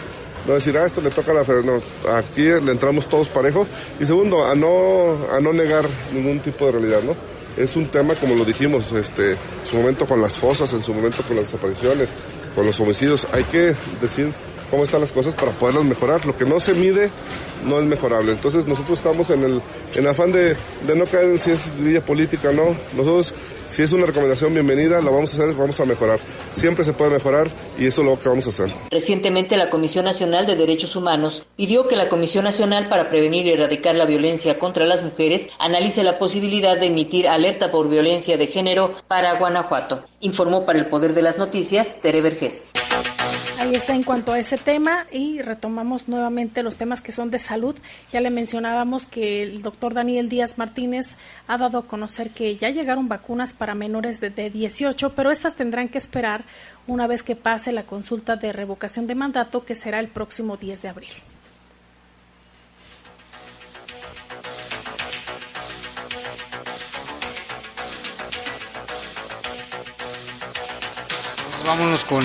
No 0.47 0.53
decir, 0.53 0.77
ah, 0.77 0.85
esto 0.85 1.01
le 1.01 1.09
toca 1.09 1.31
a 1.31 1.35
la 1.35 1.43
federación. 1.43 1.81
No, 2.05 2.15
aquí 2.15 2.43
le 2.43 2.71
entramos 2.71 3.07
todos 3.07 3.27
parejo. 3.27 3.67
Y 3.99 4.05
segundo, 4.05 4.45
a 4.45 4.55
no, 4.55 5.17
a 5.33 5.41
no 5.41 5.51
negar 5.51 5.85
ningún 6.13 6.39
tipo 6.39 6.65
de 6.67 6.71
realidad, 6.73 7.01
¿no? 7.03 7.13
Es 7.61 7.75
un 7.75 7.87
tema, 7.87 8.15
como 8.15 8.35
lo 8.35 8.45
dijimos, 8.45 8.93
este, 8.93 9.31
en 9.31 9.37
su 9.69 9.75
momento 9.75 10.05
con 10.05 10.21
las 10.21 10.37
fosas, 10.37 10.71
en 10.71 10.83
su 10.83 10.93
momento 10.93 11.23
con 11.23 11.35
las 11.35 11.45
desapariciones, 11.45 12.11
con 12.55 12.65
los 12.65 12.79
homicidios. 12.79 13.27
Hay 13.33 13.43
que 13.43 13.75
decir 13.99 14.31
cómo 14.69 14.83
están 14.83 15.01
las 15.01 15.11
cosas 15.11 15.35
para 15.35 15.51
poderlas 15.51 15.85
mejorar. 15.85 16.25
Lo 16.25 16.35
que 16.35 16.45
no 16.45 16.59
se 16.59 16.73
mide 16.73 17.09
no 17.65 17.79
es 17.79 17.85
mejorable. 17.85 18.31
Entonces 18.31 18.67
nosotros 18.67 18.99
estamos 18.99 19.29
en 19.29 19.43
el, 19.43 19.61
en 19.95 20.07
afán 20.07 20.31
de, 20.31 20.55
de, 20.85 20.95
no 20.95 21.05
caer 21.05 21.39
si 21.39 21.51
es 21.51 21.73
grilla 21.79 22.01
política 22.01 22.51
no. 22.51 22.75
Nosotros, 22.95 23.33
si 23.65 23.81
es 23.83 23.91
una 23.91 24.05
recomendación 24.05 24.53
bienvenida, 24.53 25.01
la 25.01 25.09
vamos 25.09 25.33
a 25.33 25.37
hacer, 25.37 25.53
vamos 25.55 25.79
a 25.79 25.85
mejorar. 25.85 26.19
Siempre 26.51 26.85
se 26.85 26.93
puede 26.93 27.11
mejorar 27.11 27.49
y 27.77 27.85
eso 27.85 28.01
es 28.01 28.07
lo 28.07 28.19
que 28.19 28.29
vamos 28.29 28.45
a 28.47 28.49
hacer. 28.49 28.69
Recientemente 28.91 29.57
la 29.57 29.69
Comisión 29.69 30.05
Nacional 30.05 30.45
de 30.45 30.55
Derechos 30.55 30.95
Humanos 30.95 31.45
pidió 31.55 31.87
que 31.87 31.95
la 31.95 32.09
Comisión 32.09 32.43
Nacional 32.43 32.89
para 32.89 33.09
Prevenir 33.09 33.45
y 33.45 33.51
Erradicar 33.51 33.95
la 33.95 34.05
Violencia 34.05 34.59
contra 34.59 34.85
las 34.85 35.03
Mujeres 35.03 35.49
analice 35.59 36.03
la 36.03 36.19
posibilidad 36.19 36.77
de 36.77 36.87
emitir 36.87 37.27
alerta 37.27 37.71
por 37.71 37.89
violencia 37.89 38.37
de 38.37 38.47
género 38.47 38.93
para 39.07 39.37
Guanajuato. 39.39 40.03
Informó 40.19 40.65
para 40.65 40.79
el 40.79 40.87
Poder 40.87 41.13
de 41.13 41.21
las 41.21 41.37
Noticias 41.37 42.01
Tere 42.01 42.21
Vergés. 42.21 42.69
Ahí 43.59 43.73
está 43.73 43.95
en 43.95 44.03
cuanto 44.03 44.33
a 44.33 44.39
ese 44.39 44.57
tema 44.57 45.07
y 45.11 45.41
retomamos 45.41 46.07
nuevamente 46.07 46.61
los 46.61 46.77
temas 46.77 47.01
que 47.01 47.11
son 47.11 47.31
de 47.31 47.39
salud. 47.39 47.75
Ya 48.11 48.21
le 48.21 48.29
mencionábamos 48.29 49.07
que 49.07 49.41
el 49.43 49.61
doctor 49.61 49.93
Daniel 49.93 50.29
Díaz 50.29 50.57
Martínez 50.57 51.15
ha 51.47 51.57
dado 51.57 51.79
a 51.79 51.87
conocer 51.87 52.29
que 52.31 52.55
ya 52.55 52.69
llegaron 52.69 53.07
vacunas 53.07 53.53
para 53.53 53.73
menores 53.73 54.19
de, 54.19 54.29
18, 54.29 55.13
pero 55.15 55.31
estas 55.31 55.55
tendrán 55.55 55.89
que 55.89 55.97
esperar 55.97 56.43
una 56.85 57.07
vez 57.07 57.23
que 57.23 57.35
pase 57.35 57.71
la 57.71 57.83
consulta 57.83 58.35
de 58.35 58.53
revocación 58.53 59.07
de 59.07 59.15
mandato 59.15 59.65
que 59.65 59.73
será 59.75 59.99
el 59.99 60.07
próximo 60.07 60.57
10 60.57 60.81
de 60.83 60.89
abril. 60.89 61.11
Pues 71.49 71.63
vámonos 71.65 72.05
con 72.05 72.21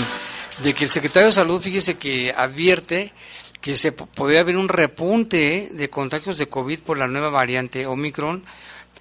de 0.59 0.75
que 0.75 0.85
el 0.85 0.91
secretario 0.91 1.29
de 1.29 1.33
Salud, 1.33 1.61
fíjese 1.61 1.97
que 1.97 2.33
advierte 2.37 3.13
que 3.61 3.77
se 3.77 3.93
podría 3.93 4.41
haber 4.41 4.57
un 4.57 4.69
repunte 4.69 5.71
de 5.73 5.89
contagios 5.89 6.37
de 6.37 6.49
COVID 6.49 6.81
por 6.81 6.99
la 6.99 7.07
nueva 7.07 7.31
variante 7.31 7.87
Omicron, 7.87 8.45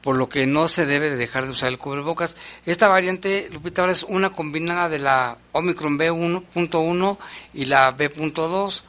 por 0.01 0.17
lo 0.17 0.29
que 0.29 0.45
no 0.45 0.67
se 0.67 0.85
debe 0.85 1.09
de 1.09 1.15
dejar 1.15 1.45
de 1.45 1.51
usar 1.51 1.69
el 1.69 1.77
cubrebocas. 1.77 2.37
Esta 2.65 2.87
variante, 2.87 3.49
Lupita, 3.51 3.81
ahora 3.81 3.91
es 3.91 4.03
una 4.03 4.31
combinada 4.31 4.87
de 4.87 4.99
la 4.99 5.37
Omicron 5.51 5.97
B1.1 5.97 7.17
y 7.53 7.65
la 7.65 7.91
B.2, 7.91 8.83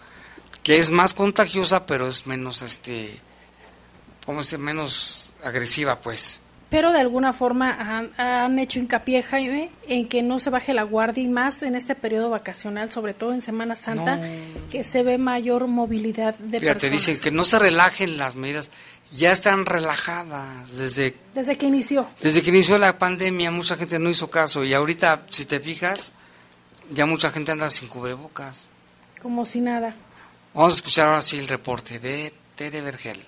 que 0.62 0.78
es 0.78 0.90
más 0.90 1.14
contagiosa, 1.14 1.86
pero 1.86 2.06
es 2.06 2.26
menos, 2.26 2.62
este, 2.62 3.18
¿cómo 4.24 4.42
menos 4.58 5.32
agresiva, 5.42 6.00
pues 6.00 6.40
pero 6.72 6.90
de 6.90 7.00
alguna 7.00 7.34
forma 7.34 8.08
han, 8.16 8.58
hecho 8.58 8.78
hincapié, 8.78 9.22
Jaime, 9.22 9.70
en 9.86 10.08
que 10.08 10.22
no 10.22 10.38
se 10.38 10.48
baje 10.48 10.72
la 10.72 10.84
guardia 10.84 11.22
y 11.22 11.28
más 11.28 11.62
en 11.62 11.76
este 11.76 11.94
periodo 11.94 12.30
vacacional, 12.30 12.90
sobre 12.90 13.12
todo 13.12 13.34
en 13.34 13.42
Semana 13.42 13.76
Santa, 13.76 14.18
que 14.70 14.82
se 14.82 15.02
ve 15.02 15.18
mayor 15.18 15.68
movilidad 15.68 16.34
de 16.36 16.60
Fíjate, 16.60 16.80
personas. 16.80 17.06
dicen 17.06 17.20
que 17.22 17.30
no 17.30 17.44
se 17.44 17.58
relajen 17.58 18.16
las 18.16 18.36
medidas, 18.36 18.70
ya 19.10 19.32
están 19.32 19.66
relajadas 19.66 20.74
desde... 20.78 21.14
Desde 21.34 21.58
que 21.58 21.66
inició. 21.66 22.08
Desde 22.22 22.40
que 22.40 22.48
inició 22.48 22.78
la 22.78 22.98
pandemia, 22.98 23.50
mucha 23.50 23.76
gente 23.76 23.98
no 23.98 24.08
hizo 24.08 24.30
caso 24.30 24.64
y 24.64 24.72
ahorita, 24.72 25.26
si 25.28 25.44
te 25.44 25.60
fijas, 25.60 26.14
ya 26.90 27.04
mucha 27.04 27.30
gente 27.30 27.52
anda 27.52 27.68
sin 27.68 27.88
cubrebocas. 27.88 28.70
Como 29.20 29.44
si 29.44 29.60
nada. 29.60 29.94
Vamos 30.54 30.72
a 30.72 30.76
escuchar 30.76 31.08
ahora 31.08 31.20
sí 31.20 31.36
el 31.36 31.48
reporte 31.48 31.98
de 31.98 32.32
Tere 32.56 32.80
Vergel. 32.80 33.22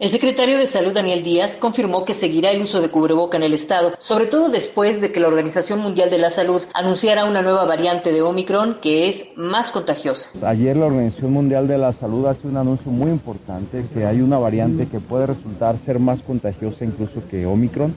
El 0.00 0.08
secretario 0.08 0.58
de 0.58 0.66
Salud, 0.66 0.92
Daniel 0.92 1.22
Díaz, 1.22 1.56
confirmó 1.56 2.04
que 2.04 2.14
seguirá 2.14 2.50
el 2.50 2.60
uso 2.60 2.82
de 2.82 2.90
cubreboca 2.90 3.36
en 3.36 3.44
el 3.44 3.54
Estado, 3.54 3.92
sobre 4.00 4.26
todo 4.26 4.48
después 4.48 5.00
de 5.00 5.12
que 5.12 5.20
la 5.20 5.28
Organización 5.28 5.78
Mundial 5.78 6.10
de 6.10 6.18
la 6.18 6.30
Salud 6.30 6.60
anunciara 6.74 7.26
una 7.26 7.42
nueva 7.42 7.64
variante 7.64 8.10
de 8.10 8.20
Omicron 8.20 8.78
que 8.82 9.06
es 9.06 9.28
más 9.36 9.70
contagiosa. 9.70 10.30
Ayer 10.48 10.76
la 10.76 10.86
Organización 10.86 11.32
Mundial 11.32 11.68
de 11.68 11.78
la 11.78 11.92
Salud 11.92 12.26
hace 12.26 12.48
un 12.48 12.56
anuncio 12.56 12.90
muy 12.90 13.08
importante, 13.08 13.84
que 13.94 14.04
hay 14.04 14.20
una 14.20 14.36
variante 14.36 14.88
que 14.88 14.98
puede 14.98 15.28
resultar 15.28 15.76
ser 15.78 16.00
más 16.00 16.20
contagiosa 16.22 16.84
incluso 16.84 17.22
que 17.30 17.46
Omicron. 17.46 17.94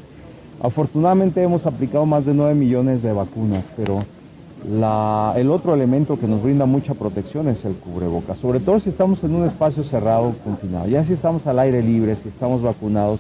Afortunadamente 0.61 1.41
hemos 1.41 1.65
aplicado 1.65 2.05
más 2.05 2.27
de 2.27 2.35
9 2.35 2.53
millones 2.53 3.01
de 3.01 3.11
vacunas, 3.11 3.63
pero 3.75 4.05
el 4.65 5.51
otro 5.51 5.73
elemento 5.73 6.19
que 6.19 6.27
nos 6.27 6.41
brinda 6.41 6.65
mucha 6.65 6.93
protección 6.93 7.47
es 7.47 7.63
el 7.65 7.73
cubreboca, 7.73 8.35
sobre 8.35 8.59
todo 8.59 8.79
si 8.79 8.89
estamos 8.89 9.23
en 9.23 9.35
un 9.35 9.45
espacio 9.45 9.83
cerrado, 9.83 10.33
confinado. 10.43 10.87
Ya 10.87 11.05
si 11.05 11.13
estamos 11.13 11.45
al 11.47 11.59
aire 11.59 11.81
libre, 11.81 12.15
si 12.15 12.29
estamos 12.29 12.61
vacunados, 12.61 13.19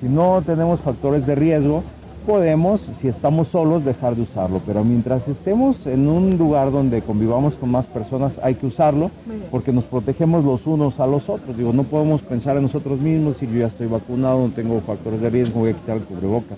Si 0.00 0.08
no 0.08 0.42
tenemos 0.46 0.80
factores 0.80 1.26
de 1.26 1.34
riesgo, 1.34 1.82
podemos, 2.26 2.80
si 2.98 3.06
estamos 3.08 3.48
solos, 3.48 3.84
dejar 3.84 4.16
de 4.16 4.22
usarlo. 4.22 4.62
Pero 4.66 4.82
mientras 4.82 5.28
estemos 5.28 5.86
en 5.86 6.08
un 6.08 6.38
lugar 6.38 6.72
donde 6.72 7.02
convivamos 7.02 7.54
con 7.54 7.70
más 7.70 7.84
personas, 7.84 8.32
hay 8.42 8.54
que 8.54 8.66
usarlo 8.66 9.10
porque 9.50 9.72
nos 9.72 9.84
protegemos 9.84 10.42
los 10.44 10.66
unos 10.66 10.98
a 11.00 11.06
los 11.06 11.28
otros. 11.28 11.54
Digo, 11.54 11.74
no 11.74 11.82
podemos 11.82 12.22
pensar 12.22 12.56
en 12.56 12.62
nosotros 12.62 12.98
mismos, 12.98 13.36
si 13.36 13.46
yo 13.46 13.58
ya 13.58 13.66
estoy 13.66 13.88
vacunado, 13.88 14.46
no 14.46 14.54
tengo 14.54 14.80
factores 14.80 15.20
de 15.20 15.28
riesgo, 15.28 15.60
voy 15.60 15.70
a 15.70 15.74
quitar 15.74 15.98
el 15.98 16.04
cubrebocas. 16.04 16.56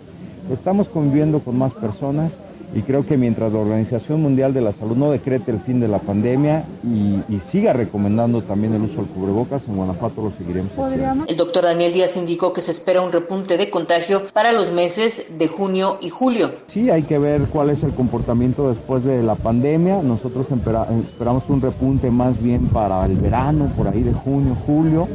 Estamos 0.53 0.87
conviviendo 0.87 1.41
con 1.41 1.59
más 1.59 1.73
personas 1.73 2.31
y 2.75 2.83
creo 2.83 3.07
que 3.07 3.17
mientras 3.17 3.53
la 3.53 3.59
Organización 3.59 4.23
Mundial 4.23 4.55
de 4.55 4.61
la 4.61 4.73
Salud 4.73 4.97
no 4.97 5.11
decrete 5.11 5.51
el 5.51 5.61
fin 5.61 5.81
de 5.81 5.89
la 5.89 5.99
pandemia 5.99 6.65
y, 6.85 7.13
siga 7.51 7.73
recomendando 7.73 8.41
también 8.41 8.73
el 8.73 8.83
uso 8.83 8.97
del 8.97 9.07
cubrebocas, 9.07 9.63
en 9.69 9.77
Guanajuato 9.77 10.23
lo 10.23 10.31
seguiremos 10.31 10.71
haciendo. 10.79 11.25
El 11.27 11.37
doctor 11.37 11.65
Daniel 11.65 11.93
Díaz 11.93 12.17
indicó 12.17 12.53
que 12.53 12.63
se 12.63 12.71
espera 12.71 13.03
un 13.03 13.13
repunte 13.13 13.59
de 13.59 13.69
contagio 13.69 14.23
para 14.33 14.53
los 14.53 14.71
meses 14.71 15.39
de 15.39 15.49
junio 15.49 15.99
y 16.01 16.09
julio. 16.09 16.53
Sí, 16.69 16.89
hay 16.89 17.03
que 17.03 17.19
ver 17.19 17.43
cuál 17.53 17.71
es 17.71 17.83
el 17.83 17.93
comportamiento 17.93 18.69
después 18.69 19.05
de 19.05 19.23
la 19.23 19.35
pandemia. 19.35 20.03
Nosotros 20.03 20.47
esperamos 21.05 21.43
un 21.49 21.61
repunte 21.61 22.11
más 22.11 22.41
bien 22.43 22.69
para 22.69 23.05
el 23.05 23.17
verano, 23.17 23.71
por 23.77 23.89
ahí 23.89 24.03
de 24.03 24.13
junio, 24.15 24.57
julio 24.65 25.09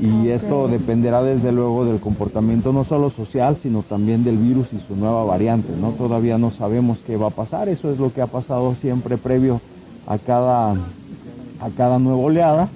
y 0.00 0.28
esto 0.28 0.66
dependerá 0.66 1.22
desde 1.22 1.52
luego 1.52 1.84
del 1.84 2.00
comportamiento 2.00 2.72
no 2.72 2.84
solo 2.84 3.10
social, 3.10 3.56
sino 3.56 3.82
también 3.82 4.24
del 4.24 4.38
virus 4.38 4.72
y 4.72 4.78
su 4.80 4.96
nueva 4.96 5.24
variante. 5.24 5.68
¿no? 5.78 5.90
Todavía 5.90 6.38
no 6.38 6.50
sabemos 6.50 6.98
qué 7.06 7.18
va 7.18 7.26
a 7.26 7.30
pasar, 7.30 7.68
eso 7.68 7.92
es 7.92 7.98
lo 7.98 8.10
que 8.12 8.22
ha 8.22 8.26
pasado 8.26 8.74
siempre 8.80 9.18
previo 9.18 9.60
a 10.06 10.16
cada, 10.16 10.70
a 10.70 11.70
cada 11.76 11.98
nueva 11.98 12.18
oleada. 12.18 12.68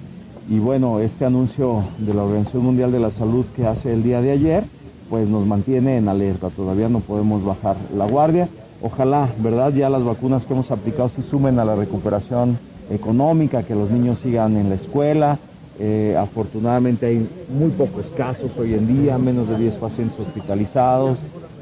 Y 0.47 0.59
bueno, 0.59 0.99
este 0.99 1.25
anuncio 1.25 1.83
de 1.97 2.13
la 2.13 2.23
Organización 2.23 2.63
Mundial 2.63 2.91
de 2.91 2.99
la 2.99 3.09
Salud 3.09 3.45
que 3.55 3.65
hace 3.65 3.91
el 3.91 4.03
día 4.03 4.21
de 4.21 4.29
ayer, 4.29 4.63
pues 5.09 5.27
nos 5.27 5.47
mantiene 5.47 5.97
en 5.97 6.07
alerta, 6.07 6.51
todavía 6.51 6.89
no 6.89 6.99
podemos 6.99 7.43
bajar 7.43 7.75
la 7.97 8.05
guardia. 8.05 8.47
Ojalá, 8.83 9.29
¿verdad? 9.39 9.73
Ya 9.73 9.89
las 9.89 10.03
vacunas 10.03 10.45
que 10.45 10.53
hemos 10.53 10.69
aplicado 10.69 11.09
se 11.09 11.23
sumen 11.23 11.57
a 11.57 11.65
la 11.65 11.75
recuperación 11.75 12.59
económica, 12.91 13.63
que 13.63 13.73
los 13.73 13.89
niños 13.89 14.19
sigan 14.19 14.57
en 14.57 14.69
la 14.69 14.75
escuela, 14.75 15.39
eh, 15.79 16.15
afortunadamente 16.17 17.05
hay 17.05 17.29
muy 17.49 17.69
pocos 17.71 18.05
casos 18.15 18.51
hoy 18.57 18.73
en 18.73 18.87
día, 18.87 19.17
menos 19.17 19.49
de 19.49 19.57
10 19.57 19.73
pacientes 19.75 20.19
hospitalizados, 20.19 21.17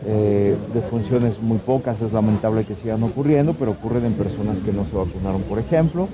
eh, 0.06 0.56
defunciones 0.74 1.42
muy 1.42 1.58
pocas, 1.58 2.00
es 2.02 2.14
lamentable 2.14 2.64
que 2.66 2.76
sigan 2.76 3.02
ocurriendo, 3.04 3.54
pero 3.54 3.72
ocurren 3.72 4.06
en 4.06 4.14
personas 4.14 4.58
que 4.60 4.74
no 4.74 4.86
se 4.86 4.96
vacunaron, 4.96 5.42
por 5.44 5.60
ejemplo. 5.60 6.08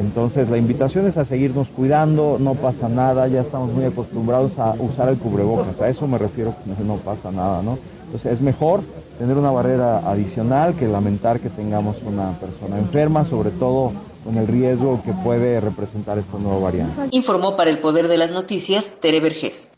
Entonces 0.00 0.48
la 0.48 0.56
invitación 0.56 1.06
es 1.06 1.18
a 1.18 1.24
seguirnos 1.26 1.68
cuidando, 1.68 2.38
no 2.40 2.54
pasa 2.54 2.88
nada, 2.88 3.28
ya 3.28 3.42
estamos 3.42 3.72
muy 3.74 3.84
acostumbrados 3.84 4.58
a 4.58 4.74
usar 4.78 5.10
el 5.10 5.18
cubrebocas, 5.18 5.78
a 5.80 5.88
eso 5.88 6.06
me 6.06 6.16
refiero 6.16 6.54
no 6.86 6.96
pasa 6.96 7.30
nada, 7.30 7.62
¿no? 7.62 7.78
Entonces 8.06 8.32
es 8.32 8.40
mejor 8.40 8.80
tener 9.18 9.36
una 9.36 9.50
barrera 9.50 9.98
adicional 9.98 10.74
que 10.74 10.88
lamentar 10.88 11.40
que 11.40 11.50
tengamos 11.50 11.96
una 12.06 12.30
persona 12.38 12.78
enferma, 12.78 13.26
sobre 13.26 13.50
todo 13.50 13.92
con 14.24 14.36
el 14.38 14.46
riesgo 14.46 15.02
que 15.04 15.12
puede 15.12 15.60
representar 15.60 16.18
esta 16.18 16.38
nueva 16.38 16.60
variante. 16.60 17.08
Informó 17.10 17.56
para 17.56 17.70
el 17.70 17.78
Poder 17.78 18.08
de 18.08 18.16
las 18.16 18.30
Noticias 18.30 19.00
Tere 19.00 19.20
Vergés. 19.20 19.72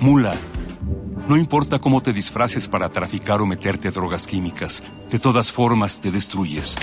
mula 0.00 0.34
no 1.28 1.36
importa 1.36 1.78
cómo 1.78 2.00
te 2.00 2.12
disfraces 2.12 2.68
para 2.68 2.88
traficar 2.88 3.40
o 3.40 3.46
meterte 3.46 3.90
drogas 3.90 4.26
químicas, 4.26 4.82
de 5.10 5.18
todas 5.18 5.52
formas 5.52 6.00
te 6.00 6.10
destruyes. 6.10 6.76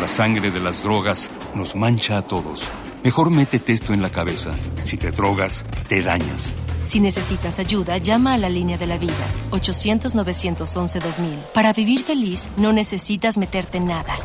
La 0.00 0.08
sangre 0.08 0.50
de 0.50 0.60
las 0.60 0.82
drogas 0.82 1.30
nos 1.54 1.74
mancha 1.74 2.18
a 2.18 2.22
todos. 2.22 2.68
Mejor 3.02 3.30
métete 3.30 3.72
esto 3.72 3.92
en 3.92 4.02
la 4.02 4.10
cabeza. 4.10 4.52
Si 4.84 4.96
te 4.96 5.10
drogas, 5.10 5.64
te 5.88 6.02
dañas. 6.02 6.54
Si 6.86 7.00
necesitas 7.00 7.58
ayuda, 7.58 7.98
llama 7.98 8.34
a 8.34 8.38
la 8.38 8.48
línea 8.48 8.78
de 8.78 8.86
la 8.86 8.98
vida, 8.98 9.12
800-911-2000. 9.50 11.52
Para 11.54 11.72
vivir 11.72 12.04
feliz, 12.04 12.48
no 12.56 12.72
necesitas 12.72 13.38
meterte 13.38 13.78
en 13.78 13.86
nada. 13.86 14.16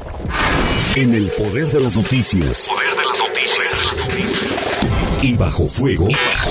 En 0.95 1.13
el 1.13 1.27
poder 1.29 1.67
de 1.67 1.79
las 1.79 1.95
noticias. 1.95 2.69
Poder 2.69 2.89
de 2.89 3.03
las 3.03 3.17
noticias. 3.17 5.23
Y 5.23 5.35
bajo 5.35 5.67
fuego. 5.67 6.09
Y 6.09 6.13
bajo 6.13 6.49
fuego. 6.49 6.50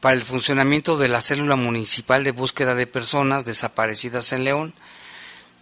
para 0.00 0.14
el 0.14 0.22
funcionamiento 0.22 0.96
de 0.96 1.08
la 1.08 1.20
célula 1.20 1.56
municipal 1.56 2.24
de 2.24 2.32
búsqueda 2.32 2.74
de 2.74 2.86
personas 2.86 3.44
desaparecidas 3.44 4.32
en 4.32 4.44
León. 4.44 4.74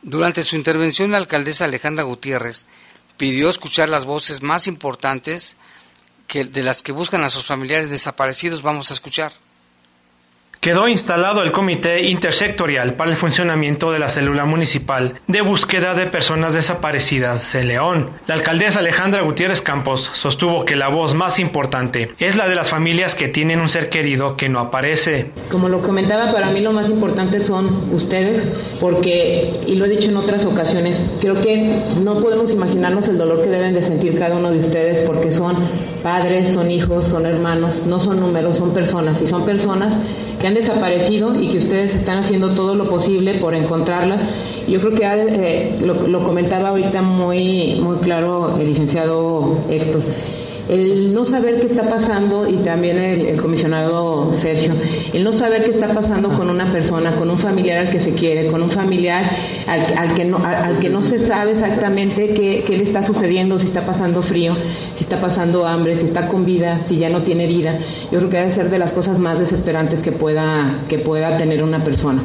Durante 0.02 0.42
su 0.42 0.56
intervención, 0.56 1.10
la 1.10 1.18
alcaldesa 1.18 1.64
Alejandra 1.64 2.04
Gutiérrez 2.04 2.66
pidió 3.16 3.50
escuchar 3.50 3.88
las 3.88 4.04
voces 4.04 4.42
más 4.42 4.66
importantes 4.66 5.56
que, 6.26 6.44
de 6.44 6.62
las 6.62 6.82
que 6.82 6.92
buscan 6.92 7.22
a 7.22 7.30
sus 7.30 7.44
familiares 7.44 7.90
desaparecidos. 7.90 8.62
Vamos 8.62 8.90
a 8.90 8.94
escuchar 8.94 9.32
quedó 10.62 10.86
instalado 10.86 11.42
el 11.42 11.50
Comité 11.50 12.02
Intersectorial 12.02 12.94
para 12.94 13.10
el 13.10 13.16
funcionamiento 13.16 13.90
de 13.90 13.98
la 13.98 14.08
célula 14.08 14.44
municipal 14.44 15.14
de 15.26 15.40
búsqueda 15.40 15.94
de 15.94 16.06
personas 16.06 16.54
desaparecidas 16.54 17.56
en 17.56 17.66
León. 17.66 18.10
La 18.28 18.34
alcaldesa 18.34 18.78
Alejandra 18.78 19.22
Gutiérrez 19.22 19.60
Campos 19.60 20.08
sostuvo 20.14 20.64
que 20.64 20.76
la 20.76 20.86
voz 20.86 21.14
más 21.14 21.40
importante 21.40 22.14
es 22.20 22.36
la 22.36 22.46
de 22.46 22.54
las 22.54 22.70
familias 22.70 23.16
que 23.16 23.26
tienen 23.26 23.60
un 23.60 23.70
ser 23.70 23.88
querido 23.88 24.36
que 24.36 24.48
no 24.48 24.60
aparece. 24.60 25.32
Como 25.50 25.68
lo 25.68 25.82
comentaba, 25.82 26.30
para 26.30 26.52
mí 26.52 26.60
lo 26.60 26.70
más 26.70 26.88
importante 26.88 27.40
son 27.40 27.68
ustedes, 27.92 28.48
porque, 28.78 29.52
y 29.66 29.74
lo 29.74 29.86
he 29.86 29.88
dicho 29.88 30.10
en 30.10 30.16
otras 30.16 30.44
ocasiones, 30.46 31.04
creo 31.20 31.40
que 31.40 31.76
no 32.04 32.20
podemos 32.20 32.52
imaginarnos 32.52 33.08
el 33.08 33.18
dolor 33.18 33.42
que 33.42 33.50
deben 33.50 33.74
de 33.74 33.82
sentir 33.82 34.16
cada 34.16 34.36
uno 34.36 34.52
de 34.52 34.58
ustedes 34.58 35.00
porque 35.00 35.32
son 35.32 35.56
padres, 36.04 36.50
son 36.50 36.70
hijos, 36.70 37.04
son 37.04 37.26
hermanos, 37.26 37.82
no 37.86 37.98
son 37.98 38.20
números, 38.20 38.58
son 38.58 38.72
personas, 38.72 39.20
y 39.22 39.26
son 39.26 39.44
personas 39.44 39.94
que 40.40 40.48
han 40.48 40.51
desaparecido 40.54 41.40
y 41.40 41.48
que 41.48 41.58
ustedes 41.58 41.94
están 41.94 42.18
haciendo 42.18 42.54
todo 42.54 42.74
lo 42.74 42.88
posible 42.88 43.34
por 43.34 43.54
encontrarlas. 43.54 44.20
Yo 44.68 44.80
creo 44.80 44.94
que 44.94 45.04
eh, 45.04 45.78
lo, 45.84 46.08
lo, 46.08 46.24
comentaba 46.24 46.70
ahorita 46.70 47.02
muy, 47.02 47.80
muy 47.80 47.98
claro 47.98 48.56
el 48.58 48.66
licenciado 48.66 49.58
Héctor 49.68 50.02
el 50.68 51.12
no 51.12 51.24
saber 51.24 51.60
qué 51.60 51.66
está 51.66 51.88
pasando 51.88 52.48
y 52.48 52.54
también 52.58 52.98
el, 52.98 53.40
comisionado 53.40 54.32
Sergio, 54.32 54.72
el 55.12 55.24
no 55.24 55.32
saber 55.32 55.64
qué 55.64 55.70
está 55.70 55.94
pasando 55.94 56.32
con 56.32 56.50
una 56.50 56.70
persona, 56.70 57.14
con 57.16 57.30
un 57.30 57.38
familiar 57.38 57.78
al 57.78 57.90
que 57.90 58.00
se 58.00 58.12
quiere, 58.12 58.48
con 58.48 58.62
un 58.62 58.70
familiar 58.70 59.24
al, 59.66 60.14
que, 60.14 60.24
no, 60.24 60.38
al, 60.38 60.78
que 60.78 60.88
no 60.88 61.02
se 61.02 61.18
sabe 61.18 61.52
exactamente 61.52 62.34
qué, 62.34 62.62
qué, 62.66 62.76
le 62.76 62.84
está 62.84 63.02
sucediendo, 63.02 63.58
si 63.58 63.66
está 63.66 63.84
pasando 63.84 64.22
frío, 64.22 64.54
si 64.96 65.04
está 65.04 65.20
pasando 65.20 65.66
hambre, 65.66 65.96
si 65.96 66.06
está 66.06 66.28
con 66.28 66.44
vida, 66.44 66.80
si 66.88 66.96
ya 66.96 67.08
no 67.08 67.22
tiene 67.22 67.46
vida. 67.46 67.76
Yo 68.10 68.18
creo 68.18 68.30
que 68.30 68.36
debe 68.38 68.50
ser 68.50 68.70
de 68.70 68.78
las 68.78 68.92
cosas 68.92 69.18
más 69.18 69.38
desesperantes 69.38 70.00
que 70.00 70.12
pueda, 70.12 70.80
que 70.88 70.98
pueda 70.98 71.36
tener 71.36 71.62
una 71.62 71.82
persona. 71.82 72.22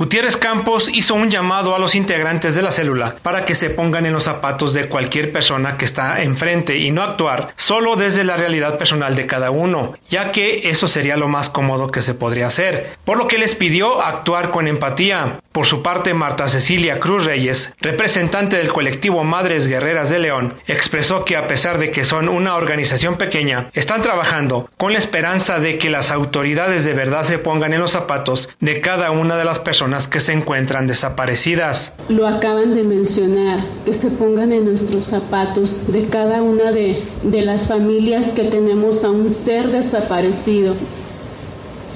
Gutiérrez 0.00 0.38
Campos 0.38 0.88
hizo 0.90 1.14
un 1.14 1.28
llamado 1.28 1.74
a 1.74 1.78
los 1.78 1.94
integrantes 1.94 2.54
de 2.54 2.62
la 2.62 2.70
célula 2.70 3.16
para 3.22 3.44
que 3.44 3.54
se 3.54 3.68
pongan 3.68 4.06
en 4.06 4.14
los 4.14 4.24
zapatos 4.24 4.72
de 4.72 4.88
cualquier 4.88 5.30
persona 5.30 5.76
que 5.76 5.84
está 5.84 6.22
enfrente 6.22 6.78
y 6.78 6.90
no 6.90 7.02
actuar 7.02 7.52
solo 7.58 7.96
desde 7.96 8.24
la 8.24 8.38
realidad 8.38 8.78
personal 8.78 9.14
de 9.14 9.26
cada 9.26 9.50
uno, 9.50 9.92
ya 10.08 10.32
que 10.32 10.70
eso 10.70 10.88
sería 10.88 11.18
lo 11.18 11.28
más 11.28 11.50
cómodo 11.50 11.90
que 11.90 12.00
se 12.00 12.14
podría 12.14 12.46
hacer, 12.46 12.96
por 13.04 13.18
lo 13.18 13.28
que 13.28 13.36
les 13.36 13.54
pidió 13.54 14.00
actuar 14.00 14.50
con 14.52 14.68
empatía. 14.68 15.40
Por 15.52 15.66
su 15.66 15.82
parte, 15.82 16.14
Marta 16.14 16.48
Cecilia 16.48 17.00
Cruz 17.00 17.24
Reyes, 17.24 17.74
representante 17.80 18.56
del 18.56 18.72
colectivo 18.72 19.24
Madres 19.24 19.66
Guerreras 19.66 20.08
de 20.08 20.20
León, 20.20 20.54
expresó 20.68 21.24
que 21.24 21.36
a 21.36 21.48
pesar 21.48 21.78
de 21.78 21.90
que 21.90 22.04
son 22.04 22.28
una 22.28 22.54
organización 22.54 23.16
pequeña, 23.16 23.68
están 23.74 24.00
trabajando 24.00 24.70
con 24.76 24.92
la 24.92 25.00
esperanza 25.00 25.58
de 25.58 25.76
que 25.76 25.90
las 25.90 26.12
autoridades 26.12 26.84
de 26.84 26.94
verdad 26.94 27.24
se 27.24 27.38
pongan 27.38 27.74
en 27.74 27.80
los 27.80 27.90
zapatos 27.90 28.50
de 28.60 28.80
cada 28.80 29.10
una 29.10 29.36
de 29.36 29.44
las 29.44 29.58
personas 29.58 30.06
que 30.06 30.20
se 30.20 30.32
encuentran 30.34 30.86
desaparecidas. 30.86 31.96
Lo 32.08 32.28
acaban 32.28 32.76
de 32.76 32.84
mencionar, 32.84 33.58
que 33.84 33.92
se 33.92 34.10
pongan 34.10 34.52
en 34.52 34.66
nuestros 34.66 35.06
zapatos 35.06 35.92
de 35.92 36.06
cada 36.06 36.42
una 36.42 36.70
de, 36.70 36.96
de 37.24 37.42
las 37.42 37.66
familias 37.66 38.32
que 38.34 38.44
tenemos 38.44 39.02
a 39.02 39.10
un 39.10 39.32
ser 39.32 39.66
desaparecido. 39.66 40.76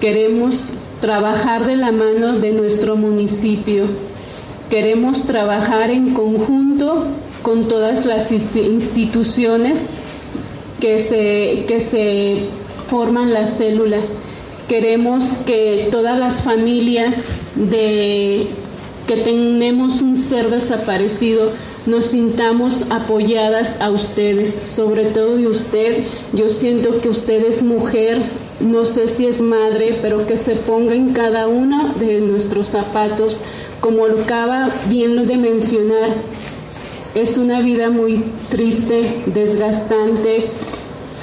Queremos 0.01 0.73
trabajar 1.05 1.67
de 1.67 1.77
la 1.77 1.93
mano 1.93 2.33
de 2.39 2.53
nuestro 2.53 2.97
municipio. 2.97 3.85
Queremos 4.71 5.25
trabajar 5.25 5.91
en 5.91 6.15
conjunto 6.15 7.05
con 7.43 7.69
todas 7.69 8.07
las 8.07 8.33
instituciones 8.33 9.91
que 10.81 10.99
se, 10.99 11.67
que 11.69 11.81
se 11.81 12.39
forman 12.87 13.35
la 13.35 13.47
célula. 13.47 13.99
Queremos 14.67 15.35
que 15.45 15.89
todas 15.91 16.19
las 16.19 16.41
familias 16.41 17.27
de 17.55 18.47
que 19.07 19.17
tenemos 19.19 20.01
un 20.01 20.17
ser 20.17 20.49
desaparecido 20.49 21.51
nos 21.85 22.07
sintamos 22.07 22.87
apoyadas 22.91 23.83
a 23.83 23.91
ustedes, 23.91 24.51
sobre 24.75 25.05
todo 25.05 25.37
de 25.37 25.49
usted. 25.49 25.99
Yo 26.33 26.49
siento 26.49 26.99
que 27.03 27.11
usted 27.11 27.45
es 27.45 27.63
mujer, 27.63 28.23
no 28.61 28.85
sé 28.85 29.09
si 29.09 29.27
es 29.27 29.41
madre, 29.41 29.99
pero 30.01 30.27
que 30.27 30.37
se 30.37 30.55
ponga 30.55 30.95
en 30.95 31.13
cada 31.13 31.49
uno 31.49 31.95
de 31.99 32.21
nuestros 32.21 32.69
zapatos, 32.69 33.43
como 33.81 34.07
lo 34.07 34.23
acaba 34.23 34.71
bien 34.89 35.27
de 35.27 35.37
mencionar. 35.37 36.11
Es 37.15 37.39
una 37.39 37.61
vida 37.61 37.91
muy 37.91 38.25
triste, 38.51 39.23
desgastante, 39.27 40.51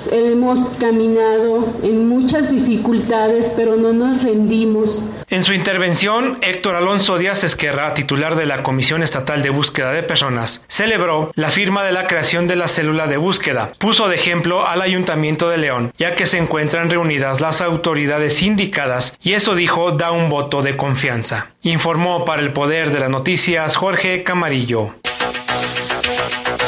Hemos 0.10 0.70
caminado 0.80 1.66
en 1.84 2.08
muchas 2.08 2.50
dificultades, 2.50 3.54
pero 3.56 3.76
no 3.76 3.92
nos 3.92 4.24
rendimos. 4.24 5.04
En 5.32 5.46
su 5.46 5.54
intervención, 5.54 6.40
Héctor 6.42 6.76
Alonso 6.76 7.18
Díaz 7.18 7.46
Esquerra, 7.46 7.94
titular 7.94 8.36
de 8.36 8.46
la 8.46 8.64
Comisión 8.64 9.02
Estatal 9.02 9.42
de 9.42 9.50
Búsqueda 9.50 9.94
de 9.94 10.04
Personas, 10.04 10.66
celebró 10.68 11.32
la 11.36 11.52
firma 11.52 11.86
de 11.86 11.94
la 11.94 12.06
creación 12.06 12.48
de 12.48 12.58
la 12.58 12.68
célula 12.68 13.08
de 13.08 13.16
búsqueda. 13.16 13.72
Puso 13.78 14.10
de 14.10 14.18
ejemplo 14.18 14.68
al 14.68 14.82
Ayuntamiento 14.82 15.48
de 15.48 15.58
León, 15.58 15.94
ya 15.98 16.16
que 16.16 16.28
se 16.28 16.38
encuentran 16.38 16.90
reunidas 16.90 17.40
las 17.40 17.62
autoridades 17.62 18.42
indicadas 18.42 19.18
y 19.24 19.32
eso 19.32 19.56
dijo 19.56 19.94
da 19.94 20.12
un 20.12 20.30
voto 20.30 20.62
de 20.64 20.76
confianza. 20.76 21.48
Informó 21.62 22.26
para 22.26 22.42
el 22.42 22.52
Poder 22.52 22.92
de 22.92 23.00
las 23.00 23.10
Noticias 23.10 23.78
Jorge 23.78 24.24
Camarillo. 24.24 24.94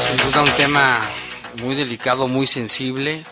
Sin 0.07 0.31
duda 0.31 0.41
un 0.41 0.51
tema 0.51 1.01
muy 1.61 1.75
delicado, 1.75 2.29
muy 2.29 2.47
sensible, 2.47 3.25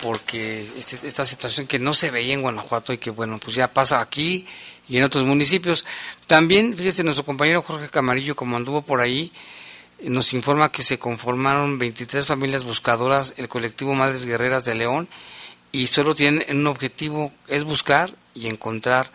porque 0.00 0.70
este, 0.76 1.06
esta 1.06 1.24
situación 1.24 1.66
que 1.66 1.78
no 1.78 1.94
se 1.94 2.10
veía 2.10 2.34
en 2.34 2.42
Guanajuato 2.42 2.92
y 2.92 2.98
que, 2.98 3.10
bueno, 3.10 3.38
pues 3.38 3.56
ya 3.56 3.72
pasa 3.72 4.00
aquí 4.00 4.46
y 4.88 4.98
en 4.98 5.04
otros 5.04 5.24
municipios. 5.24 5.84
También, 6.26 6.76
fíjese, 6.76 7.04
nuestro 7.04 7.24
compañero 7.24 7.62
Jorge 7.62 7.88
Camarillo, 7.88 8.36
como 8.36 8.56
anduvo 8.56 8.82
por 8.82 9.00
ahí, 9.00 9.32
nos 10.00 10.32
informa 10.32 10.70
que 10.70 10.82
se 10.82 10.98
conformaron 10.98 11.78
23 11.78 12.26
familias 12.26 12.64
buscadoras, 12.64 13.34
el 13.36 13.48
colectivo 13.48 13.94
Madres 13.94 14.24
Guerreras 14.24 14.64
de 14.64 14.74
León, 14.74 15.08
y 15.72 15.88
solo 15.88 16.14
tienen 16.14 16.44
un 16.56 16.66
objetivo, 16.66 17.32
es 17.48 17.64
buscar 17.64 18.10
y 18.34 18.48
encontrar 18.48 19.10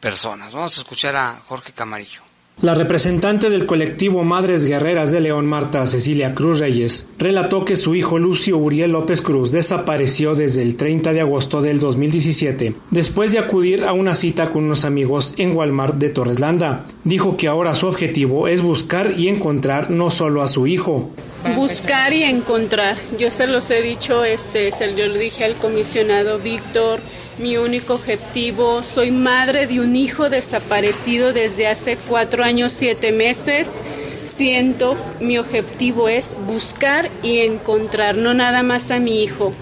personas. 0.00 0.54
Vamos 0.54 0.76
a 0.78 0.80
escuchar 0.80 1.16
a 1.16 1.40
Jorge 1.46 1.72
Camarillo. 1.72 2.27
La 2.60 2.74
representante 2.74 3.50
del 3.50 3.66
colectivo 3.66 4.24
Madres 4.24 4.64
Guerreras 4.64 5.12
de 5.12 5.20
León, 5.20 5.46
Marta 5.46 5.86
Cecilia 5.86 6.34
Cruz 6.34 6.58
Reyes, 6.58 7.08
relató 7.16 7.64
que 7.64 7.76
su 7.76 7.94
hijo 7.94 8.18
Lucio 8.18 8.58
Uriel 8.58 8.90
López 8.90 9.22
Cruz 9.22 9.52
desapareció 9.52 10.34
desde 10.34 10.62
el 10.62 10.74
30 10.74 11.12
de 11.12 11.20
agosto 11.20 11.62
del 11.62 11.78
2017, 11.78 12.74
después 12.90 13.30
de 13.30 13.38
acudir 13.38 13.84
a 13.84 13.92
una 13.92 14.16
cita 14.16 14.50
con 14.50 14.64
unos 14.64 14.84
amigos 14.84 15.36
en 15.38 15.56
Walmart 15.56 15.98
de 15.98 16.08
Torreslanda. 16.08 16.84
Dijo 17.04 17.36
que 17.36 17.46
ahora 17.46 17.76
su 17.76 17.86
objetivo 17.86 18.48
es 18.48 18.60
buscar 18.60 19.12
y 19.16 19.28
encontrar 19.28 19.90
no 19.90 20.10
solo 20.10 20.42
a 20.42 20.48
su 20.48 20.66
hijo, 20.66 21.12
buscar 21.54 22.12
y 22.12 22.24
encontrar. 22.24 22.96
Yo 23.18 23.30
se 23.30 23.46
los 23.46 23.70
he 23.70 23.82
dicho, 23.82 24.24
este, 24.24 24.70
se 24.70 24.90
lo 24.90 25.14
dije 25.14 25.44
al 25.44 25.54
comisionado 25.54 26.38
Víctor, 26.38 27.00
mi 27.38 27.56
único 27.56 27.94
objetivo, 27.94 28.82
soy 28.82 29.10
madre 29.10 29.66
de 29.66 29.80
un 29.80 29.94
hijo 29.94 30.28
desaparecido 30.28 31.32
desde 31.32 31.68
hace 31.68 31.96
cuatro 31.96 32.42
años, 32.42 32.72
siete 32.72 33.12
meses. 33.12 33.80
Siento, 34.22 34.96
mi 35.20 35.38
objetivo 35.38 36.08
es 36.08 36.36
buscar 36.46 37.08
y 37.22 37.38
encontrar, 37.38 38.16
no 38.16 38.34
nada 38.34 38.62
más 38.62 38.90
a 38.90 38.98
mi 38.98 39.22
hijo, 39.22 39.52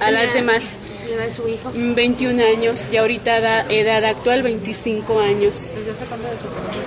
a 0.00 0.10
las 0.12 0.32
demás. 0.34 0.76
¿Edad 1.12 1.24
de 1.24 1.32
su 1.32 1.48
hijo? 1.48 1.72
21 1.74 2.42
años 2.42 2.88
y 2.90 2.96
ahorita 2.96 3.36
edad, 3.36 3.70
edad 3.70 4.04
actual 4.04 4.42
25 4.42 5.20
años. 5.20 5.68
¿Desde 5.74 5.90
hace 5.90 6.04
cuándo 6.06 6.28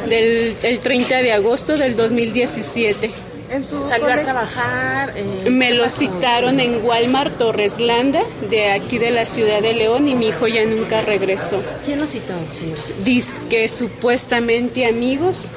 Del 0.08 0.56
el 0.64 0.80
30 0.80 1.22
de 1.22 1.32
agosto 1.34 1.78
del 1.78 1.96
2017. 1.96 3.35
¿Salió 3.64 4.12
a 4.12 4.18
trabajar? 4.18 5.14
Eh, 5.16 5.50
me 5.50 5.72
lo 5.72 5.88
citaron 5.90 6.60
en 6.60 6.84
Walmart 6.84 7.38
Torreslanda, 7.38 8.22
de 8.50 8.72
aquí 8.72 8.98
de 8.98 9.12
la 9.12 9.26
ciudad 9.26 9.62
de 9.62 9.74
León, 9.74 10.08
y 10.08 10.16
mi 10.16 10.28
hijo 10.28 10.48
ya 10.48 10.66
nunca 10.66 11.02
regresó. 11.02 11.62
¿Quién 11.86 12.00
lo 12.00 12.08
citó, 12.08 12.34
señor? 12.52 12.78
Dice 13.04 13.42
que 13.50 13.68
supuestamente 13.68 14.86
amigos 14.86 15.52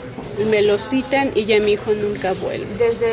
me 0.47 0.63
lo 0.63 0.79
citan 0.79 1.31
y 1.35 1.45
ya 1.45 1.61
mi 1.61 1.73
hijo 1.73 1.93
nunca 1.93 2.33
vuelve. 2.35 2.67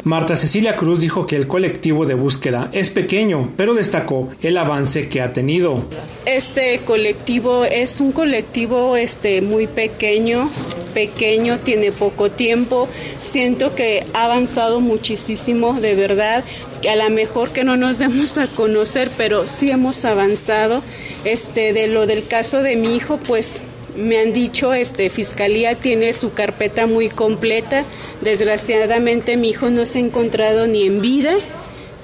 Marta 0.03 0.35
Cecilia 0.35 0.75
Cruz 0.75 1.01
dijo 1.01 1.25
que 1.25 1.35
el 1.35 1.47
colectivo 1.47 2.05
de 2.05 2.13
búsqueda 2.13 2.69
es 2.71 2.89
pequeño, 2.89 3.51
pero 3.57 3.73
destacó 3.73 4.29
el 4.41 4.57
avance 4.57 5.09
que 5.09 5.21
ha 5.21 5.33
tenido. 5.33 5.85
Este 6.25 6.79
colectivo 6.79 7.65
es 7.65 7.99
un 7.99 8.11
colectivo 8.11 8.95
este 8.95 9.41
muy 9.41 9.67
pequeño, 9.67 10.49
pequeño, 10.93 11.59
tiene 11.59 11.91
poco 11.91 12.31
tiempo. 12.31 12.87
Siento 13.21 13.75
que 13.75 14.05
ha 14.13 14.25
avanzado 14.25 14.79
muchísimo, 14.79 15.79
de 15.79 15.95
verdad. 15.95 16.43
A 16.89 16.95
lo 16.95 17.09
mejor 17.09 17.49
que 17.49 17.63
no 17.63 17.77
nos 17.77 17.99
demos 18.05 18.37
a 18.37 18.47
conocer, 18.47 19.11
pero 19.17 19.47
sí 19.47 19.69
hemos 19.69 20.05
avanzado. 20.05 20.81
Este 21.25 21.73
de 21.73 21.87
lo 21.87 22.07
del 22.07 22.25
caso 22.27 22.61
de 22.63 22.75
mi 22.75 22.95
hijo, 22.95 23.17
pues 23.17 23.65
me 23.95 24.19
han 24.19 24.33
dicho, 24.33 24.73
este, 24.73 25.09
Fiscalía 25.09 25.75
tiene 25.75 26.13
su 26.13 26.33
carpeta 26.33 26.87
muy 26.87 27.09
completa. 27.09 27.83
Desgraciadamente 28.21 29.37
mi 29.37 29.49
hijo 29.49 29.69
no 29.69 29.85
se 29.85 29.99
ha 29.99 30.01
encontrado 30.01 30.67
ni 30.67 30.83
en 30.83 31.01
vida 31.01 31.35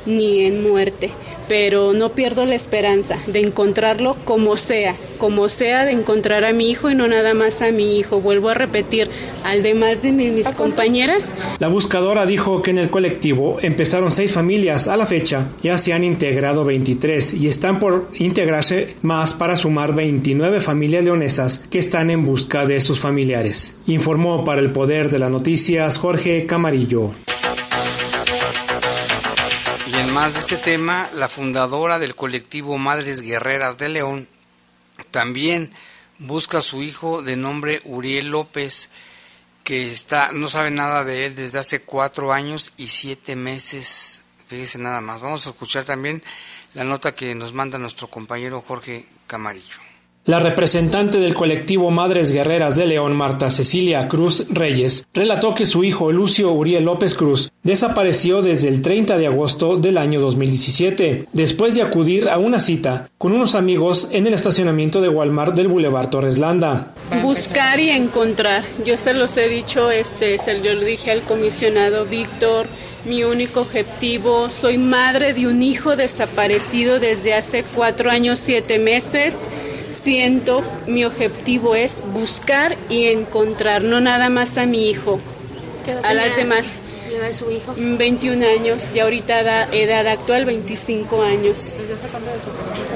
ni 0.06 0.42
en 0.42 0.64
muerte, 0.64 1.10
pero 1.48 1.94
no 1.94 2.10
pierdo 2.10 2.46
la 2.46 2.56
esperanza 2.56 3.18
de 3.28 3.42
encontrarlo 3.42 4.16
como 4.26 4.58
sea, 4.58 4.96
como 5.18 5.50
sea 5.50 5.86
de 5.86 5.92
encontrar 5.92 6.46
a 6.46 6.54
mi 6.54 6.70
hijo 6.70 6.90
y 6.90 6.96
no 6.96 7.08
nada 7.08 7.34
más 7.34 7.62
a 7.62 7.72
mi 7.72 7.98
hijo. 7.98 8.22
Vuelvo 8.22 8.50
a 8.50 8.54
repetir, 8.54 9.10
al 9.44 9.64
demás 9.64 10.02
de 10.02 10.12
mis 10.12 10.54
compañeras. 10.54 11.34
La 11.60 11.68
buscadora 11.68 12.26
dijo 12.26 12.62
que 12.62 12.72
en 12.72 12.78
el 12.78 12.90
colectivo 12.90 13.58
empezaron 13.62 14.12
seis 14.12 14.32
familias 14.32 14.88
a 14.88 14.98
la 14.98 15.06
fecha, 15.06 15.50
ya 15.62 15.78
se 15.78 15.94
han 15.94 16.04
integrado 16.04 16.64
23 16.64 17.34
y 17.34 17.48
están 17.48 17.80
por 17.80 18.08
integrarse 18.20 18.96
más 19.02 19.34
para 19.34 19.58
sumar 19.58 19.94
29 19.94 20.62
familias 20.62 21.04
leonesas 21.04 21.66
que 21.70 21.80
están 21.80 22.12
en 22.12 22.26
busca 22.26 22.66
de 22.66 22.82
sus 22.82 23.00
familiares. 23.00 23.78
Informó 23.88 24.44
para 24.44 24.62
el 24.62 24.72
Poder 24.72 25.10
de 25.10 25.20
las 25.20 25.32
Noticias 25.32 25.98
Jorge 25.98 26.46
Camarillo 26.46 27.12
más 30.14 30.34
de 30.34 30.40
este 30.40 30.58
tema, 30.58 31.10
la 31.14 31.30
fundadora 31.30 31.98
del 31.98 32.16
colectivo 32.16 32.78
Madres 32.78 33.22
Guerreras 33.22 33.78
de 33.78 33.90
León 33.90 34.28
también 35.10 35.74
busca 36.20 36.58
a 36.58 36.62
su 36.62 36.84
hijo 36.84 37.22
de 37.22 37.38
nombre 37.38 37.80
Uriel 37.86 38.30
López, 38.30 38.90
que 39.64 39.92
está, 39.92 40.32
no 40.34 40.50
sabe 40.50 40.70
nada 40.70 41.06
de 41.06 41.26
él 41.26 41.36
desde 41.36 41.60
hace 41.60 41.82
cuatro 41.82 42.34
años 42.34 42.74
y 42.78 42.88
siete 42.88 43.36
meses. 43.36 44.24
Fíjese 44.48 44.80
nada 44.80 45.00
más. 45.02 45.22
Vamos 45.22 45.48
a 45.48 45.52
escuchar 45.52 45.86
también 45.86 46.22
la 46.74 46.84
nota 46.84 47.16
que 47.16 47.34
nos 47.34 47.54
manda 47.54 47.78
nuestro 47.78 48.08
compañero 48.08 48.62
Jorge 48.62 49.06
Camarillo. 49.28 49.91
La 50.26 50.38
representante 50.38 51.18
del 51.18 51.34
colectivo 51.34 51.90
Madres 51.90 52.32
Guerreras 52.32 52.76
de 52.76 52.86
León, 52.86 53.16
Marta 53.16 53.50
Cecilia 53.50 54.08
Cruz 54.08 54.46
Reyes, 54.52 55.08
relató 55.16 55.56
que 55.56 55.66
su 55.66 55.84
hijo 55.84 56.12
Lucio 56.12 56.52
Uriel 56.52 56.86
López 56.86 57.16
Cruz 57.16 57.50
desapareció 57.64 58.44
desde 58.44 58.68
el 58.68 58.84
30 58.84 59.18
de 59.18 59.26
agosto 59.26 59.78
del 59.78 59.98
año 59.98 60.22
2017, 60.22 61.26
después 61.34 61.74
de 61.74 61.82
acudir 61.82 62.30
a 62.30 62.38
una 62.38 62.60
cita 62.60 63.10
con 63.18 63.32
unos 63.32 63.56
amigos 63.56 64.10
en 64.12 64.28
el 64.28 64.36
estacionamiento 64.36 65.02
de 65.02 65.10
Walmart 65.10 65.56
del 65.56 65.70
Boulevard 65.70 66.12
Torres 66.12 66.38
Landa. 66.38 66.94
Buscar 67.24 67.80
y 67.80 67.90
encontrar. 67.90 68.64
Yo 68.86 68.98
se 68.98 69.16
los 69.16 69.36
he 69.38 69.50
dicho, 69.50 69.90
este, 69.90 70.38
se 70.38 70.60
lo 70.60 70.82
dije 70.82 71.10
al 71.10 71.24
comisionado 71.24 72.06
Víctor, 72.06 72.68
mi 73.06 73.24
único 73.24 73.62
objetivo, 73.62 74.52
soy 74.52 74.78
madre 74.78 75.34
de 75.34 75.48
un 75.48 75.64
hijo 75.64 75.96
desaparecido 75.96 77.00
desde 77.00 77.34
hace 77.34 77.64
cuatro 77.64 78.12
años, 78.12 78.38
siete 78.38 78.78
meses 78.78 79.50
siento, 79.92 80.64
mi 80.88 81.06
objetivo 81.06 81.76
es 81.76 82.04
buscar 82.14 82.78
y 82.90 83.08
encontrar, 83.08 83.84
no 83.84 84.02
nada 84.02 84.30
más 84.30 84.58
a 84.58 84.66
mi 84.66 84.90
hijo, 84.90 85.20
a 86.04 86.14
las 86.14 86.36
demás. 86.36 86.80
de 87.10 87.34
su 87.34 87.52
hijo? 87.52 87.74
21 87.78 88.46
años 88.46 88.90
y 88.96 89.00
ahorita 89.00 89.44
da, 89.44 89.68
edad 89.72 90.08
actual 90.08 90.46
25 90.46 91.22
años. 91.22 91.72
¿Desde 91.78 92.08
cuándo 92.10 92.32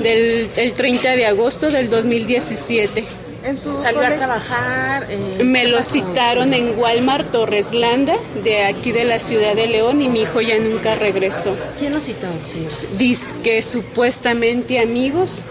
Del 0.02 0.50
el 0.56 0.74
30 0.74 1.12
de 1.12 1.26
agosto 1.26 1.70
del 1.70 1.90
2017. 1.90 3.06
¿En 3.44 3.58
su 3.58 3.78
¿Salió 3.78 4.02
a 4.02 4.10
trabajar? 4.10 5.06
Eh, 5.08 5.44
Me 5.44 5.66
lo 5.66 5.84
citaron 5.84 6.56
en 6.56 6.80
Walmart 6.80 7.32
Torres 7.32 7.74
Landa, 7.74 8.18
de 8.44 8.64
aquí 8.64 8.92
de 8.92 9.06
la 9.06 9.20
ciudad 9.20 9.54
de 9.54 9.68
León, 9.68 10.02
y 10.02 10.10
mi 10.10 10.22
hijo 10.22 10.42
ya 10.42 10.58
nunca 10.58 10.96
regresó. 10.96 11.56
¿Quién 11.78 11.94
lo 11.94 12.00
citó, 12.00 12.26
señor? 12.52 12.72
Dice 12.98 13.36
que 13.44 13.62
supuestamente 13.62 14.80
amigos 14.80 15.46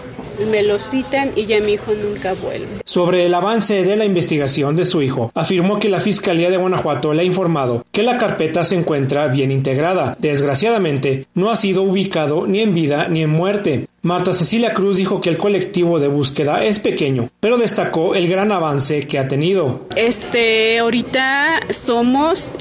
me 0.51 0.63
lo 0.63 0.79
citan 0.79 1.31
y 1.35 1.45
ya 1.45 1.59
mi 1.61 1.73
hijo 1.73 1.93
nunca 1.93 2.33
vuelve. 2.33 2.67
Sobre 2.85 3.25
el 3.25 3.33
avance 3.33 3.83
de 3.83 3.95
la 3.95 4.05
investigación 4.05 4.75
de 4.75 4.85
su 4.85 5.01
hijo, 5.01 5.31
afirmó 5.33 5.79
que 5.79 5.89
la 5.89 5.99
Fiscalía 5.99 6.49
de 6.49 6.57
Guanajuato 6.57 7.13
le 7.13 7.21
ha 7.21 7.25
informado 7.25 7.85
que 7.91 8.03
la 8.03 8.17
carpeta 8.17 8.63
se 8.63 8.75
encuentra 8.75 9.27
bien 9.27 9.51
integrada. 9.51 10.15
Desgraciadamente, 10.19 11.27
no 11.33 11.49
ha 11.49 11.55
sido 11.55 11.83
ubicado 11.83 12.47
ni 12.47 12.59
en 12.59 12.73
vida 12.73 13.07
ni 13.09 13.21
en 13.23 13.29
muerte. 13.29 13.87
Marta 14.01 14.33
Cecilia 14.33 14.73
Cruz 14.73 14.97
dijo 14.97 15.19
que 15.19 15.29
el 15.31 15.37
colectivo 15.37 15.99
de 15.99 16.07
búsqueda 16.07 16.63
es 16.63 16.77
pequeño, 16.77 17.29
pero 17.39 17.57
destacó 17.57 18.13
el 18.13 18.27
gran 18.27 18.51
avance 18.51 19.07
que 19.07 19.17
ha 19.17 19.27
tenido. 19.27 19.87
Este, 19.95 20.77
ahorita 20.77 21.61
somos 21.71 22.53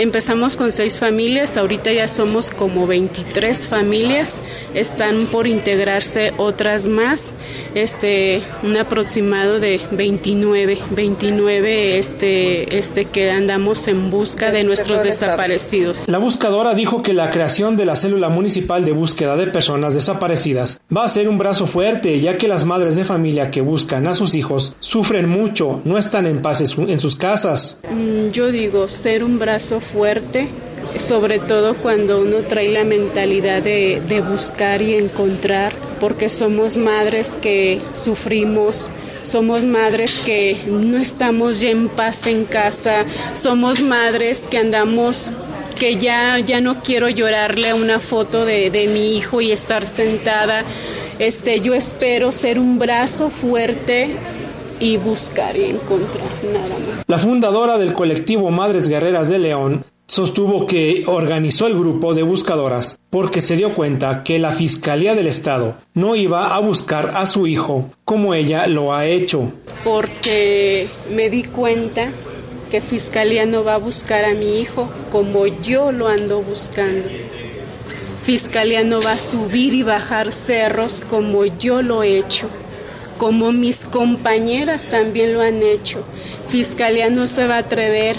Empezamos 0.00 0.54
con 0.54 0.70
seis 0.70 1.00
familias, 1.00 1.56
ahorita 1.56 1.92
ya 1.92 2.06
somos 2.06 2.52
como 2.52 2.86
23 2.86 3.66
familias, 3.66 4.40
están 4.72 5.26
por 5.26 5.48
integrarse 5.48 6.32
otras 6.36 6.86
más, 6.86 7.34
este, 7.74 8.40
un 8.62 8.76
aproximado 8.76 9.58
de 9.58 9.80
29, 9.90 10.78
29 10.90 11.98
este, 11.98 12.78
este 12.78 13.06
que 13.06 13.32
andamos 13.32 13.88
en 13.88 14.08
busca 14.08 14.52
de 14.52 14.62
nuestros 14.62 15.02
desaparecidos. 15.02 16.06
La 16.06 16.18
buscadora 16.18 16.74
dijo 16.74 17.02
que 17.02 17.12
la 17.12 17.30
creación 17.30 17.76
de 17.76 17.84
la 17.84 17.96
célula 17.96 18.28
municipal 18.28 18.84
de 18.84 18.92
búsqueda 18.92 19.36
de 19.36 19.48
personas 19.48 19.94
desaparecidas 19.94 20.80
va 20.96 21.02
a 21.02 21.08
ser 21.08 21.28
un 21.28 21.38
brazo 21.38 21.66
fuerte, 21.66 22.20
ya 22.20 22.38
que 22.38 22.46
las 22.46 22.64
madres 22.64 22.94
de 22.94 23.04
familia 23.04 23.50
que 23.50 23.62
buscan 23.62 24.06
a 24.06 24.14
sus 24.14 24.36
hijos 24.36 24.76
sufren 24.78 25.28
mucho, 25.28 25.80
no 25.84 25.98
están 25.98 26.28
en 26.28 26.40
paz 26.40 26.60
en 26.60 27.00
sus 27.00 27.16
casas. 27.16 27.80
Mm, 27.90 28.30
yo 28.30 28.52
digo, 28.52 28.88
ser 28.88 29.24
un 29.24 29.40
brazo 29.40 29.80
fuerte, 29.80 29.87
sobre 30.96 31.38
todo 31.38 31.76
cuando 31.76 32.20
uno 32.20 32.38
trae 32.42 32.70
la 32.70 32.84
mentalidad 32.84 33.62
de, 33.62 34.02
de 34.08 34.20
buscar 34.20 34.82
y 34.82 34.94
encontrar, 34.94 35.72
porque 36.00 36.28
somos 36.28 36.76
madres 36.76 37.38
que 37.40 37.78
sufrimos, 37.92 38.90
somos 39.22 39.64
madres 39.64 40.20
que 40.24 40.56
no 40.66 40.96
estamos 40.96 41.60
ya 41.60 41.70
en 41.70 41.88
paz 41.88 42.26
en 42.26 42.44
casa, 42.44 43.04
somos 43.34 43.82
madres 43.82 44.46
que 44.48 44.58
andamos 44.58 45.32
que 45.78 45.96
ya, 45.96 46.38
ya 46.40 46.60
no 46.60 46.82
quiero 46.82 47.08
llorarle 47.08 47.72
una 47.72 48.00
foto 48.00 48.44
de, 48.44 48.70
de, 48.70 48.88
mi 48.88 49.16
hijo 49.16 49.40
y 49.40 49.52
estar 49.52 49.84
sentada. 49.84 50.64
Este, 51.20 51.60
yo 51.60 51.74
espero 51.74 52.32
ser 52.32 52.58
un 52.58 52.78
brazo 52.78 53.30
fuerte 53.30 54.16
y 54.80 54.96
buscar 54.96 55.56
y 55.56 55.64
encontrar 55.64 56.26
nada 56.52 56.68
más. 56.68 57.04
La 57.06 57.18
fundadora 57.18 57.78
del 57.78 57.92
colectivo 57.92 58.50
Madres 58.50 58.88
Guerreras 58.88 59.28
de 59.28 59.38
León 59.38 59.84
sostuvo 60.06 60.66
que 60.66 61.04
organizó 61.06 61.66
el 61.66 61.78
grupo 61.78 62.14
de 62.14 62.22
buscadoras 62.22 62.98
porque 63.10 63.42
se 63.42 63.56
dio 63.56 63.74
cuenta 63.74 64.24
que 64.24 64.38
la 64.38 64.52
Fiscalía 64.52 65.14
del 65.14 65.26
Estado 65.26 65.76
no 65.94 66.16
iba 66.16 66.54
a 66.54 66.58
buscar 66.60 67.12
a 67.14 67.26
su 67.26 67.46
hijo 67.46 67.90
como 68.04 68.34
ella 68.34 68.66
lo 68.66 68.94
ha 68.94 69.06
hecho. 69.06 69.52
Porque 69.84 70.88
me 71.14 71.28
di 71.28 71.44
cuenta 71.44 72.10
que 72.70 72.80
Fiscalía 72.80 73.46
no 73.46 73.64
va 73.64 73.74
a 73.74 73.78
buscar 73.78 74.24
a 74.24 74.34
mi 74.34 74.60
hijo 74.60 74.88
como 75.10 75.46
yo 75.46 75.92
lo 75.92 76.08
ando 76.08 76.40
buscando. 76.40 77.02
Fiscalía 78.22 78.84
no 78.84 79.00
va 79.00 79.12
a 79.12 79.18
subir 79.18 79.72
y 79.72 79.82
bajar 79.82 80.32
cerros 80.32 81.02
como 81.08 81.46
yo 81.46 81.80
lo 81.80 82.02
he 82.02 82.18
hecho, 82.18 82.48
como 83.18 83.52
mis 83.52 83.84
compañeras 83.84 84.86
también 84.86 85.34
lo 85.34 85.42
han 85.42 85.62
hecho. 85.62 86.02
Fiscalía 86.48 87.10
no 87.10 87.26
se 87.26 87.46
va 87.46 87.56
a 87.56 87.58
atrever 87.58 88.16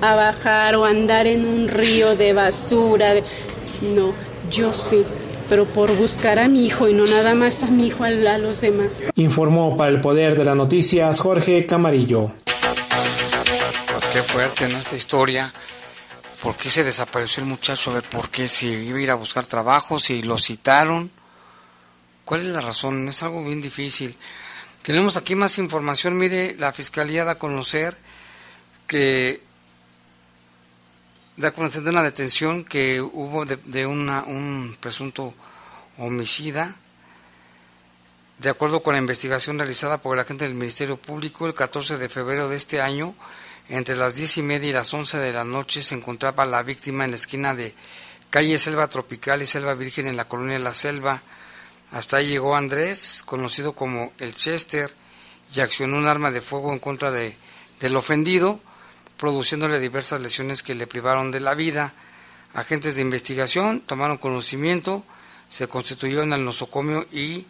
a 0.00 0.14
bajar 0.14 0.76
o 0.76 0.84
andar 0.84 1.26
en 1.26 1.44
un 1.44 1.68
río 1.68 2.16
de 2.16 2.32
basura. 2.32 3.14
No, 3.82 4.14
yo 4.50 4.72
sí, 4.72 5.04
pero 5.48 5.66
por 5.66 5.94
buscar 5.96 6.38
a 6.38 6.48
mi 6.48 6.64
hijo 6.64 6.88
y 6.88 6.94
no 6.94 7.04
nada 7.04 7.34
más 7.34 7.62
a 7.62 7.66
mi 7.66 7.88
hijo, 7.88 8.04
a 8.04 8.10
los 8.10 8.60
demás. 8.60 9.10
Informó 9.16 9.76
para 9.76 9.90
el 9.90 10.00
Poder 10.00 10.38
de 10.38 10.44
las 10.44 10.56
Noticias 10.56 11.20
Jorge 11.20 11.66
Camarillo. 11.66 12.30
Pues 13.92 14.04
qué 14.12 14.22
fuerte, 14.22 14.68
¿no? 14.68 14.78
Esta 14.78 14.96
historia. 14.96 15.52
¿Por 16.40 16.56
qué 16.56 16.70
se 16.70 16.84
desapareció 16.84 17.42
el 17.42 17.48
muchacho? 17.48 17.90
A 17.90 17.94
ver, 17.94 18.02
¿por 18.04 18.30
qué? 18.30 18.48
Si 18.48 18.68
iba 18.68 18.98
a 18.98 19.02
ir 19.02 19.10
a 19.10 19.14
buscar 19.14 19.44
trabajo, 19.44 19.98
si 19.98 20.22
lo 20.22 20.38
citaron. 20.38 21.10
¿Cuál 22.30 22.42
es 22.42 22.52
la 22.52 22.60
razón? 22.60 23.08
Es 23.08 23.24
algo 23.24 23.42
bien 23.42 23.60
difícil. 23.60 24.16
Tenemos 24.82 25.16
aquí 25.16 25.34
más 25.34 25.58
información. 25.58 26.16
Mire, 26.16 26.54
la 26.60 26.72
Fiscalía 26.72 27.24
da 27.24 27.32
a 27.32 27.38
conocer 27.38 27.98
que 28.86 29.42
da 31.36 31.48
a 31.48 31.50
conocer 31.50 31.82
de 31.82 31.90
una 31.90 32.04
detención 32.04 32.62
que 32.62 33.00
hubo 33.00 33.46
de, 33.46 33.84
una, 33.84 34.22
un 34.22 34.76
presunto 34.78 35.34
homicida. 35.98 36.76
De 38.38 38.48
acuerdo 38.48 38.80
con 38.80 38.92
la 38.92 39.00
investigación 39.00 39.58
realizada 39.58 39.98
por 39.98 40.14
el 40.14 40.20
agente 40.20 40.44
del 40.44 40.54
Ministerio 40.54 40.98
Público, 40.98 41.48
el 41.48 41.54
14 41.54 41.98
de 41.98 42.08
febrero 42.08 42.48
de 42.48 42.54
este 42.54 42.80
año, 42.80 43.16
entre 43.68 43.96
las 43.96 44.14
diez 44.14 44.38
y 44.38 44.42
media 44.42 44.70
y 44.70 44.72
las 44.72 44.94
once 44.94 45.18
de 45.18 45.32
la 45.32 45.42
noche, 45.42 45.82
se 45.82 45.96
encontraba 45.96 46.44
la 46.44 46.62
víctima 46.62 47.04
en 47.04 47.10
la 47.10 47.16
esquina 47.16 47.56
de 47.56 47.74
calle 48.30 48.56
Selva 48.60 48.86
Tropical 48.86 49.42
y 49.42 49.46
Selva 49.46 49.74
Virgen 49.74 50.06
en 50.06 50.16
la 50.16 50.28
colonia 50.28 50.60
La 50.60 50.74
Selva. 50.74 51.24
Hasta 51.92 52.18
ahí 52.18 52.28
llegó 52.28 52.54
Andrés, 52.54 53.22
conocido 53.24 53.72
como 53.72 54.12
el 54.18 54.34
Chester, 54.34 54.92
y 55.54 55.60
accionó 55.60 55.96
un 55.96 56.06
arma 56.06 56.30
de 56.30 56.40
fuego 56.40 56.72
en 56.72 56.78
contra 56.78 57.10
de, 57.10 57.36
del 57.80 57.96
ofendido, 57.96 58.60
produciéndole 59.16 59.80
diversas 59.80 60.20
lesiones 60.20 60.62
que 60.62 60.74
le 60.74 60.86
privaron 60.86 61.30
de 61.30 61.40
la 61.40 61.54
vida. 61.54 61.92
Agentes 62.54 62.94
de 62.94 63.02
investigación 63.02 63.80
tomaron 63.80 64.18
conocimiento, 64.18 65.04
se 65.48 65.66
constituyó 65.66 66.22
en 66.22 66.32
el 66.32 66.44
nosocomio 66.44 67.06
y 67.12 67.46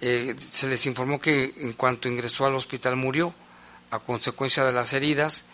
eh, 0.00 0.34
se 0.38 0.68
les 0.68 0.86
informó 0.86 1.20
que 1.20 1.54
en 1.56 1.72
cuanto 1.72 2.08
ingresó 2.08 2.46
al 2.46 2.54
hospital 2.54 2.96
murió 2.96 3.34
a 3.90 3.98
consecuencia 3.98 4.64
de 4.64 4.72
las 4.72 4.92
heridas 4.92 5.46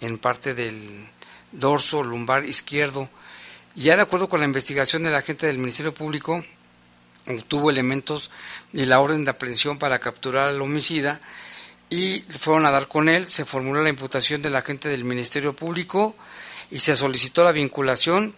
en 0.00 0.18
parte 0.18 0.54
del 0.54 1.08
dorso 1.52 2.02
lumbar 2.02 2.44
izquierdo. 2.44 3.08
Ya 3.74 3.96
de 3.96 4.02
acuerdo 4.02 4.28
con 4.28 4.40
la 4.40 4.46
investigación 4.46 5.02
del 5.02 5.14
agente 5.14 5.46
del 5.46 5.58
Ministerio 5.58 5.92
Público, 5.92 6.42
obtuvo 7.28 7.70
elementos 7.70 8.30
y 8.72 8.84
la 8.84 9.00
orden 9.00 9.24
de 9.24 9.30
aprehensión 9.30 9.78
para 9.78 9.98
capturar 9.98 10.48
al 10.48 10.62
homicida 10.62 11.20
y 11.88 12.20
fueron 12.38 12.66
a 12.66 12.70
dar 12.70 12.88
con 12.88 13.08
él, 13.08 13.26
se 13.26 13.44
formuló 13.44 13.82
la 13.82 13.90
imputación 13.90 14.42
del 14.42 14.56
agente 14.56 14.88
del 14.88 15.04
Ministerio 15.04 15.54
Público 15.54 16.16
y 16.70 16.80
se 16.80 16.96
solicitó 16.96 17.44
la 17.44 17.52
vinculación 17.52 18.34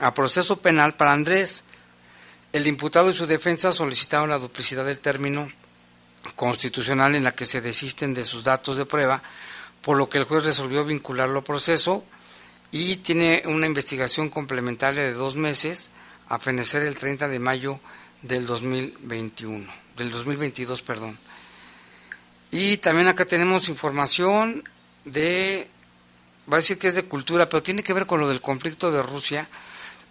a 0.00 0.12
proceso 0.12 0.56
penal 0.56 0.94
para 0.94 1.12
Andrés. 1.12 1.64
El 2.52 2.66
imputado 2.66 3.10
y 3.10 3.14
su 3.14 3.26
defensa 3.26 3.72
solicitaron 3.72 4.30
la 4.30 4.38
duplicidad 4.38 4.84
del 4.84 4.98
término 4.98 5.48
constitucional 6.34 7.14
en 7.14 7.24
la 7.24 7.34
que 7.34 7.46
se 7.46 7.60
desisten 7.60 8.14
de 8.14 8.24
sus 8.24 8.44
datos 8.44 8.76
de 8.76 8.86
prueba, 8.86 9.22
por 9.82 9.96
lo 9.96 10.08
que 10.08 10.18
el 10.18 10.24
juez 10.24 10.44
resolvió 10.44 10.84
vincularlo 10.84 11.40
a 11.40 11.44
proceso 11.44 12.04
y 12.72 12.96
tiene 12.96 13.42
una 13.46 13.66
investigación 13.66 14.30
complementaria 14.30 15.02
de 15.02 15.12
dos 15.12 15.36
meses 15.36 15.90
a 16.28 16.38
fenecer 16.38 16.82
el 16.82 16.96
30 16.96 17.28
de 17.28 17.38
mayo 17.38 17.78
del 18.24 18.46
2021, 18.46 19.70
del 19.96 20.10
2022, 20.10 20.82
perdón. 20.82 21.18
Y 22.50 22.78
también 22.78 23.08
acá 23.08 23.26
tenemos 23.26 23.68
información 23.68 24.64
de, 25.04 25.68
va 26.50 26.56
a 26.56 26.60
decir 26.60 26.78
que 26.78 26.88
es 26.88 26.94
de 26.94 27.04
cultura, 27.04 27.48
pero 27.48 27.62
tiene 27.62 27.82
que 27.82 27.92
ver 27.92 28.06
con 28.06 28.20
lo 28.20 28.28
del 28.28 28.40
conflicto 28.40 28.90
de 28.90 29.02
Rusia, 29.02 29.48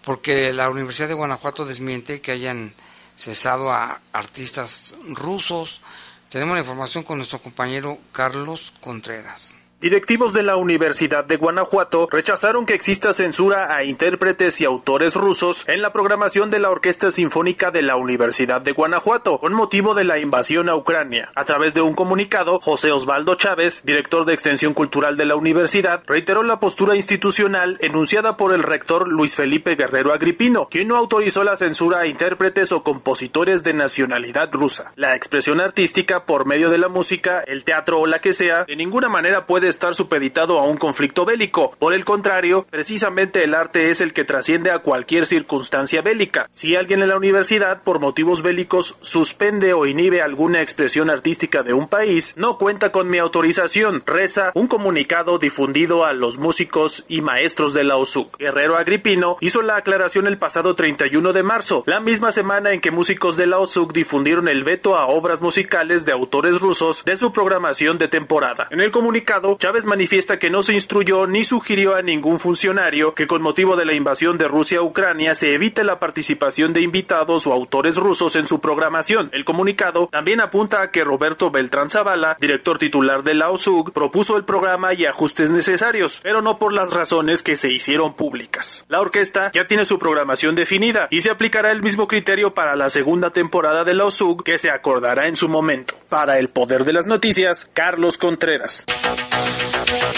porque 0.04 0.54
la 0.54 0.70
Universidad 0.70 1.08
de 1.08 1.16
Guanajuato 1.16 1.66
desmiente 1.66 2.22
que 2.22 2.32
hayan 2.32 2.74
cesado 3.16 3.72
a 3.72 4.02
artistas 4.12 4.96
rusos. 5.10 5.82
Tenemos 6.30 6.56
la 6.56 6.62
información 6.62 7.04
con 7.04 7.18
nuestro 7.18 7.42
compañero 7.42 7.98
Carlos 8.12 8.74
Contreras. 8.80 9.56
Directivos 9.84 10.32
de 10.32 10.44
la 10.44 10.56
Universidad 10.56 11.26
de 11.26 11.36
Guanajuato 11.36 12.08
rechazaron 12.10 12.66
que 12.66 12.74
exista 12.74 13.12
censura 13.12 13.76
a 13.76 13.84
intérpretes 13.84 14.62
y 14.62 14.64
autores 14.64 15.14
rusos 15.14 15.68
en 15.68 15.82
la 15.82 15.92
programación 15.92 16.50
de 16.50 16.62
la 16.62 16.70
Orquesta 16.70 17.12
Sinfónica 17.12 17.70
de 17.70 17.82
la 17.82 17.98
Universidad 17.98 18.62
de 18.62 18.72
Guanajuato 18.72 19.40
con 19.40 19.54
motivo 19.54 19.94
de 19.94 20.06
la 20.06 20.20
invasión 20.20 20.70
a 20.70 20.78
Ucrania. 20.78 21.34
A 21.36 21.44
través 21.44 21.74
de 21.74 21.82
un 21.82 21.96
comunicado, 21.96 22.62
José 22.62 22.94
Osvaldo 22.94 23.36
Chávez, 23.36 23.84
director 23.84 24.24
de 24.24 24.32
Extensión 24.32 24.74
Cultural 24.74 25.18
de 25.18 25.26
la 25.26 25.36
universidad, 25.36 26.02
reiteró 26.08 26.44
la 26.44 26.62
postura 26.62 26.96
institucional 26.96 27.78
enunciada 27.82 28.38
por 28.38 28.54
el 28.54 28.64
rector 28.64 29.10
Luis 29.10 29.36
Felipe 29.36 29.76
Guerrero 29.76 30.14
Agripino, 30.14 30.70
quien 30.72 30.88
no 30.88 30.96
autorizó 30.96 31.44
la 31.44 31.58
censura 31.58 32.00
a 32.00 32.08
intérpretes 32.08 32.72
o 32.72 32.84
compositores 32.84 33.64
de 33.64 33.74
nacionalidad 33.74 34.50
rusa. 34.54 34.94
La 34.96 35.18
expresión 35.18 35.60
artística 35.60 36.26
por 36.26 36.46
medio 36.46 36.70
de 36.70 36.78
la 36.78 36.88
música, 36.88 37.44
el 37.46 37.66
teatro 37.66 38.00
o 38.00 38.08
la 38.08 38.22
que 38.22 38.32
sea, 38.32 38.64
de 38.64 38.78
ninguna 38.78 39.10
manera 39.10 39.46
puede 39.46 39.73
estar 39.74 39.96
supeditado 39.96 40.60
a 40.60 40.68
un 40.68 40.78
conflicto 40.78 41.26
bélico. 41.26 41.76
Por 41.80 41.94
el 41.94 42.06
contrario, 42.06 42.66
precisamente 42.70 43.44
el 43.44 43.56
arte 43.56 43.90
es 43.90 44.02
el 44.02 44.14
que 44.14 44.24
trasciende 44.24 44.72
a 44.72 44.80
cualquier 44.80 45.26
circunstancia 45.26 46.02
bélica. 46.02 46.48
Si 46.52 46.76
alguien 46.76 47.02
en 47.02 47.10
la 47.10 47.18
universidad, 47.18 47.84
por 47.84 48.00
motivos 48.00 48.44
bélicos, 48.44 48.98
suspende 49.02 49.74
o 49.74 49.86
inhibe 49.86 50.22
alguna 50.22 50.62
expresión 50.62 51.10
artística 51.10 51.64
de 51.64 51.74
un 51.74 51.88
país, 51.88 52.34
no 52.38 52.58
cuenta 52.58 52.92
con 52.92 53.10
mi 53.10 53.18
autorización, 53.18 54.04
reza 54.06 54.52
un 54.54 54.68
comunicado 54.68 55.40
difundido 55.40 56.06
a 56.06 56.14
los 56.14 56.38
músicos 56.38 57.04
y 57.08 57.22
maestros 57.22 57.74
de 57.74 57.84
la 57.84 57.98
OSUC. 57.98 58.38
Guerrero 58.38 58.78
Agripino 58.78 59.38
hizo 59.42 59.62
la 59.62 59.78
aclaración 59.78 60.28
el 60.28 60.38
pasado 60.38 60.76
31 60.76 61.34
de 61.34 61.44
marzo, 61.44 61.84
la 61.88 62.00
misma 62.00 62.32
semana 62.32 62.72
en 62.72 62.82
que 62.82 62.92
músicos 62.92 63.36
de 63.38 63.48
la 63.48 63.60
OSUC 63.60 63.92
difundieron 63.92 64.48
el 64.48 64.64
veto 64.64 64.96
a 64.96 65.08
obras 65.08 65.42
musicales 65.42 66.06
de 66.06 66.12
autores 66.12 66.60
rusos 66.60 67.04
de 67.06 67.18
su 67.18 67.32
programación 67.32 67.98
de 67.98 68.08
temporada. 68.08 68.68
En 68.72 68.80
el 68.80 68.92
comunicado, 68.92 69.58
Chávez 69.64 69.86
manifiesta 69.86 70.40
que 70.40 70.50
no 70.50 70.62
se 70.62 70.74
instruyó 70.74 71.26
ni 71.26 71.46
sugirió 71.46 71.96
a 71.96 72.02
ningún 72.02 72.38
funcionario 72.38 73.14
que 73.16 73.28
con 73.28 73.42
motivo 73.42 73.78
de 73.78 73.86
la 73.86 73.94
invasión 73.94 74.38
de 74.38 74.50
Rusia 74.50 74.80
a 74.80 74.82
Ucrania 74.82 75.36
se 75.36 75.54
evite 75.54 75.86
la 75.86 76.00
participación 76.00 76.74
de 76.74 76.82
invitados 76.82 77.48
o 77.48 77.54
autores 77.54 77.96
rusos 77.96 78.36
en 78.36 78.46
su 78.46 78.60
programación. 78.60 79.30
El 79.32 79.46
comunicado 79.46 80.10
también 80.12 80.42
apunta 80.42 80.82
a 80.82 80.92
que 80.92 81.06
Roberto 81.06 81.50
Beltrán 81.50 81.90
Zavala, 81.90 82.36
director 82.42 82.78
titular 82.78 83.24
de 83.24 83.36
la 83.36 83.52
OSUG, 83.52 83.94
propuso 83.94 84.36
el 84.36 84.44
programa 84.44 84.94
y 84.96 85.06
ajustes 85.06 85.50
necesarios, 85.50 86.20
pero 86.22 86.42
no 86.42 86.60
por 86.60 86.74
las 86.74 86.92
razones 86.92 87.42
que 87.42 87.56
se 87.56 87.72
hicieron 87.72 88.16
públicas. 88.16 88.84
La 88.90 89.00
orquesta 89.00 89.50
ya 89.54 89.66
tiene 89.66 89.86
su 89.86 89.98
programación 89.98 90.56
definida 90.56 91.08
y 91.10 91.22
se 91.22 91.30
aplicará 91.30 91.72
el 91.72 91.82
mismo 91.82 92.10
criterio 92.10 92.54
para 92.54 92.76
la 92.76 92.90
segunda 92.90 93.30
temporada 93.30 93.86
de 93.86 93.94
la 93.94 94.04
OSUG 94.04 94.44
que 94.44 94.58
se 94.58 94.72
acordará 94.72 95.30
en 95.30 95.38
su 95.38 95.48
momento. 95.48 95.96
Para 96.10 96.38
el 96.38 96.50
poder 96.50 96.84
de 96.84 96.92
las 96.92 97.08
noticias, 97.08 97.70
Carlos 97.74 98.18
Contreras. 98.18 98.86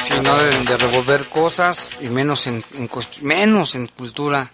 Sí, 0.03 0.13
no 0.21 0.38
de 0.38 0.77
revolver 0.77 1.29
cosas 1.29 1.89
y 1.99 2.09
menos 2.09 2.47
en, 2.47 2.63
menos 3.21 3.75
en 3.75 3.88
cultura. 3.88 4.51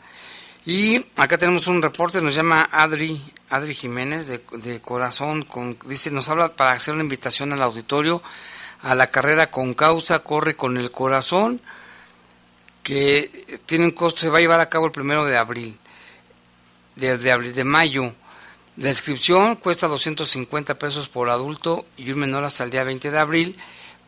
Y 0.65 1.03
acá 1.15 1.37
tenemos 1.37 1.67
un 1.67 1.81
reporte, 1.81 2.21
nos 2.21 2.35
llama 2.35 2.69
Adri, 2.71 3.21
Adri 3.49 3.73
Jiménez 3.73 4.27
de, 4.27 4.41
de 4.53 4.79
Corazón, 4.79 5.43
con, 5.43 5.77
dice, 5.87 6.11
nos 6.11 6.29
habla 6.29 6.55
para 6.55 6.73
hacer 6.73 6.93
una 6.93 7.03
invitación 7.03 7.51
al 7.51 7.63
auditorio 7.63 8.21
a 8.81 8.95
la 8.95 9.09
carrera 9.09 9.51
con 9.51 9.73
causa, 9.73 10.19
corre 10.19 10.55
con 10.55 10.77
el 10.77 10.91
corazón, 10.91 11.61
que 12.83 13.59
tiene 13.65 13.85
un 13.85 13.91
costo, 13.91 14.21
se 14.21 14.29
va 14.29 14.37
a 14.37 14.41
llevar 14.41 14.59
a 14.59 14.69
cabo 14.69 14.85
el 14.85 14.91
primero 14.91 15.25
de 15.25 15.37
abril, 15.37 15.77
de, 16.95 17.17
de 17.17 17.31
abril, 17.31 17.53
de 17.53 17.63
mayo. 17.63 18.13
La 18.77 18.89
inscripción 18.89 19.55
cuesta 19.55 19.87
250 19.87 20.79
pesos 20.79 21.07
por 21.09 21.29
adulto 21.29 21.85
y 21.97 22.11
un 22.11 22.19
menor 22.19 22.43
hasta 22.43 22.63
el 22.63 22.71
día 22.71 22.83
20 22.83 23.11
de 23.11 23.19
abril 23.19 23.59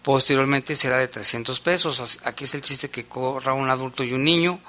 Posteriormente 0.03 0.75
será 0.75 0.97
de 0.97 1.07
300 1.07 1.59
pesos. 1.61 2.19
Aquí 2.25 2.43
es 2.43 2.53
el 2.55 2.61
chiste 2.61 2.89
que 2.89 3.05
corra 3.05 3.53
un 3.53 3.69
adulto 3.69 4.03
y 4.03 4.13
un 4.13 4.23
niño. 4.23 4.59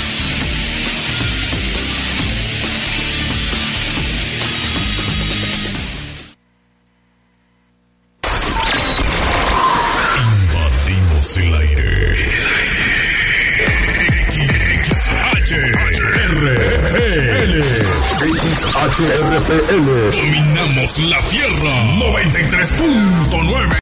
Dominamos 19.81 20.99
la 20.99 21.19
Tierra. 21.31 21.83
93.9. 21.97 23.73